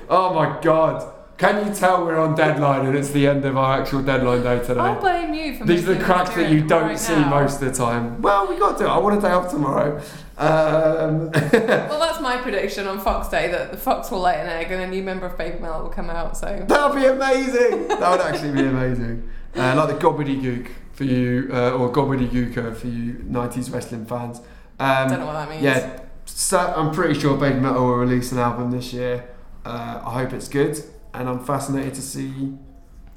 Oh 0.09 0.33
my 0.33 0.59
god. 0.63 1.13
Can 1.37 1.67
you 1.69 1.75
tell 1.75 2.03
we're 2.03 2.19
on 2.19 2.35
deadline 2.35 2.87
and 2.87 2.97
it's 2.97 3.11
the 3.11 3.27
end 3.27 3.45
of 3.45 3.59
our 3.59 3.79
actual 3.79 4.03
deadline 4.03 4.43
day 4.43 4.59
today? 4.61 4.81
I'll 4.81 4.99
blame 4.99 5.35
you 5.35 5.59
for 5.59 5.67
These 5.67 5.87
are 5.87 5.95
the 5.95 6.03
cracks 6.03 6.35
that 6.35 6.51
you 6.51 6.67
don't 6.67 6.85
right 6.85 6.99
see 6.99 7.13
now. 7.15 7.29
most 7.29 7.61
of 7.61 7.69
the 7.69 7.75
time. 7.75 8.23
Well, 8.23 8.49
we 8.49 8.57
got 8.59 8.79
to. 8.79 8.87
I 8.89 8.97
want 8.97 9.19
a 9.19 9.21
day 9.21 9.33
off 9.33 9.51
tomorrow. 9.51 10.01
Um, 10.39 11.31
Well, 11.53 12.01
that's 12.01 12.21
my 12.21 12.37
prediction 12.39 12.87
on 12.87 13.01
Fox 13.01 13.29
Day 13.29 13.51
that 13.51 13.71
the 13.71 13.77
fox 13.79 14.11
will 14.11 14.21
lay 14.21 14.41
an 14.41 14.47
egg 14.49 14.71
and 14.71 14.83
a 14.83 14.87
new 14.87 15.03
member 15.03 15.27
of 15.27 15.39
Baby 15.39 15.61
Milk 15.61 15.83
will 15.83 15.91
come 15.91 16.11
out. 16.11 16.37
So 16.37 16.65
that 16.69 16.91
would 16.91 17.01
be 17.01 17.07
amazing. 17.07 17.89
That 17.89 18.11
would 18.11 18.21
actually 18.21 18.53
be 18.53 18.67
amazing. 18.69 19.29
Uh, 19.55 19.75
like 19.75 19.99
the 19.99 20.07
gobbledygook 20.07 20.69
for 20.93 21.05
you, 21.05 21.49
uh, 21.53 21.71
or 21.73 21.91
gobbledygooker 21.93 22.77
for 22.77 22.87
you 22.89 23.15
90s 23.15 23.73
wrestling 23.73 24.05
fans. 24.07 24.41
Um, 24.79 25.09
don't 25.09 25.21
know 25.21 25.27
what 25.27 25.33
that 25.33 25.49
means. 25.49 25.63
Yeah, 25.63 26.01
so 26.27 26.59
I'm 26.59 26.93
pretty 26.93 27.19
sure 27.19 27.37
Babymetal 27.39 27.77
will 27.77 27.97
release 27.97 28.33
an 28.33 28.39
album 28.39 28.71
this 28.71 28.93
year. 28.93 29.29
Uh, 29.65 30.03
I 30.05 30.13
hope 30.23 30.33
it's 30.35 30.49
good, 30.49 30.79
and 31.15 31.29
I'm 31.29 31.43
fascinated 31.45 31.95
to 31.95 32.03
see 32.03 32.57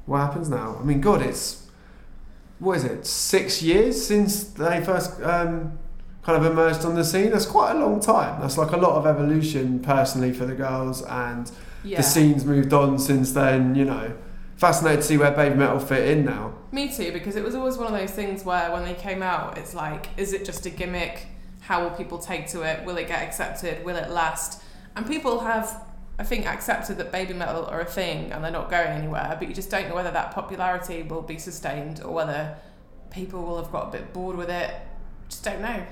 what 0.06 0.18
happens 0.18 0.48
now. 0.48 0.78
I 0.80 0.84
mean, 0.84 1.00
God, 1.00 1.20
it's 1.22 1.66
what 2.58 2.78
is 2.78 2.84
it? 2.84 3.06
Six 3.06 3.62
years 3.62 4.06
since 4.06 4.44
they 4.44 4.82
first 4.82 5.20
um, 5.22 5.78
kind 6.22 6.44
of 6.44 6.50
emerged 6.50 6.84
on 6.84 6.94
the 6.94 7.04
scene. 7.04 7.30
That's 7.30 7.46
quite 7.46 7.72
a 7.72 7.78
long 7.78 8.00
time. 8.00 8.40
That's 8.40 8.58
like 8.58 8.72
a 8.72 8.76
lot 8.76 8.96
of 8.96 9.06
evolution 9.06 9.80
personally 9.80 10.32
for 10.32 10.46
the 10.46 10.54
girls, 10.54 11.02
and 11.02 11.50
yeah. 11.84 11.96
the 11.96 12.02
scene's 12.02 12.44
moved 12.44 12.72
on 12.72 12.98
since 12.98 13.32
then. 13.32 13.74
You 13.74 13.84
know, 13.84 14.16
fascinated 14.60 15.00
to 15.00 15.06
see 15.06 15.16
where 15.16 15.32
Babymetal 15.32 15.82
fit 15.82 16.06
in 16.08 16.26
now. 16.26 16.52
Me 16.70 16.92
too, 16.94 17.12
because 17.12 17.34
it 17.34 17.42
was 17.42 17.54
always 17.54 17.78
one 17.78 17.86
of 17.86 17.98
those 17.98 18.10
things 18.10 18.44
where 18.44 18.70
when 18.70 18.84
they 18.84 18.92
came 18.92 19.22
out, 19.22 19.56
it's 19.56 19.72
like, 19.72 20.08
is 20.18 20.34
it 20.34 20.44
just 20.44 20.66
a 20.66 20.70
gimmick? 20.70 21.26
How 21.60 21.82
will 21.82 21.90
people 21.90 22.18
take 22.18 22.48
to 22.48 22.62
it? 22.62 22.84
Will 22.84 22.98
it 22.98 23.08
get 23.08 23.22
accepted? 23.22 23.82
Will 23.84 23.96
it 23.96 24.10
last? 24.10 24.62
And 24.96 25.06
people 25.06 25.40
have, 25.40 25.82
I 26.18 26.24
think, 26.24 26.46
accepted 26.46 26.98
that 26.98 27.10
Babymetal 27.10 27.72
are 27.72 27.80
a 27.80 27.84
thing 27.86 28.32
and 28.32 28.44
they're 28.44 28.50
not 28.50 28.68
going 28.68 28.88
anywhere, 28.88 29.34
but 29.38 29.48
you 29.48 29.54
just 29.54 29.70
don't 29.70 29.88
know 29.88 29.94
whether 29.94 30.10
that 30.10 30.32
popularity 30.32 31.02
will 31.04 31.22
be 31.22 31.38
sustained 31.38 32.02
or 32.02 32.12
whether 32.12 32.56
people 33.10 33.42
will 33.42 33.56
have 33.56 33.72
got 33.72 33.88
a 33.88 33.90
bit 33.92 34.12
bored 34.12 34.36
with 34.36 34.50
it. 34.50 34.74
Just 35.28 35.42
don't 35.42 35.62
know. 35.62 35.86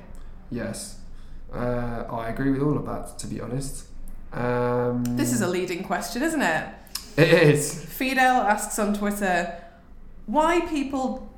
Yes, 0.50 0.98
uh, 1.52 2.04
I 2.10 2.28
agree 2.28 2.50
with 2.50 2.62
all 2.62 2.76
of 2.76 2.86
that. 2.86 3.18
To 3.18 3.26
be 3.26 3.40
honest, 3.40 3.86
um, 4.32 5.04
This 5.16 5.32
is 5.32 5.40
a 5.40 5.48
leading 5.48 5.84
question, 5.84 6.22
isn't 6.22 6.42
it? 6.42 6.74
It 7.16 7.28
is. 7.28 7.84
Fidel 7.84 8.42
asks 8.42 8.78
on 8.78 8.94
Twitter 8.94 9.62
why 10.26 10.60
people 10.60 11.28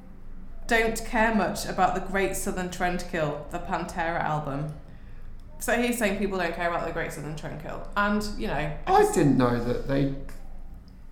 don't 0.66 1.04
care 1.04 1.34
much 1.34 1.66
about 1.66 1.94
the 1.94 2.00
Great 2.00 2.36
Southern 2.36 2.68
Trendkill, 2.68 3.50
the 3.50 3.58
Pantera 3.58 4.20
album. 4.20 4.74
So 5.58 5.80
he's 5.80 5.98
saying 5.98 6.18
people 6.18 6.38
don't 6.38 6.54
care 6.54 6.68
about 6.68 6.86
the 6.86 6.92
Great 6.92 7.12
Southern 7.12 7.34
Trendkill, 7.34 7.86
and 7.96 8.24
you 8.38 8.46
know, 8.46 8.72
I 8.86 9.12
didn't 9.12 9.36
know 9.36 9.62
that 9.62 9.88
they 9.88 10.14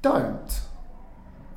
don't. 0.02 0.60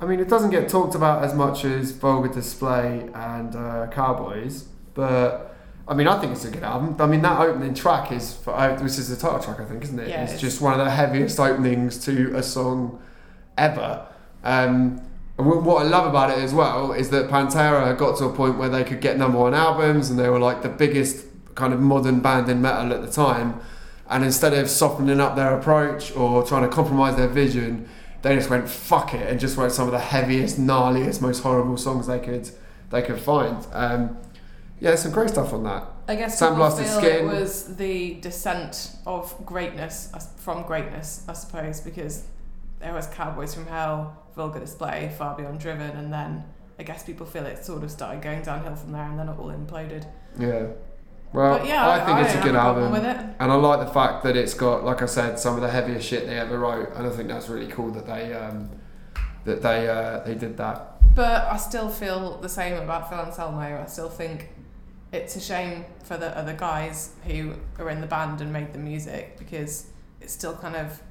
I 0.00 0.04
mean, 0.04 0.18
it 0.18 0.28
doesn't 0.28 0.50
get 0.50 0.68
talked 0.68 0.94
about 0.96 1.22
as 1.22 1.32
much 1.32 1.64
as 1.64 1.92
Vulgar 1.92 2.28
Display 2.28 3.08
and 3.14 3.54
uh, 3.54 3.86
Cowboys, 3.92 4.64
but 4.94 5.51
I 5.92 5.94
mean, 5.94 6.08
I 6.08 6.18
think 6.18 6.32
it's 6.32 6.46
a 6.46 6.50
good 6.50 6.62
album. 6.62 6.96
I 6.98 7.06
mean, 7.06 7.20
that 7.20 7.38
opening 7.38 7.74
track 7.74 8.12
is, 8.12 8.32
for, 8.32 8.54
uh, 8.54 8.80
which 8.82 8.92
is 8.98 9.10
the 9.10 9.16
title 9.16 9.38
track, 9.40 9.60
I 9.60 9.66
think, 9.66 9.84
isn't 9.84 9.98
it? 9.98 10.08
Yeah, 10.08 10.22
it's 10.22 10.32
it's- 10.32 10.40
just 10.40 10.62
one 10.62 10.72
of 10.72 10.82
the 10.82 10.90
heaviest 10.90 11.38
openings 11.38 12.02
to 12.06 12.34
a 12.34 12.42
song 12.42 12.98
ever. 13.58 14.06
Um, 14.42 15.02
and 15.36 15.46
what 15.66 15.84
I 15.84 15.88
love 15.88 16.06
about 16.06 16.30
it 16.30 16.38
as 16.38 16.54
well 16.54 16.92
is 16.92 17.10
that 17.10 17.28
Pantera 17.28 17.94
got 17.98 18.16
to 18.18 18.24
a 18.24 18.32
point 18.32 18.56
where 18.56 18.70
they 18.70 18.84
could 18.84 19.02
get 19.02 19.18
number 19.18 19.36
one 19.38 19.52
albums, 19.52 20.08
and 20.08 20.18
they 20.18 20.30
were 20.30 20.38
like 20.38 20.62
the 20.62 20.70
biggest 20.70 21.26
kind 21.56 21.74
of 21.74 21.80
modern 21.80 22.20
band 22.20 22.48
in 22.48 22.62
metal 22.62 22.90
at 22.94 23.02
the 23.02 23.10
time. 23.12 23.60
And 24.08 24.24
instead 24.24 24.54
of 24.54 24.70
softening 24.70 25.20
up 25.20 25.36
their 25.36 25.54
approach 25.58 26.16
or 26.16 26.42
trying 26.42 26.62
to 26.62 26.68
compromise 26.74 27.16
their 27.16 27.28
vision, 27.28 27.86
they 28.22 28.34
just 28.34 28.48
went 28.48 28.66
fuck 28.66 29.12
it 29.12 29.28
and 29.28 29.38
just 29.38 29.58
wrote 29.58 29.72
some 29.72 29.88
of 29.88 29.92
the 29.92 29.98
heaviest, 29.98 30.58
gnarliest, 30.58 31.20
most 31.20 31.42
horrible 31.42 31.76
songs 31.76 32.06
they 32.06 32.18
could 32.18 32.48
they 32.88 33.02
could 33.02 33.18
find. 33.20 33.66
Um, 33.74 34.16
yeah, 34.82 34.96
some 34.96 35.12
great 35.12 35.30
stuff 35.30 35.52
on 35.52 35.62
that. 35.62 35.86
I 36.08 36.16
guess 36.16 36.40
Sandblasted 36.40 36.88
Skin. 36.98 37.24
it 37.24 37.24
was 37.24 37.76
the 37.76 38.14
descent 38.14 38.96
of 39.06 39.32
greatness 39.46 40.12
from 40.38 40.64
greatness, 40.64 41.24
I 41.28 41.34
suppose, 41.34 41.80
because 41.80 42.24
there 42.80 42.92
was 42.92 43.06
Cowboys 43.06 43.54
from 43.54 43.66
Hell, 43.66 44.16
Vulgar 44.34 44.58
Display, 44.58 45.14
Far 45.16 45.36
Beyond 45.36 45.60
Driven, 45.60 45.90
and 45.90 46.12
then 46.12 46.44
I 46.80 46.82
guess 46.82 47.04
people 47.04 47.26
feel 47.26 47.46
it 47.46 47.64
sort 47.64 47.84
of 47.84 47.92
started 47.92 48.22
going 48.22 48.42
downhill 48.42 48.74
from 48.74 48.90
there, 48.90 49.04
and 49.04 49.16
then 49.16 49.28
it 49.28 49.38
all 49.38 49.52
imploded. 49.52 50.04
Yeah. 50.36 50.66
Well, 51.32 51.58
but 51.58 51.68
yeah, 51.68 51.88
I 51.88 52.04
think 52.04 52.26
it's 52.26 52.34
a 52.34 52.42
good 52.42 52.56
album. 52.56 52.92
And 52.92 53.52
I 53.52 53.54
like 53.54 53.86
the 53.86 53.92
fact 53.92 54.24
that 54.24 54.36
it's 54.36 54.52
got, 54.52 54.84
like 54.84 55.00
I 55.00 55.06
said, 55.06 55.38
some 55.38 55.54
of 55.54 55.60
the 55.60 55.70
heaviest 55.70 56.08
shit 56.08 56.26
they 56.26 56.36
ever 56.36 56.58
wrote, 56.58 56.90
and 56.96 57.06
I 57.06 57.10
think 57.10 57.28
that's 57.28 57.48
really 57.48 57.70
cool 57.70 57.92
that 57.92 58.06
they 58.06 58.34
um, 58.34 58.68
that 59.44 59.62
they 59.62 59.88
uh, 59.88 60.24
they 60.24 60.34
did 60.34 60.56
that. 60.56 61.14
But 61.14 61.44
I 61.44 61.56
still 61.56 61.88
feel 61.88 62.38
the 62.38 62.48
same 62.48 62.82
about 62.82 63.08
Phil 63.08 63.20
Anselmo. 63.20 63.60
I 63.60 63.86
still 63.86 64.10
think 64.10 64.48
it's 65.12 65.36
a 65.36 65.40
shame 65.40 65.84
for 66.02 66.16
the 66.16 66.36
other 66.36 66.54
guys 66.54 67.10
who 67.26 67.54
are 67.78 67.90
in 67.90 68.00
the 68.00 68.06
band 68.06 68.40
and 68.40 68.52
made 68.52 68.72
the 68.72 68.78
music 68.78 69.38
because 69.38 69.86
it 70.20 70.30
still 70.30 70.56
kind 70.56 70.74
of 70.74 71.02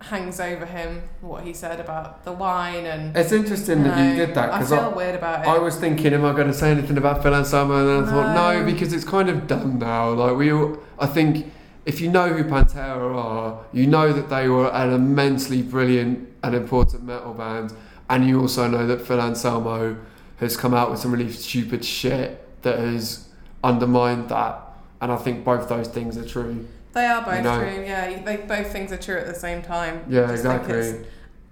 hangs 0.00 0.38
over 0.38 0.64
him 0.64 1.02
what 1.20 1.42
he 1.42 1.52
said 1.52 1.80
about 1.80 2.24
the 2.24 2.32
wine 2.32 2.86
and. 2.86 3.16
It's 3.16 3.32
interesting 3.32 3.82
that 3.84 3.98
you 3.98 4.16
did 4.26 4.34
that 4.34 4.52
because 4.52 4.72
I 4.72 4.78
feel 4.78 4.90
I, 4.90 4.96
weird 4.96 5.14
about 5.16 5.40
it. 5.44 5.48
I 5.48 5.58
was 5.58 5.76
thinking, 5.76 6.14
am 6.14 6.24
I 6.24 6.32
going 6.32 6.46
to 6.46 6.54
say 6.54 6.70
anything 6.70 6.96
about 6.96 7.22
Phil 7.22 7.34
Anselmo? 7.34 7.78
And 7.78 7.88
then 7.88 8.08
I 8.08 8.10
thought, 8.10 8.34
no, 8.34 8.60
No. 8.60 8.72
because 8.72 8.92
it's 8.92 9.04
kind 9.04 9.28
of 9.28 9.46
done 9.46 9.78
now. 9.78 10.10
Like 10.10 10.36
we, 10.36 10.52
all, 10.52 10.78
I 10.98 11.06
think, 11.06 11.52
if 11.84 12.00
you 12.00 12.10
know 12.10 12.28
who 12.32 12.44
Pantera 12.44 13.14
are, 13.14 13.64
you 13.72 13.86
know 13.86 14.12
that 14.12 14.30
they 14.30 14.48
were 14.48 14.68
an 14.68 14.92
immensely 14.92 15.62
brilliant 15.62 16.28
and 16.42 16.54
important 16.54 17.04
metal 17.04 17.34
band, 17.34 17.72
and 18.08 18.26
you 18.26 18.40
also 18.40 18.68
know 18.68 18.86
that 18.86 19.02
Phil 19.02 19.20
Anselmo 19.20 19.96
has 20.36 20.56
come 20.56 20.72
out 20.72 20.90
with 20.90 21.00
some 21.00 21.10
really 21.10 21.30
stupid 21.32 21.84
shit 21.84 22.47
that 22.62 22.78
has 22.78 23.28
undermined 23.64 24.28
that. 24.30 24.60
And 25.00 25.12
I 25.12 25.16
think 25.16 25.44
both 25.44 25.68
those 25.68 25.88
things 25.88 26.16
are 26.16 26.24
true. 26.24 26.66
They 26.92 27.06
are 27.06 27.22
both 27.24 27.36
You 27.36 27.42
know. 27.42 27.58
true. 27.58 27.84
Yeah, 27.84 28.22
they 28.22 28.36
both 28.38 28.72
things 28.72 28.92
are 28.92 28.96
true 28.96 29.16
at 29.16 29.26
the 29.26 29.34
same 29.34 29.62
time. 29.62 30.04
Yeah, 30.08 30.22
Just 30.22 30.32
exactly. 30.44 30.74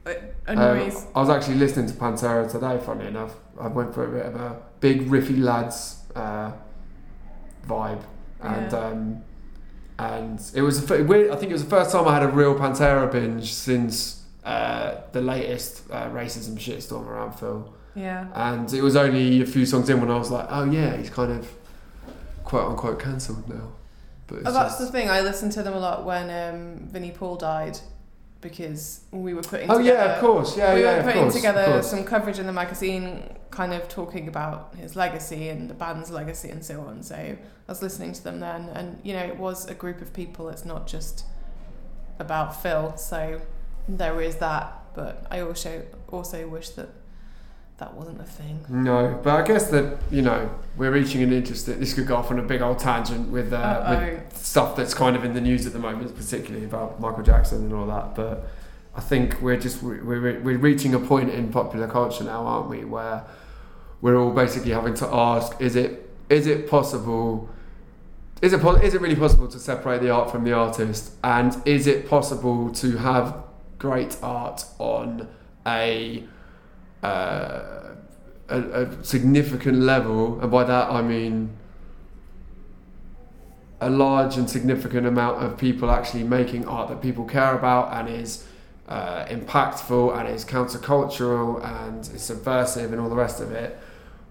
It 0.07 0.35
Um. 0.49 0.57
I 1.15 1.21
was 1.21 1.29
actually 1.31 1.57
listening 1.57 1.87
to 1.89 1.95
Pantera 1.95 2.51
today. 2.51 2.79
Funny 2.85 3.07
enough, 3.07 3.35
I 3.61 3.67
went 3.69 3.93
for 3.95 4.05
a 4.05 4.11
bit 4.17 4.27
of 4.27 4.37
a 4.41 4.57
big 4.81 5.09
riffy 5.11 5.41
lads 5.43 6.03
uh, 6.15 6.53
vibe, 7.69 8.03
and 8.41 8.73
Yeah. 8.73 8.79
um, 8.79 9.23
and 9.99 10.41
it 10.55 10.63
was 10.63 10.89
a, 10.91 10.95
f- 11.01 11.07
weird. 11.07 11.31
I 11.31 11.37
think 11.37 11.51
it 11.51 11.55
was 11.55 11.65
the 11.65 11.71
first 11.71 11.91
time 11.91 12.07
I 12.07 12.15
had 12.15 12.23
a 12.23 12.29
real 12.29 12.55
Pantera 12.55 13.11
binge 13.11 13.53
since 13.53 14.23
uh, 14.45 14.97
the 15.13 15.21
latest 15.21 15.83
uh, 15.91 16.09
racism 16.11 16.57
shitstorm 16.57 17.07
around 17.07 17.33
Phil, 17.33 17.73
yeah. 17.97 18.26
and 18.34 18.72
it 18.72 18.82
was 18.82 18.94
only 18.94 19.40
a 19.42 19.47
few 19.47 19.66
songs 19.66 19.88
in 19.90 20.01
when 20.01 20.11
I 20.11 20.16
was 20.18 20.30
like, 20.30 20.47
oh 20.51 20.64
yeah, 20.70 20.97
he's 20.97 21.11
kind 21.11 21.32
of 21.32 21.51
quote 22.44 22.70
unquote 22.70 23.01
cancelled 23.01 23.49
now. 23.49 23.72
But 24.28 24.38
it's 24.40 24.49
Oh, 24.49 24.53
that's 24.53 24.78
just- 24.78 24.92
the 24.92 24.99
thing. 24.99 25.09
I 25.11 25.20
listened 25.22 25.53
to 25.53 25.62
them 25.62 25.74
a 25.74 25.78
lot 25.78 26.05
when 26.05 26.30
um, 26.30 26.88
Vinnie 26.88 27.11
Paul 27.12 27.36
died 27.36 27.78
because 28.40 29.01
we 29.11 29.34
were 29.34 29.42
putting 29.42 29.70
oh 29.70 29.78
together. 29.78 29.99
yeah, 29.99 30.14
of 30.14 30.20
course, 30.20 30.57
yeah, 30.57 30.74
we 30.74 30.82
yeah, 30.82 30.99
were 30.99 31.03
putting 31.03 31.22
course, 31.22 31.34
together 31.34 31.82
some 31.82 32.05
coverage 32.05 32.38
in 32.38 32.47
the 32.47 32.53
magazine, 32.53 33.34
kind 33.51 33.72
of 33.72 33.88
talking 33.88 34.28
about 34.28 34.74
his 34.76 34.94
legacy 34.94 35.49
and 35.49 35.68
the 35.70 35.74
band's 35.74 36.11
legacy 36.11 36.51
and 36.51 36.64
so 36.64 36.82
on. 36.82 37.03
So 37.03 37.16
I 37.16 37.36
was 37.66 37.82
listening 37.82 38.12
to 38.12 38.22
them 38.22 38.38
then, 38.40 38.68
and 38.74 39.01
you 39.03 39.14
know, 39.14 39.24
it 39.24 39.36
was 39.38 39.66
a 39.66 39.74
group 39.74 40.01
of 40.01 40.12
people. 40.12 40.49
It's 40.51 40.64
not 40.64 40.86
just 40.86 41.24
about 42.18 42.61
Phil. 42.62 42.97
So 42.97 43.40
there 43.88 44.20
is 44.20 44.36
that, 44.36 44.72
but 44.94 45.26
I 45.30 45.40
also 45.40 45.82
also 46.09 46.47
wish 46.47 46.68
that 46.70 46.90
that 47.79 47.93
wasn't 47.95 48.20
a 48.20 48.24
thing. 48.24 48.64
No, 48.68 49.20
but 49.22 49.35
I 49.35 49.47
guess 49.47 49.68
that 49.70 49.99
you 50.11 50.22
know 50.22 50.51
we're 50.77 50.93
reaching 50.93 51.22
an 51.22 51.33
interesting. 51.33 51.79
This 51.79 51.93
could 51.93 52.07
go 52.07 52.16
off 52.16 52.31
on 52.31 52.39
a 52.39 52.43
big 52.43 52.62
old 52.62 52.79
tangent 52.79 53.29
with, 53.29 53.53
uh, 53.53 53.99
with 54.01 54.37
stuff 54.37 54.77
that's 54.77 54.95
kind 54.95 55.14
of 55.14 55.24
in 55.24 55.35
the 55.35 55.41
news 55.41 55.66
at 55.66 55.72
the 55.72 55.79
moment, 55.79 56.16
particularly 56.16 56.64
about 56.64 57.01
Michael 57.01 57.22
Jackson 57.22 57.64
and 57.64 57.72
all 57.74 57.87
that. 57.87 58.14
But 58.14 58.49
I 58.95 59.01
think 59.01 59.43
we're 59.43 59.59
just 59.59 59.83
we're 59.83 60.41
we're 60.41 60.59
reaching 60.59 60.95
a 60.95 60.99
point 60.99 61.31
in 61.31 61.51
popular 61.51 61.87
culture 61.87 62.24
now, 62.24 62.47
aren't 62.47 62.70
we, 62.70 62.85
where 62.85 63.24
we're 64.01 64.16
all 64.16 64.33
basically 64.33 64.72
having 64.72 64.95
to 64.95 65.07
ask: 65.07 65.61
Is 65.61 65.77
it 65.77 66.11
is 66.31 66.47
it 66.47 66.70
possible? 66.70 67.51
Is 68.41 68.55
it 68.55 68.64
is 68.83 68.95
it 68.95 69.01
really 69.03 69.16
possible 69.16 69.49
to 69.49 69.59
separate 69.59 70.01
the 70.01 70.09
art 70.09 70.31
from 70.31 70.45
the 70.45 70.53
artist? 70.55 71.12
And 71.22 71.61
is 71.66 71.87
it 71.87 72.09
possible 72.09 72.72
to 72.72 72.97
have 72.97 73.45
great 73.79 74.16
art 74.22 74.64
on 74.79 75.29
a 75.66 76.24
uh, 77.07 78.57
a, 78.57 78.59
a 78.83 79.05
significant 79.05 79.79
level, 79.95 80.41
and 80.41 80.51
by 80.51 80.65
that 80.65 80.87
I 80.99 81.03
mean 81.03 81.35
a 83.81 83.91
large 83.91 84.39
and 84.39 84.49
significant 84.49 85.07
amount 85.07 85.37
of 85.45 85.59
people 85.59 85.91
actually 85.91 86.25
making 86.25 86.63
art 86.67 86.89
that 86.89 87.01
people 87.03 87.25
care 87.25 87.55
about 87.61 87.85
and 87.97 88.09
is 88.23 88.31
uh, 88.89 89.25
impactful 89.37 90.05
and 90.17 90.25
is 90.37 90.45
countercultural 90.45 91.49
and 91.77 92.01
is 92.17 92.23
subversive 92.23 92.89
and 92.93 93.01
all 93.03 93.11
the 93.17 93.23
rest 93.27 93.41
of 93.41 93.53
it, 93.53 93.71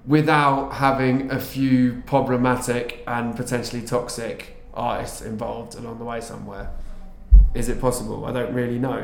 without 0.08 0.74
having 0.86 1.30
a 1.32 1.40
few 1.40 2.02
problematic 2.06 3.04
and 3.08 3.36
potentially 3.36 3.82
toxic 3.82 4.38
artists 4.74 5.22
involved 5.22 5.76
along 5.76 6.00
the 6.00 6.06
way 6.06 6.22
somewhere. 6.22 6.68
Is 7.54 7.70
it 7.70 7.80
possible? 7.80 8.26
I 8.26 8.32
don't 8.32 8.54
really 8.54 8.80
know. 8.80 9.02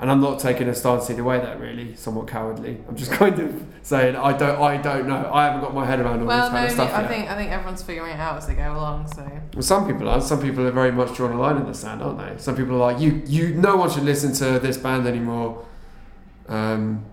And 0.00 0.10
I'm 0.10 0.22
not 0.22 0.38
taking 0.40 0.66
a 0.66 0.74
stance 0.74 1.10
either 1.10 1.22
way. 1.22 1.38
That 1.40 1.60
really 1.60 1.94
somewhat 1.94 2.26
cowardly. 2.26 2.78
I'm 2.88 2.96
just 2.96 3.12
kind 3.22 3.38
of 3.38 3.62
saying 3.82 4.16
I 4.16 4.32
don't. 4.36 4.58
I 4.60 4.78
don't 4.78 5.06
know. 5.06 5.30
I 5.32 5.44
haven't 5.44 5.60
got 5.60 5.74
my 5.74 5.84
head 5.84 6.00
around 6.00 6.20
all 6.20 6.26
Well, 6.26 6.44
this 6.44 6.50
no, 6.52 6.56
kind 6.56 6.64
of 6.66 6.72
stuff 6.72 6.92
I 6.94 7.00
yet. 7.02 7.10
think 7.10 7.30
I 7.30 7.36
think 7.36 7.50
everyone's 7.50 7.82
figuring 7.82 8.12
it 8.12 8.18
out 8.18 8.38
as 8.38 8.46
they 8.46 8.54
go 8.54 8.72
along. 8.72 9.08
So 9.12 9.30
Well, 9.52 9.62
some 9.62 9.86
people 9.86 10.08
are. 10.08 10.20
Some 10.22 10.40
people 10.40 10.66
are 10.66 10.70
very 10.70 10.90
much 10.90 11.14
drawn 11.16 11.32
a 11.32 11.38
line 11.38 11.58
in 11.58 11.66
the 11.66 11.74
sand, 11.74 12.02
aren't 12.02 12.18
they? 12.18 12.42
Some 12.42 12.56
people 12.56 12.76
are 12.76 12.92
like, 12.92 12.98
you, 13.00 13.22
you, 13.26 13.54
no 13.54 13.76
one 13.76 13.90
should 13.90 14.04
listen 14.04 14.32
to 14.34 14.58
this 14.58 14.78
band 14.78 15.06
anymore. 15.06 15.64
Um, 16.48 17.04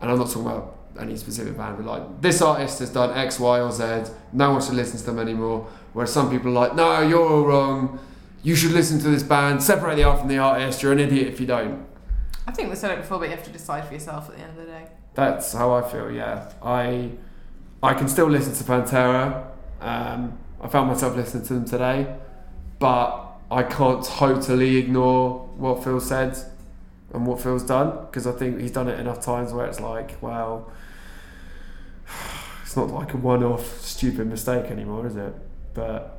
and 0.00 0.10
I'm 0.10 0.18
not 0.18 0.26
talking 0.28 0.42
about 0.42 0.76
any 1.00 1.16
specific 1.16 1.56
band, 1.56 1.78
but 1.78 1.86
like 1.86 2.20
this 2.20 2.42
artist 2.42 2.80
has 2.80 2.90
done 2.90 3.16
X, 3.16 3.40
Y, 3.40 3.60
or 3.60 3.72
Z. 3.72 4.12
No 4.32 4.52
one 4.52 4.60
should 4.62 4.74
listen 4.74 4.98
to 4.98 5.04
them 5.06 5.18
anymore. 5.18 5.66
Whereas 5.94 6.12
some 6.12 6.30
people 6.30 6.50
are 6.50 6.68
like, 6.68 6.74
no, 6.74 7.00
you're 7.00 7.26
all 7.26 7.44
wrong. 7.46 7.98
You 8.42 8.54
should 8.54 8.72
listen 8.72 9.00
to 9.00 9.08
this 9.08 9.22
band. 9.22 9.62
Separate 9.62 9.96
the 9.96 10.04
art 10.04 10.20
from 10.20 10.28
the 10.28 10.38
artist. 10.38 10.82
You're 10.82 10.92
an 10.92 11.00
idiot 11.00 11.26
if 11.28 11.40
you 11.40 11.46
don't. 11.46 11.84
I 12.48 12.50
think 12.50 12.70
we 12.70 12.76
said 12.76 12.92
it 12.92 13.02
before, 13.02 13.18
but 13.18 13.28
you 13.28 13.36
have 13.36 13.44
to 13.44 13.50
decide 13.50 13.86
for 13.86 13.92
yourself 13.92 14.30
at 14.30 14.36
the 14.36 14.42
end 14.42 14.58
of 14.58 14.64
the 14.64 14.72
day. 14.72 14.86
That's 15.12 15.52
how 15.52 15.74
I 15.74 15.82
feel. 15.86 16.10
Yeah, 16.10 16.50
I 16.62 17.10
I 17.82 17.92
can 17.92 18.08
still 18.08 18.26
listen 18.26 18.54
to 18.54 18.64
Pantera. 18.64 19.44
Um, 19.82 20.38
I 20.58 20.68
found 20.68 20.88
myself 20.88 21.14
listening 21.14 21.44
to 21.44 21.54
them 21.54 21.66
today, 21.66 22.16
but 22.78 23.32
I 23.50 23.64
can't 23.64 24.02
totally 24.02 24.78
ignore 24.78 25.40
what 25.58 25.84
Phil 25.84 26.00
said 26.00 26.38
and 27.12 27.26
what 27.26 27.42
Phil's 27.42 27.64
done 27.64 28.06
because 28.06 28.26
I 28.26 28.32
think 28.32 28.58
he's 28.58 28.72
done 28.72 28.88
it 28.88 28.98
enough 28.98 29.20
times 29.20 29.52
where 29.52 29.66
it's 29.66 29.80
like, 29.80 30.16
well, 30.22 30.72
it's 32.62 32.76
not 32.76 32.88
like 32.88 33.12
a 33.12 33.18
one-off 33.18 33.82
stupid 33.82 34.26
mistake 34.26 34.70
anymore, 34.70 35.06
is 35.06 35.16
it? 35.16 35.34
But 35.74 36.17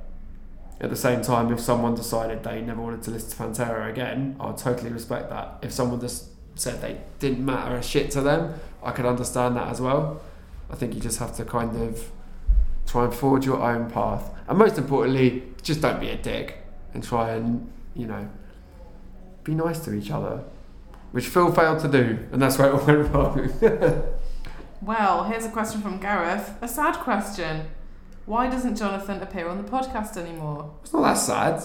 at 0.82 0.90
the 0.90 0.96
same 0.96 1.22
time, 1.22 1.52
if 1.52 1.60
someone 1.60 1.96
decided 1.96 2.44
they 2.44 2.62
never 2.62 2.82
wanted 2.82 3.04
to 3.04 3.12
listen 3.12 3.30
to 3.30 3.36
Pantera 3.36 3.90
again, 3.90 4.36
I 4.40 4.48
would 4.48 4.58
totally 4.58 4.92
respect 4.92 5.30
that. 5.30 5.58
If 5.62 5.72
someone 5.72 6.00
just 6.00 6.30
said 6.56 6.82
they 6.82 7.02
didn't 7.20 7.44
matter 7.44 7.76
a 7.76 7.84
shit 7.84 8.12
to 8.12 8.22
them, 8.22 8.54
I 8.82 8.92
could 8.92 9.06
understand 9.06 9.56
that 9.58 9.68
as 9.68 9.82
well. 9.82 10.22
I 10.72 10.76
think 10.76 10.94
you 10.94 11.02
just 11.02 11.20
have 11.20 11.36
to 11.38 11.46
kind 11.46 11.76
of 11.82 12.12
try 12.88 13.06
and 13.06 13.14
forge 13.14 13.46
your 13.46 13.62
own 13.62 13.90
path. 13.92 14.32
And 14.48 14.58
most 14.58 14.78
importantly, 14.78 15.44
just 15.62 15.82
don't 15.82 16.00
be 16.00 16.10
a 16.10 16.18
dick 16.18 16.60
and 16.94 17.04
try 17.04 17.32
and, 17.32 17.72
you 17.96 18.08
know, 18.08 18.30
be 19.44 19.54
nice 19.54 19.80
to 19.82 19.94
each 19.94 20.12
other. 20.12 20.44
Which 21.12 21.28
Phil 21.28 21.52
failed 21.52 21.80
to 21.82 21.88
do, 21.88 22.20
and 22.32 22.42
that's 22.42 22.58
where 22.58 22.70
it 22.70 22.74
all 22.74 22.86
went 22.86 23.14
wrong. 23.14 24.04
Well, 24.82 25.26
here's 25.26 25.46
a 25.46 25.50
question 25.50 25.82
from 25.82 26.00
Gareth. 26.00 26.54
A 26.62 26.68
sad 26.68 26.96
question. 27.00 27.68
Why 28.26 28.50
doesn't 28.50 28.76
Jonathan 28.78 29.22
appear 29.22 29.48
on 29.48 29.58
the 29.58 29.70
podcast 29.70 30.18
anymore? 30.18 30.74
it's 30.84 30.94
not 30.94 31.02
that 31.02 31.14
sad. 31.16 31.64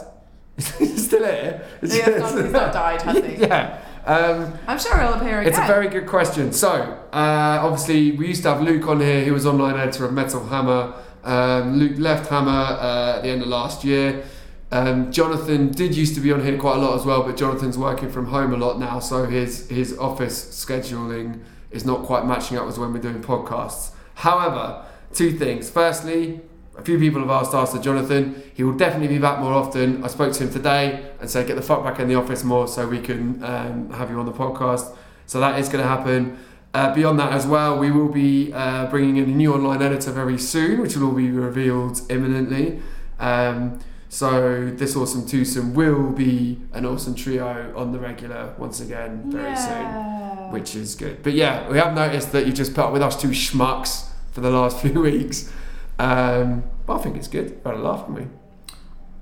He's 0.78 1.06
still 1.06 1.24
here. 1.24 1.66
It's 1.82 1.96
has 1.98 2.20
not, 2.20 2.44
he's 2.44 2.52
not 2.52 2.72
died, 2.72 3.02
has 3.02 3.24
he? 3.24 3.34
Yeah. 3.46 3.80
Um, 4.06 4.56
I'm 4.68 4.78
sure 4.78 4.98
he'll 5.00 5.14
appear 5.14 5.40
again. 5.40 5.48
It's 5.52 5.58
a 5.58 5.66
very 5.66 5.88
good 5.88 6.06
question. 6.06 6.52
So, 6.52 6.70
uh, 7.12 7.58
obviously, 7.62 8.12
we 8.12 8.28
used 8.28 8.42
to 8.42 8.50
have 8.50 8.62
Luke 8.62 8.86
on 8.86 9.00
here, 9.00 9.24
who 9.24 9.32
was 9.32 9.46
online 9.46 9.76
editor 9.76 10.04
of 10.04 10.12
Metal 10.12 10.46
Hammer. 10.46 10.94
Um, 11.24 11.76
Luke 11.78 11.98
left 11.98 12.28
Hammer 12.28 12.50
uh, 12.50 13.16
at 13.16 13.22
the 13.22 13.30
end 13.30 13.42
of 13.42 13.48
last 13.48 13.82
year. 13.82 14.22
Um, 14.70 15.10
Jonathan 15.10 15.72
did 15.72 15.96
used 15.96 16.14
to 16.16 16.20
be 16.20 16.32
on 16.32 16.44
here 16.44 16.58
quite 16.58 16.76
a 16.76 16.80
lot 16.80 16.98
as 16.98 17.06
well, 17.06 17.22
but 17.22 17.36
Jonathan's 17.36 17.78
working 17.78 18.10
from 18.10 18.26
home 18.26 18.52
a 18.52 18.56
lot 18.56 18.78
now, 18.78 18.98
so 18.98 19.24
his 19.24 19.68
his 19.70 19.96
office 19.98 20.64
scheduling 20.64 21.40
is 21.70 21.84
not 21.84 22.02
quite 22.04 22.26
matching 22.26 22.58
up 22.58 22.66
with 22.66 22.76
when 22.76 22.92
we're 22.92 23.00
doing 23.00 23.22
podcasts. 23.22 23.92
However, 24.14 24.84
two 25.14 25.32
things. 25.32 25.70
Firstly, 25.70 26.40
a 26.76 26.82
few 26.82 26.98
people 26.98 27.20
have 27.20 27.30
asked 27.30 27.54
after 27.54 27.78
Jonathan. 27.78 28.42
He 28.54 28.64
will 28.64 28.76
definitely 28.76 29.08
be 29.08 29.18
back 29.18 29.38
more 29.38 29.52
often. 29.52 30.02
I 30.04 30.08
spoke 30.08 30.32
to 30.34 30.44
him 30.44 30.52
today 30.52 31.10
and 31.20 31.30
said, 31.30 31.46
get 31.46 31.56
the 31.56 31.62
fuck 31.62 31.84
back 31.84 32.00
in 32.00 32.08
the 32.08 32.16
office 32.16 32.42
more 32.44 32.66
so 32.66 32.86
we 32.88 33.00
can 33.00 33.42
um, 33.44 33.90
have 33.90 34.10
you 34.10 34.18
on 34.18 34.26
the 34.26 34.32
podcast. 34.32 34.94
So 35.26 35.40
that 35.40 35.58
is 35.58 35.68
going 35.68 35.82
to 35.82 35.88
happen. 35.88 36.38
Uh, 36.74 36.92
beyond 36.92 37.20
that 37.20 37.32
as 37.32 37.46
well, 37.46 37.78
we 37.78 37.92
will 37.92 38.08
be 38.08 38.52
uh, 38.52 38.86
bringing 38.90 39.16
in 39.16 39.24
a 39.24 39.34
new 39.34 39.54
online 39.54 39.80
editor 39.80 40.10
very 40.10 40.36
soon, 40.36 40.80
which 40.80 40.96
will 40.96 41.08
all 41.08 41.14
be 41.14 41.30
revealed 41.30 42.00
imminently. 42.10 42.82
Um, 43.20 43.78
so 44.08 44.70
this 44.70 44.96
awesome 44.96 45.26
twosome 45.26 45.74
will 45.74 46.10
be 46.10 46.60
an 46.72 46.84
awesome 46.84 47.14
trio 47.14 47.72
on 47.76 47.92
the 47.92 47.98
regular 47.98 48.54
once 48.58 48.80
again 48.80 49.30
very 49.30 49.56
soon 49.56 50.14
which 50.54 50.76
is 50.76 50.94
good. 50.94 51.22
But 51.22 51.32
yeah, 51.32 51.68
we 51.68 51.78
have 51.78 51.94
noticed 51.94 52.30
that 52.32 52.46
you've 52.46 52.54
just 52.54 52.74
put 52.74 52.84
up 52.84 52.92
with 52.92 53.02
us 53.02 53.20
two 53.20 53.28
schmucks 53.28 54.08
for 54.34 54.40
the 54.40 54.50
last 54.50 54.80
few 54.82 55.00
weeks. 55.00 55.50
Um, 55.98 56.64
but 56.86 56.96
I 56.96 57.02
think 57.02 57.16
it's 57.16 57.28
good. 57.28 57.60
A 57.64 57.72
laugh, 57.72 58.00
haven't 58.00 58.14
we? 58.14 58.26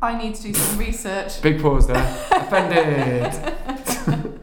I 0.00 0.20
need 0.20 0.34
to 0.34 0.42
do 0.42 0.54
some 0.54 0.78
research. 0.78 1.40
Big 1.42 1.62
pause 1.62 1.86
there. 1.86 1.96
Offended. 2.32 3.32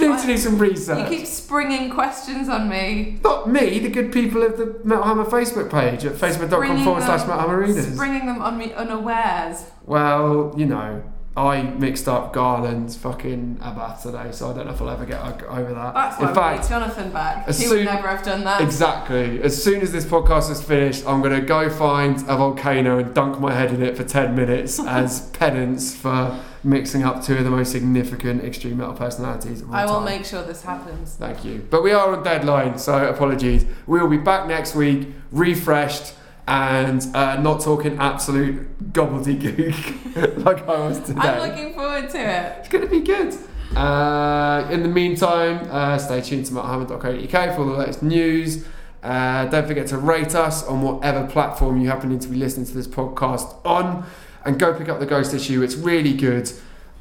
need 0.00 0.18
to 0.20 0.26
do 0.26 0.36
some 0.36 0.58
research. 0.58 1.10
You 1.10 1.18
keep 1.18 1.26
springing 1.26 1.90
questions 1.90 2.48
on 2.48 2.68
me. 2.68 3.18
Not 3.24 3.48
me, 3.48 3.78
the 3.78 3.88
good 3.88 4.12
people 4.12 4.42
of 4.42 4.56
the 4.56 4.80
Metal 4.84 5.04
Hammer 5.04 5.24
Facebook 5.24 5.70
page 5.70 6.04
at 6.04 6.12
facebook.com 6.12 6.84
forward 6.84 7.02
slash 7.02 7.26
Metal 7.26 7.40
Hammer 7.40 7.60
Readers. 7.60 7.94
Springing 7.94 8.26
them 8.26 8.40
on 8.40 8.56
me 8.58 8.72
unawares. 8.72 9.64
Well, 9.84 10.54
you 10.56 10.66
know, 10.66 11.02
I 11.36 11.62
mixed 11.62 12.08
up 12.08 12.32
Garland's 12.32 12.96
fucking 12.96 13.58
Abbath 13.62 14.02
today, 14.02 14.30
so 14.32 14.50
I 14.50 14.52
don't 14.52 14.66
know 14.66 14.72
if 14.72 14.82
I'll 14.82 14.90
ever 14.90 15.06
get 15.06 15.20
over 15.44 15.72
that. 15.74 15.94
That's 15.94 16.20
why 16.20 16.28
In 16.28 16.34
fact, 16.34 16.68
Jonathan 16.68 17.10
back. 17.12 17.46
He 17.46 17.52
soon- 17.52 17.70
would 17.70 17.84
never 17.84 18.08
have 18.08 18.24
done 18.24 18.42
that. 18.44 18.60
Exactly. 18.60 19.40
As 19.40 19.62
soon 19.62 19.80
as 19.80 19.92
this 19.92 20.04
podcast 20.04 20.50
is 20.50 20.60
finished, 20.60 21.06
I'm 21.06 21.20
going 21.22 21.38
to 21.40 21.46
go 21.46 21.70
find 21.70 22.16
a 22.28 22.36
volcano 22.36 22.98
and 22.98 23.14
dunk 23.14 23.38
my 23.40 23.54
head 23.54 23.72
in 23.72 23.80
it 23.80 23.96
for 23.96 24.02
10 24.02 24.34
minutes 24.34 24.80
as 24.86 25.28
penance 25.30 25.94
for 25.94 26.36
mixing 26.64 27.04
up 27.04 27.22
two 27.24 27.36
of 27.36 27.44
the 27.44 27.50
most 27.50 27.70
significant 27.72 28.44
extreme 28.44 28.76
metal 28.78 28.92
personalities 28.94 29.62
I 29.70 29.86
will 29.86 29.94
time. 29.94 30.04
make 30.06 30.24
sure 30.26 30.42
this 30.42 30.62
happens. 30.62 31.14
Thank 31.14 31.44
you. 31.44 31.64
But 31.70 31.82
we 31.84 31.92
are 31.92 32.14
on 32.14 32.22
deadline, 32.24 32.76
so 32.76 33.08
apologies. 33.08 33.64
We 33.86 34.00
will 34.00 34.08
be 34.08 34.18
back 34.18 34.46
next 34.48 34.74
week, 34.74 35.08
refreshed 35.30 36.12
and 36.46 37.04
uh, 37.14 37.40
not 37.40 37.60
talking 37.60 37.98
absolute 37.98 38.92
gobbledygook 38.92 40.44
like 40.44 40.68
I 40.68 40.88
was 40.88 41.00
today. 41.00 41.20
I'm 41.20 41.48
looking 41.50 41.74
forward 41.74 42.10
to 42.10 42.18
it. 42.18 42.58
it's 42.58 42.68
going 42.68 42.84
to 42.84 42.90
be 42.90 43.00
good. 43.00 43.34
Uh, 43.76 44.66
in 44.70 44.82
the 44.82 44.88
meantime, 44.88 45.68
uh, 45.70 45.96
stay 45.98 46.20
tuned 46.20 46.46
to 46.46 46.52
metalhammer.co.uk 46.52 47.54
for 47.54 47.60
all 47.60 47.66
the 47.66 47.78
latest 47.78 48.02
news. 48.02 48.66
Uh, 49.02 49.46
don't 49.46 49.66
forget 49.66 49.86
to 49.86 49.96
rate 49.96 50.34
us 50.34 50.66
on 50.66 50.82
whatever 50.82 51.26
platform 51.26 51.80
you 51.80 51.88
happen 51.88 52.18
to 52.18 52.28
be 52.28 52.36
listening 52.36 52.66
to 52.66 52.74
this 52.74 52.88
podcast 52.88 53.54
on, 53.64 54.04
and 54.44 54.58
go 54.58 54.76
pick 54.76 54.88
up 54.88 54.98
the 54.98 55.06
Ghost 55.06 55.32
issue. 55.32 55.62
It's 55.62 55.76
really 55.76 56.12
good. 56.12 56.50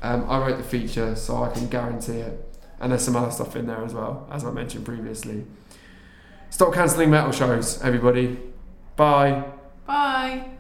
Um, 0.02 0.30
I 0.30 0.38
wrote 0.40 0.58
the 0.58 0.64
feature, 0.64 1.16
so 1.16 1.44
I 1.44 1.50
can 1.50 1.68
guarantee 1.68 2.20
it. 2.20 2.46
And 2.80 2.92
there's 2.92 3.04
some 3.04 3.16
other 3.16 3.32
stuff 3.32 3.56
in 3.56 3.68
there 3.68 3.84
as 3.84 3.94
well, 3.94 4.28
as 4.32 4.46
I 4.46 4.52
mentioned 4.52 4.86
previously. 4.86 5.46
Stop 6.50 6.74
cancelling 6.74 7.10
metal 7.10 7.32
shows, 7.32 7.82
everybody. 7.82 8.38
Bye. 9.00 9.54
Bye. 9.88 10.59